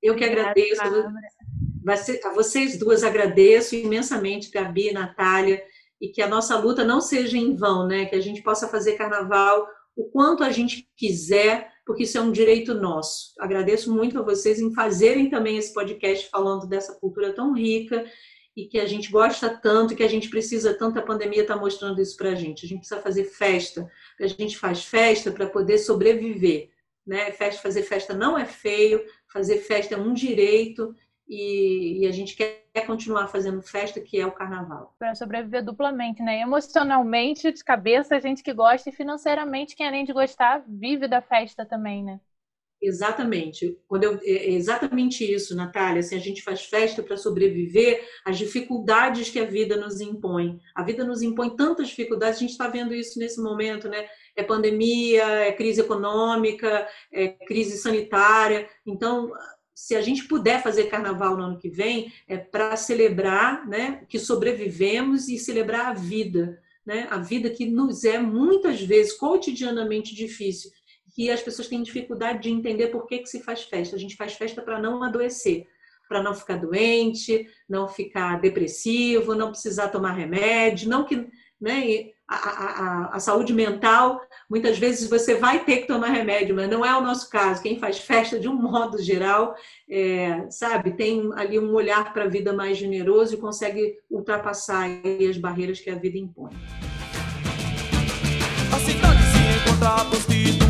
Eu 0.03 0.17
que 0.17 0.25
agradeço. 0.25 0.81
A 2.25 2.35
vocês 2.35 2.79
duas 2.79 3.03
agradeço 3.03 3.75
imensamente, 3.75 4.51
Gabi 4.51 4.89
e 4.89 4.93
Natália, 4.93 5.63
e 6.01 6.09
que 6.09 6.23
a 6.23 6.29
nossa 6.29 6.59
luta 6.59 6.85
não 6.85 7.01
seja 7.01 7.37
em 7.37 7.55
vão, 7.57 7.87
né? 7.87 8.07
que 8.07 8.15
a 8.15 8.21
gente 8.21 8.43
possa 8.43 8.69
fazer 8.69 8.93
carnaval 8.93 9.67
o 9.97 10.05
quanto 10.05 10.45
a 10.45 10.53
gente 10.53 10.89
quiser, 10.97 11.73
porque 11.85 12.05
isso 12.05 12.17
é 12.17 12.21
um 12.21 12.31
direito 12.31 12.73
nosso. 12.73 13.33
Agradeço 13.41 13.93
muito 13.93 14.19
a 14.19 14.23
vocês 14.23 14.61
em 14.61 14.73
fazerem 14.73 15.29
também 15.29 15.59
esse 15.59 15.75
podcast 15.75 16.29
falando 16.31 16.69
dessa 16.69 16.95
cultura 17.01 17.33
tão 17.33 17.53
rica 17.53 18.07
e 18.57 18.67
que 18.67 18.79
a 18.79 18.87
gente 18.87 19.11
gosta 19.11 19.49
tanto, 19.49 19.97
que 19.97 20.03
a 20.03 20.09
gente 20.09 20.31
precisa 20.31 20.73
tanto, 20.73 20.99
a 20.99 21.03
pandemia 21.03 21.43
está 21.43 21.57
mostrando 21.57 22.01
isso 22.01 22.17
para 22.17 22.31
a 22.31 22.35
gente. 22.35 22.65
A 22.65 22.69
gente 22.69 22.81
precisa 22.81 23.01
fazer 23.01 23.25
festa, 23.25 23.91
a 24.25 24.27
gente 24.27 24.57
faz 24.57 24.85
festa 24.85 25.31
para 25.31 25.47
poder 25.47 25.79
sobreviver. 25.79 26.71
Né? 27.07 27.31
Festa, 27.33 27.63
fazer 27.63 27.83
festa 27.83 28.15
não 28.15 28.37
é 28.37 28.45
feio, 28.45 29.05
fazer 29.27 29.59
festa 29.59 29.95
é 29.95 29.99
um 29.99 30.13
direito 30.13 30.95
e, 31.29 32.01
e, 32.03 32.07
a 32.07 32.11
gente 32.11 32.35
quer 32.35 32.87
continuar 32.87 33.29
fazendo 33.29 33.61
festa, 33.61 34.01
que 34.01 34.19
é 34.19 34.27
o 34.27 34.33
carnaval. 34.33 34.95
Para 34.99 35.15
sobreviver 35.15 35.63
duplamente, 35.63 36.23
né? 36.23 36.41
Emocionalmente, 36.41 37.53
de 37.53 37.63
cabeça, 37.63 38.17
a 38.17 38.21
gente 38.21 38.43
que 38.43 38.55
gosta, 38.55 38.89
e 38.89 38.93
financeiramente, 38.93 39.77
quem 39.77 39.87
além 39.87 40.07
de 40.07 40.13
gostar, 40.13 40.65
vive 40.67 41.07
da 41.07 41.21
festa 41.21 41.67
também, 41.67 42.03
né? 42.03 42.19
Exatamente. 42.81 43.77
Quando 43.89 44.05
eu, 44.05 44.15
é, 44.23 44.31
é 44.31 44.51
exatamente 44.53 45.25
isso, 45.25 45.57
Natália. 45.57 46.01
Assim, 46.01 46.15
a 46.15 46.21
gente 46.21 46.43
faz 46.43 46.65
festa 46.65 47.03
para 47.03 47.17
sobreviver 47.17 48.07
às 48.25 48.39
dificuldades 48.39 49.31
que 49.31 49.41
a 49.41 49.45
vida 49.45 49.77
nos 49.77 50.01
impõe. 50.01 50.61
A 50.75 50.83
vida 50.83 51.05
nos 51.05 51.21
impõe 51.21 51.57
tantas 51.57 51.89
dificuldades, 51.89 52.37
a 52.37 52.41
gente 52.41 52.53
está 52.53 52.69
vendo 52.69 52.95
isso 52.95 53.19
nesse 53.19 53.41
momento, 53.43 53.89
né? 53.89 54.07
É 54.37 54.43
pandemia, 54.45 55.25
é 55.25 55.53
crise 55.53 55.81
econômica, 55.81 56.87
é 57.13 57.29
crise 57.29 57.77
sanitária. 57.79 58.69
Então, 58.87 59.33
se 59.75 59.97
a 59.97 60.01
gente 60.01 60.29
puder 60.29 60.63
fazer 60.63 60.85
carnaval 60.85 61.37
no 61.37 61.43
ano 61.45 61.59
que 61.59 61.69
vem, 61.69 62.13
é 62.29 62.37
para 62.37 62.77
celebrar 62.77 63.67
né, 63.69 64.05
que 64.09 64.19
sobrevivemos 64.19 65.29
e 65.29 65.39
celebrar 65.39 65.87
a 65.87 65.95
vida. 65.95 66.61
Né? 66.87 67.07
A 67.11 67.19
vida 67.19 67.51
que 67.51 67.67
nos 67.67 68.05
é 68.05 68.19
muitas 68.19 68.81
vezes 68.81 69.13
cotidianamente 69.13 70.15
difícil 70.15 70.71
que 71.19 71.33
as 71.33 71.43
pessoas 71.43 71.67
têm 71.67 71.83
dificuldade 71.83 72.43
de 72.43 72.49
entender 72.49 72.93
por 72.93 73.05
que, 73.05 73.19
que 73.19 73.27
se 73.27 73.43
faz 73.43 73.65
festa. 73.65 73.97
A 73.97 73.99
gente 73.99 74.15
faz 74.15 74.35
festa 74.35 74.63
para 74.63 74.81
não 74.81 75.03
adoecer, 75.03 75.67
para 76.09 76.23
não 76.23 76.33
ficar 76.33 76.59
doente, 76.59 77.45
não 77.69 77.89
ficar 77.89 78.41
depressivo, 78.41 79.35
não 79.35 79.51
precisar 79.51 79.89
tomar 79.89 80.13
remédio, 80.13 80.89
não 80.89 81.05
que 81.05 81.27
né, 81.61 82.11
a, 82.29 82.37
a, 82.37 83.17
a, 83.17 83.19
saúde 83.19 83.53
mental, 83.53 84.21
muitas 84.49 84.79
vezes 84.79 85.11
você 85.11 85.35
vai 85.35 85.65
ter 85.65 85.79
que 85.79 85.89
tomar 85.89 86.11
remédio, 86.11 86.55
mas 86.55 86.71
não 86.71 86.87
é 86.87 86.97
o 86.97 87.03
nosso 87.03 87.29
caso. 87.29 87.65
Quem 87.65 87.81
faz 87.81 87.99
festa, 87.99 88.39
de 88.39 88.49
um 88.49 88.55
modo 88.63 89.03
geral, 89.03 89.57
é, 89.91 90.49
sabe, 90.51 90.93
tem 90.93 91.33
ali 91.35 91.59
um 91.59 91.75
olhar 91.75 92.13
para 92.13 92.27
a 92.27 92.29
vida 92.29 92.53
mais 92.53 92.79
generoso 92.79 93.35
e 93.35 93.39
consegue 93.39 93.97
ultrapassar 94.09 94.89
as 95.29 95.37
barreiras 95.37 95.81
que 95.81 95.91
a 95.91 95.97
vida 95.97 96.17
impõe. 96.17 96.53
A 98.73 98.79
cidade 98.79 99.19
se 99.33 99.69
encontra 99.69 100.05
prostituída 100.05 100.68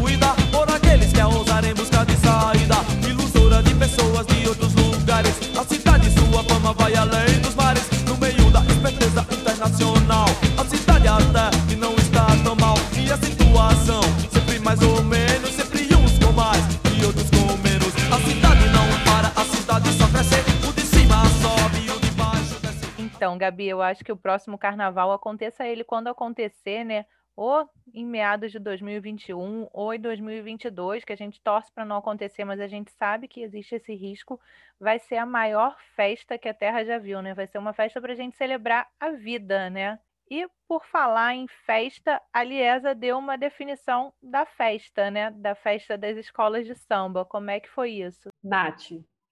buscar 1.99 2.07
de 2.07 2.17
saída, 2.17 3.09
ilusora 3.09 3.63
de 3.63 3.75
pessoas 3.75 4.27
de 4.27 4.49
outros 4.49 4.75
lugares. 4.75 5.35
A 5.57 5.65
cidade, 5.65 6.11
sua 6.11 6.43
fama 6.45 6.73
vai 6.75 6.95
além 6.95 7.41
dos 7.41 7.55
mares, 7.55 7.89
no 8.07 8.17
meio 8.17 8.51
da 8.51 8.61
esperteza 8.61 9.27
internacional. 9.33 10.27
A 10.57 10.65
cidade 10.65 11.09
até 11.09 11.51
que 11.69 11.77
não 11.77 11.95
está 11.95 12.27
tão 12.45 12.55
mal, 12.57 12.77
e 12.97 13.11
a 13.11 13.17
situação 13.17 14.03
sempre 14.31 14.59
mais 14.61 14.81
ou 14.83 15.03
menos, 15.03 15.51
sempre 15.51 15.89
uns 15.95 16.19
com 16.19 16.33
mais 16.33 16.63
e 16.97 17.05
outros 17.05 17.29
com 17.31 17.57
menos. 17.63 17.95
A 18.13 18.19
cidade 18.21 18.69
não 18.69 18.87
para, 19.05 19.29
a 19.41 19.45
cidade 19.45 19.93
só 19.93 20.07
cresce, 20.09 20.41
o 20.69 20.73
de 20.73 20.83
cima 20.83 21.25
sobe 21.43 21.87
e 21.87 21.91
o 21.91 22.01
de 22.01 22.11
baixo 22.13 22.61
desce. 22.61 22.87
Então, 22.99 23.37
Gabi, 23.39 23.69
eu 23.69 23.83
acho 23.83 24.05
que 24.05 24.13
o 24.13 24.17
próximo 24.17 24.59
carnaval 24.59 25.13
aconteça 25.13 25.67
ele 25.67 25.85
quando 25.85 26.09
acontecer, 26.09 26.85
né? 26.85 27.05
Ou 27.39 27.71
em 27.95 28.05
meados 28.05 28.51
de 28.51 28.59
2021 28.59 29.69
ou 29.73 29.95
em 29.95 30.01
2022, 30.01 31.05
que 31.05 31.13
a 31.13 31.17
gente 31.17 31.41
torce 31.41 31.71
para 31.73 31.85
não 31.85 31.99
acontecer, 31.99 32.45
mas 32.45 32.59
a 32.59 32.67
gente 32.67 32.91
sabe 32.91 33.29
que 33.29 33.43
existe 33.43 33.77
esse 33.77 33.95
risco, 33.95 34.41
vai 34.79 34.99
ser 34.99 35.19
a 35.19 35.25
maior 35.25 35.77
festa 35.95 36.37
que 36.37 36.49
a 36.49 36.55
Terra 36.55 36.85
já 36.85 36.99
viu, 36.99 37.23
né? 37.23 37.35
Vai 37.35 37.47
ser 37.47 37.59
uma 37.59 37.73
festa 37.73 38.01
para 38.01 38.13
a 38.13 38.17
gente 38.17 38.37
celebrar 38.37 38.89
a 38.99 39.13
vida, 39.13 39.71
né? 39.71 40.01
E 40.29 40.49
por 40.67 40.85
falar 40.87 41.33
em 41.33 41.47
festa, 41.65 42.21
a 42.33 42.43
Liesa 42.43 42.93
deu 42.93 43.17
uma 43.17 43.39
definição 43.39 44.13
da 44.21 44.45
festa, 44.45 45.09
né? 45.09 45.31
Da 45.31 45.55
festa 45.55 45.97
das 45.97 46.17
escolas 46.17 46.67
de 46.67 46.75
samba. 46.75 47.25
Como 47.25 47.51
é 47.51 47.61
que 47.61 47.69
foi 47.69 47.93
isso? 47.93 48.31
Nath, 48.43 48.91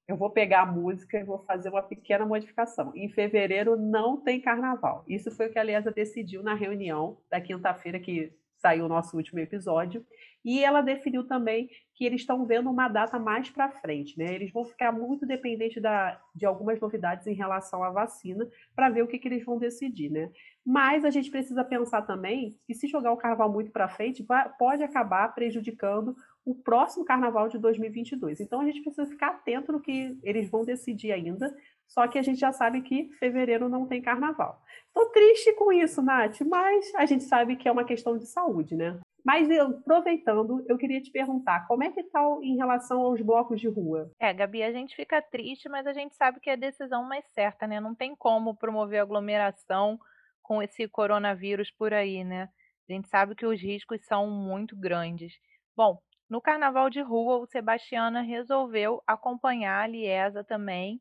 eu 0.08 0.16
vou 0.16 0.30
pegar 0.30 0.62
a 0.62 0.66
música 0.66 1.18
e 1.18 1.24
vou 1.24 1.38
fazer 1.44 1.68
uma 1.68 1.82
pequena 1.82 2.24
modificação. 2.24 2.92
Em 2.94 3.08
fevereiro 3.08 3.76
não 3.76 4.16
tem 4.16 4.40
carnaval. 4.40 5.04
Isso 5.08 5.30
foi 5.30 5.48
o 5.48 5.52
que 5.52 5.58
a 5.58 5.62
Liesa 5.64 5.90
decidiu 5.90 6.42
na 6.42 6.54
reunião 6.54 7.18
da 7.30 7.40
quinta-feira 7.40 7.98
que 7.98 8.32
saiu 8.56 8.86
o 8.86 8.88
nosso 8.88 9.16
último 9.16 9.40
episódio. 9.40 10.04
E 10.44 10.62
ela 10.62 10.80
definiu 10.80 11.26
também 11.26 11.68
que 11.92 12.04
eles 12.04 12.20
estão 12.20 12.46
vendo 12.46 12.70
uma 12.70 12.88
data 12.88 13.18
mais 13.18 13.50
para 13.50 13.70
frente, 13.70 14.16
né? 14.16 14.32
Eles 14.32 14.52
vão 14.52 14.64
ficar 14.64 14.92
muito 14.92 15.26
dependentes 15.26 15.82
da, 15.82 16.20
de 16.34 16.46
algumas 16.46 16.80
novidades 16.80 17.26
em 17.26 17.34
relação 17.34 17.82
à 17.82 17.90
vacina 17.90 18.48
para 18.74 18.88
ver 18.88 19.02
o 19.02 19.08
que, 19.08 19.18
que 19.18 19.26
eles 19.26 19.44
vão 19.44 19.58
decidir, 19.58 20.10
né? 20.10 20.30
Mas 20.64 21.04
a 21.04 21.10
gente 21.10 21.30
precisa 21.30 21.64
pensar 21.64 22.02
também 22.02 22.56
que 22.64 22.74
se 22.74 22.86
jogar 22.86 23.12
o 23.12 23.16
carnaval 23.16 23.52
muito 23.52 23.72
para 23.72 23.88
frente, 23.88 24.24
pode 24.58 24.82
acabar 24.82 25.34
prejudicando 25.34 26.14
o 26.46 26.54
próximo 26.54 27.04
carnaval 27.04 27.48
de 27.48 27.58
2022. 27.58 28.40
Então 28.40 28.60
a 28.60 28.64
gente 28.64 28.80
precisa 28.80 29.04
ficar 29.04 29.30
atento 29.30 29.72
no 29.72 29.80
que 29.80 30.16
eles 30.22 30.48
vão 30.48 30.64
decidir 30.64 31.10
ainda. 31.10 31.52
Só 31.88 32.06
que 32.06 32.18
a 32.18 32.22
gente 32.22 32.38
já 32.38 32.52
sabe 32.52 32.82
que 32.82 33.10
fevereiro 33.18 33.68
não 33.68 33.86
tem 33.86 34.00
carnaval. 34.00 34.62
Estou 34.86 35.06
triste 35.10 35.52
com 35.54 35.72
isso, 35.72 36.00
Nath, 36.00 36.40
mas 36.42 36.94
a 36.94 37.04
gente 37.04 37.24
sabe 37.24 37.56
que 37.56 37.68
é 37.68 37.72
uma 37.72 37.84
questão 37.84 38.16
de 38.16 38.26
saúde, 38.26 38.76
né? 38.76 38.98
Mas 39.24 39.50
aproveitando, 39.50 40.64
eu 40.68 40.78
queria 40.78 41.02
te 41.02 41.10
perguntar, 41.10 41.66
como 41.66 41.82
é 41.82 41.90
que 41.90 42.00
está 42.00 42.20
em 42.42 42.56
relação 42.56 43.00
aos 43.00 43.20
blocos 43.20 43.60
de 43.60 43.68
rua? 43.68 44.08
É, 44.20 44.32
Gabi, 44.32 44.62
a 44.62 44.70
gente 44.70 44.94
fica 44.94 45.20
triste, 45.20 45.68
mas 45.68 45.84
a 45.84 45.92
gente 45.92 46.14
sabe 46.14 46.38
que 46.38 46.48
é 46.48 46.52
a 46.52 46.56
decisão 46.56 47.02
mais 47.02 47.24
certa, 47.32 47.66
né? 47.66 47.80
Não 47.80 47.92
tem 47.92 48.14
como 48.14 48.56
promover 48.56 49.00
aglomeração 49.00 49.98
com 50.42 50.62
esse 50.62 50.86
coronavírus 50.86 51.72
por 51.72 51.92
aí, 51.92 52.22
né? 52.22 52.48
A 52.88 52.92
gente 52.92 53.08
sabe 53.08 53.34
que 53.34 53.44
os 53.44 53.60
riscos 53.60 54.04
são 54.06 54.30
muito 54.30 54.76
grandes. 54.76 55.32
Bom, 55.76 55.98
no 56.28 56.40
carnaval 56.40 56.90
de 56.90 57.00
rua, 57.00 57.36
o 57.38 57.46
Sebastiana 57.46 58.22
resolveu 58.22 59.02
acompanhar 59.06 59.84
a 59.84 59.86
Liesa 59.86 60.44
também, 60.44 61.00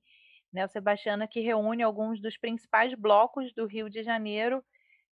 né? 0.53 0.65
O 0.65 0.69
Sebastiana 0.69 1.27
que 1.27 1.41
reúne 1.41 1.83
alguns 1.83 2.21
dos 2.21 2.37
principais 2.37 2.93
blocos 2.95 3.53
do 3.53 3.65
Rio 3.67 3.89
de 3.89 4.03
Janeiro 4.03 4.63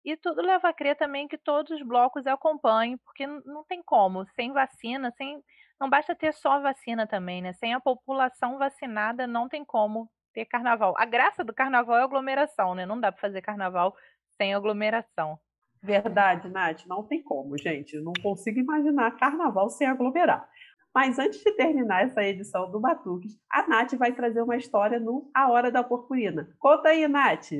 e 0.05 0.15
tudo 0.17 0.41
leva 0.41 0.69
a 0.69 0.73
crer 0.73 0.95
também 0.97 1.27
que 1.27 1.37
todos 1.37 1.71
os 1.71 1.85
blocos 1.85 2.25
acompanhem, 2.27 2.97
porque 2.99 3.27
não 3.27 3.63
tem 3.65 3.83
como, 3.83 4.25
sem 4.35 4.51
vacina, 4.53 5.11
sem 5.17 5.43
não 5.79 5.89
basta 5.89 6.15
ter 6.15 6.33
só 6.33 6.59
vacina 6.59 7.07
também, 7.07 7.41
né? 7.41 7.53
Sem 7.53 7.73
a 7.73 7.79
população 7.79 8.57
vacinada 8.57 9.25
não 9.27 9.47
tem 9.49 9.63
como 9.65 10.09
ter 10.33 10.45
carnaval. 10.45 10.93
A 10.97 11.05
graça 11.05 11.43
do 11.43 11.53
carnaval 11.53 11.97
é 11.97 12.03
aglomeração, 12.03 12.75
né? 12.75 12.85
Não 12.85 12.99
dá 12.99 13.11
para 13.11 13.21
fazer 13.21 13.41
carnaval 13.41 13.95
sem 14.37 14.53
aglomeração. 14.53 15.39
Verdade, 15.81 16.49
Nath, 16.49 16.85
não 16.85 17.03
tem 17.03 17.23
como, 17.23 17.57
gente. 17.57 17.99
não 17.99 18.13
consigo 18.21 18.59
imaginar 18.59 19.17
carnaval 19.17 19.69
sem 19.69 19.87
aglomerar. 19.87 20.47
Mas 20.93 21.17
antes 21.19 21.41
de 21.41 21.51
terminar 21.55 22.03
essa 22.03 22.23
edição 22.23 22.69
do 22.69 22.79
Batuques, 22.79 23.39
a 23.49 23.67
Nath 23.67 23.93
vai 23.93 24.11
trazer 24.11 24.41
uma 24.41 24.57
história 24.57 24.99
no 24.99 25.29
A 25.33 25.49
Hora 25.49 25.71
da 25.71 25.83
Purpurina. 25.83 26.49
Conta 26.59 26.89
aí, 26.89 27.07
Nath! 27.07 27.51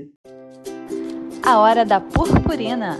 A 1.45 1.59
Hora 1.59 1.85
da 1.85 2.01
Purpurina. 2.01 2.97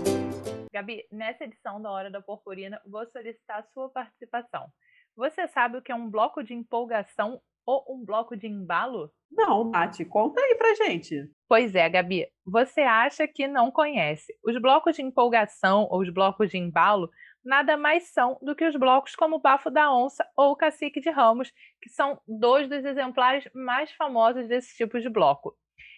Gabi, 0.72 1.04
nessa 1.12 1.44
edição 1.44 1.82
da 1.82 1.90
Hora 1.90 2.10
da 2.10 2.22
Purpurina, 2.22 2.80
vou 2.86 3.04
solicitar 3.06 3.58
a 3.58 3.64
sua 3.74 3.90
participação. 3.90 4.66
Você 5.16 5.46
sabe 5.48 5.76
o 5.76 5.82
que 5.82 5.92
é 5.92 5.94
um 5.94 6.08
bloco 6.08 6.42
de 6.42 6.54
empolgação 6.54 7.42
ou 7.70 7.96
um 7.96 8.04
bloco 8.04 8.36
de 8.36 8.46
embalo? 8.46 9.10
Não, 9.30 9.70
Nath, 9.70 10.04
conta 10.08 10.40
aí 10.40 10.56
pra 10.56 10.74
gente. 10.74 11.30
Pois 11.48 11.74
é, 11.74 11.88
Gabi, 11.88 12.26
você 12.44 12.80
acha 12.80 13.28
que 13.28 13.46
não 13.46 13.70
conhece. 13.70 14.32
Os 14.44 14.60
blocos 14.60 14.96
de 14.96 15.02
empolgação 15.02 15.86
ou 15.90 16.00
os 16.00 16.10
blocos 16.10 16.50
de 16.50 16.58
embalo 16.58 17.08
nada 17.44 17.76
mais 17.76 18.12
são 18.12 18.38
do 18.42 18.54
que 18.54 18.66
os 18.66 18.76
blocos 18.76 19.14
como 19.14 19.36
o 19.36 19.40
Bafo 19.40 19.70
da 19.70 19.92
Onça 19.92 20.26
ou 20.36 20.52
o 20.52 20.56
Cacique 20.56 21.00
de 21.00 21.10
Ramos, 21.10 21.52
que 21.80 21.88
são 21.88 22.20
dois 22.26 22.68
dos 22.68 22.84
exemplares 22.84 23.48
mais 23.54 23.90
famosos 23.92 24.46
desse 24.48 24.76
tipo 24.76 25.00
de 25.00 25.08
bloco. 25.08 25.56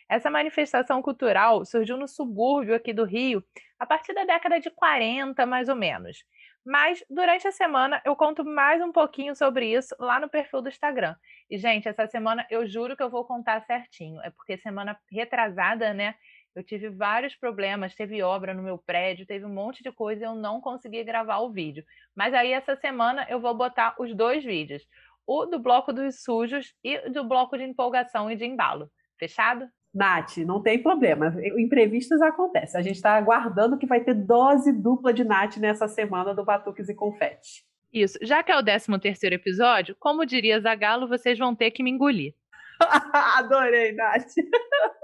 Essa 0.08 0.30
manifestação 0.30 1.00
cultural 1.00 1.64
surgiu 1.64 1.96
no 1.96 2.06
subúrbio 2.06 2.74
aqui 2.74 2.92
do 2.92 3.04
Rio 3.04 3.42
a 3.78 3.86
partir 3.86 4.12
da 4.12 4.24
década 4.24 4.60
de 4.60 4.70
40, 4.70 5.46
mais 5.46 5.68
ou 5.68 5.74
menos. 5.74 6.18
Mas 6.64 7.04
durante 7.10 7.46
a 7.48 7.52
semana 7.52 8.00
eu 8.04 8.14
conto 8.14 8.44
mais 8.44 8.80
um 8.80 8.92
pouquinho 8.92 9.34
sobre 9.34 9.72
isso 9.72 9.94
lá 9.98 10.20
no 10.20 10.28
perfil 10.28 10.62
do 10.62 10.68
Instagram. 10.68 11.16
E, 11.50 11.58
gente, 11.58 11.88
essa 11.88 12.06
semana 12.06 12.46
eu 12.50 12.66
juro 12.66 12.96
que 12.96 13.02
eu 13.02 13.10
vou 13.10 13.24
contar 13.24 13.60
certinho. 13.62 14.20
É 14.22 14.30
porque 14.30 14.56
semana 14.56 14.96
retrasada, 15.10 15.92
né? 15.92 16.14
Eu 16.54 16.62
tive 16.62 16.88
vários 16.90 17.34
problemas, 17.34 17.94
teve 17.94 18.22
obra 18.22 18.54
no 18.54 18.62
meu 18.62 18.78
prédio, 18.78 19.26
teve 19.26 19.44
um 19.44 19.52
monte 19.52 19.82
de 19.82 19.90
coisa 19.90 20.22
e 20.22 20.26
eu 20.26 20.34
não 20.34 20.60
consegui 20.60 21.02
gravar 21.02 21.38
o 21.38 21.50
vídeo. 21.50 21.84
Mas 22.14 22.34
aí 22.34 22.52
essa 22.52 22.76
semana 22.76 23.26
eu 23.28 23.40
vou 23.40 23.54
botar 23.56 23.94
os 23.98 24.14
dois 24.14 24.44
vídeos: 24.44 24.82
o 25.26 25.46
do 25.46 25.58
bloco 25.58 25.92
dos 25.92 26.22
sujos 26.22 26.74
e 26.84 27.08
do 27.10 27.24
bloco 27.24 27.56
de 27.56 27.64
empolgação 27.64 28.30
e 28.30 28.36
de 28.36 28.44
embalo. 28.44 28.90
Fechado? 29.18 29.68
Nath, 29.94 30.38
não 30.38 30.62
tem 30.62 30.82
problema. 30.82 31.34
Imprevistos 31.58 32.20
acontecem. 32.22 32.80
A 32.80 32.82
gente 32.82 32.96
está 32.96 33.14
aguardando 33.16 33.76
que 33.76 33.86
vai 33.86 34.02
ter 34.02 34.14
dose 34.14 34.72
dupla 34.72 35.12
de 35.12 35.22
Nath 35.22 35.58
nessa 35.58 35.86
semana 35.86 36.34
do 36.34 36.44
Batuques 36.44 36.88
e 36.88 36.94
Confete. 36.94 37.64
Isso. 37.92 38.18
Já 38.22 38.42
que 38.42 38.50
é 38.50 38.56
o 38.56 38.64
13 38.64 38.98
terceiro 38.98 39.34
episódio, 39.34 39.94
como 40.00 40.24
diria 40.24 40.60
Zagalo, 40.60 41.06
vocês 41.06 41.38
vão 41.38 41.54
ter 41.54 41.70
que 41.70 41.82
me 41.82 41.90
engolir. 41.90 42.34
Adorei, 43.36 43.92
Nath. 43.92 44.32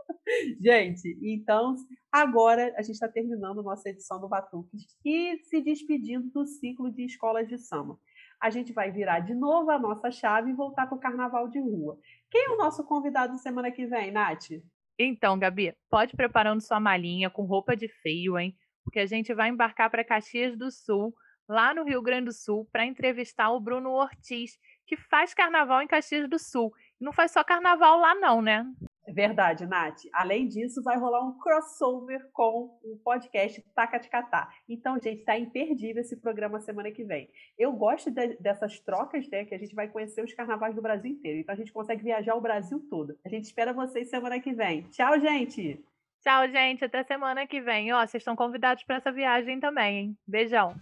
Gente, 0.61 1.19
então 1.23 1.75
agora 2.13 2.75
a 2.77 2.83
gente 2.83 2.95
está 2.95 3.09
terminando 3.09 3.63
nossa 3.63 3.89
edição 3.89 4.21
do 4.21 4.29
Batuques 4.29 4.83
e 5.05 5.39
se 5.45 5.63
despedindo 5.63 6.31
do 6.31 6.47
ciclo 6.47 6.91
de 6.91 7.05
escolas 7.05 7.49
de 7.49 7.59
samba. 7.59 7.99
A 8.41 8.51
gente 8.51 8.73
vai 8.73 8.91
virar 8.91 9.21
de 9.21 9.35
novo 9.35 9.71
a 9.71 9.79
nossa 9.79 10.11
chave 10.11 10.51
e 10.51 10.55
voltar 10.55 10.87
com 10.87 10.97
o 10.97 11.01
carnaval 11.01 11.49
de 11.49 11.59
rua. 11.59 11.99
Quem 12.31 12.47
é 12.47 12.51
o 12.51 12.59
nosso 12.59 12.85
convidado 12.85 13.39
semana 13.39 13.71
que 13.71 13.87
vem, 13.87 14.13
Nath? 14.13 14.51
Então, 14.99 15.39
Gabi, 15.39 15.75
pode 15.89 16.17
preparando 16.17 16.61
sua 16.61 16.81
malinha 16.81 17.31
com 17.31 17.45
roupa 17.45 17.77
de 17.77 17.89
frio, 17.89 18.37
hein? 18.37 18.57
Porque 18.83 18.99
a 18.99 19.07
gente 19.07 19.33
vai 19.33 19.49
embarcar 19.49 19.89
para 19.89 20.03
Caxias 20.03 20.57
do 20.57 20.71
Sul, 20.73 21.15
lá 21.49 21.73
no 21.73 21.85
Rio 21.85 22.03
Grande 22.03 22.27
do 22.27 22.33
Sul, 22.33 22.69
para 22.73 22.85
entrevistar 22.85 23.51
o 23.51 23.61
Bruno 23.61 23.91
Ortiz, 23.91 24.59
que 24.87 24.97
faz 24.97 25.33
carnaval 25.33 25.81
em 25.83 25.87
Caxias 25.87 26.29
do 26.29 26.39
Sul. 26.39 26.73
Não 27.01 27.13
faz 27.13 27.31
só 27.31 27.45
carnaval 27.45 28.01
lá, 28.01 28.15
não, 28.17 28.43
né? 28.43 28.67
É 29.09 29.13
verdade, 29.13 29.65
Nath. 29.65 30.03
Além 30.13 30.47
disso, 30.47 30.83
vai 30.83 30.99
rolar 30.99 31.27
um 31.27 31.39
crossover 31.39 32.29
com 32.31 32.79
o 32.85 33.01
podcast 33.03 33.65
Taca 33.75 33.99
de 33.99 34.07
Catar. 34.11 34.55
Então, 34.69 35.01
gente, 35.01 35.25
tá 35.25 35.39
imperdível 35.39 36.03
esse 36.03 36.15
programa 36.15 36.61
semana 36.61 36.91
que 36.91 37.03
vem. 37.03 37.31
Eu 37.59 37.73
gosto 37.73 38.11
de, 38.11 38.37
dessas 38.37 38.79
trocas, 38.81 39.27
né? 39.31 39.47
Que 39.47 39.55
a 39.55 39.59
gente 39.59 39.75
vai 39.75 39.89
conhecer 39.89 40.23
os 40.23 40.35
carnavais 40.35 40.75
do 40.75 40.83
Brasil 40.83 41.11
inteiro. 41.11 41.41
Então, 41.41 41.55
a 41.55 41.57
gente 41.57 41.73
consegue 41.73 42.05
viajar 42.05 42.35
o 42.35 42.41
Brasil 42.41 42.87
todo. 42.91 43.19
A 43.25 43.31
gente 43.31 43.45
espera 43.45 43.73
vocês 43.73 44.11
semana 44.11 44.39
que 44.41 44.53
vem. 44.53 44.83
Tchau, 44.91 45.19
gente! 45.19 45.83
Tchau, 46.21 46.47
gente. 46.49 46.85
Até 46.85 47.03
semana 47.03 47.47
que 47.47 47.63
vem. 47.63 47.91
Ó, 47.95 48.01
vocês 48.01 48.21
estão 48.21 48.37
convidados 48.37 48.85
para 48.85 48.97
essa 48.97 49.11
viagem 49.11 49.59
também, 49.59 49.97
hein? 49.97 50.19
Beijão. 50.27 50.75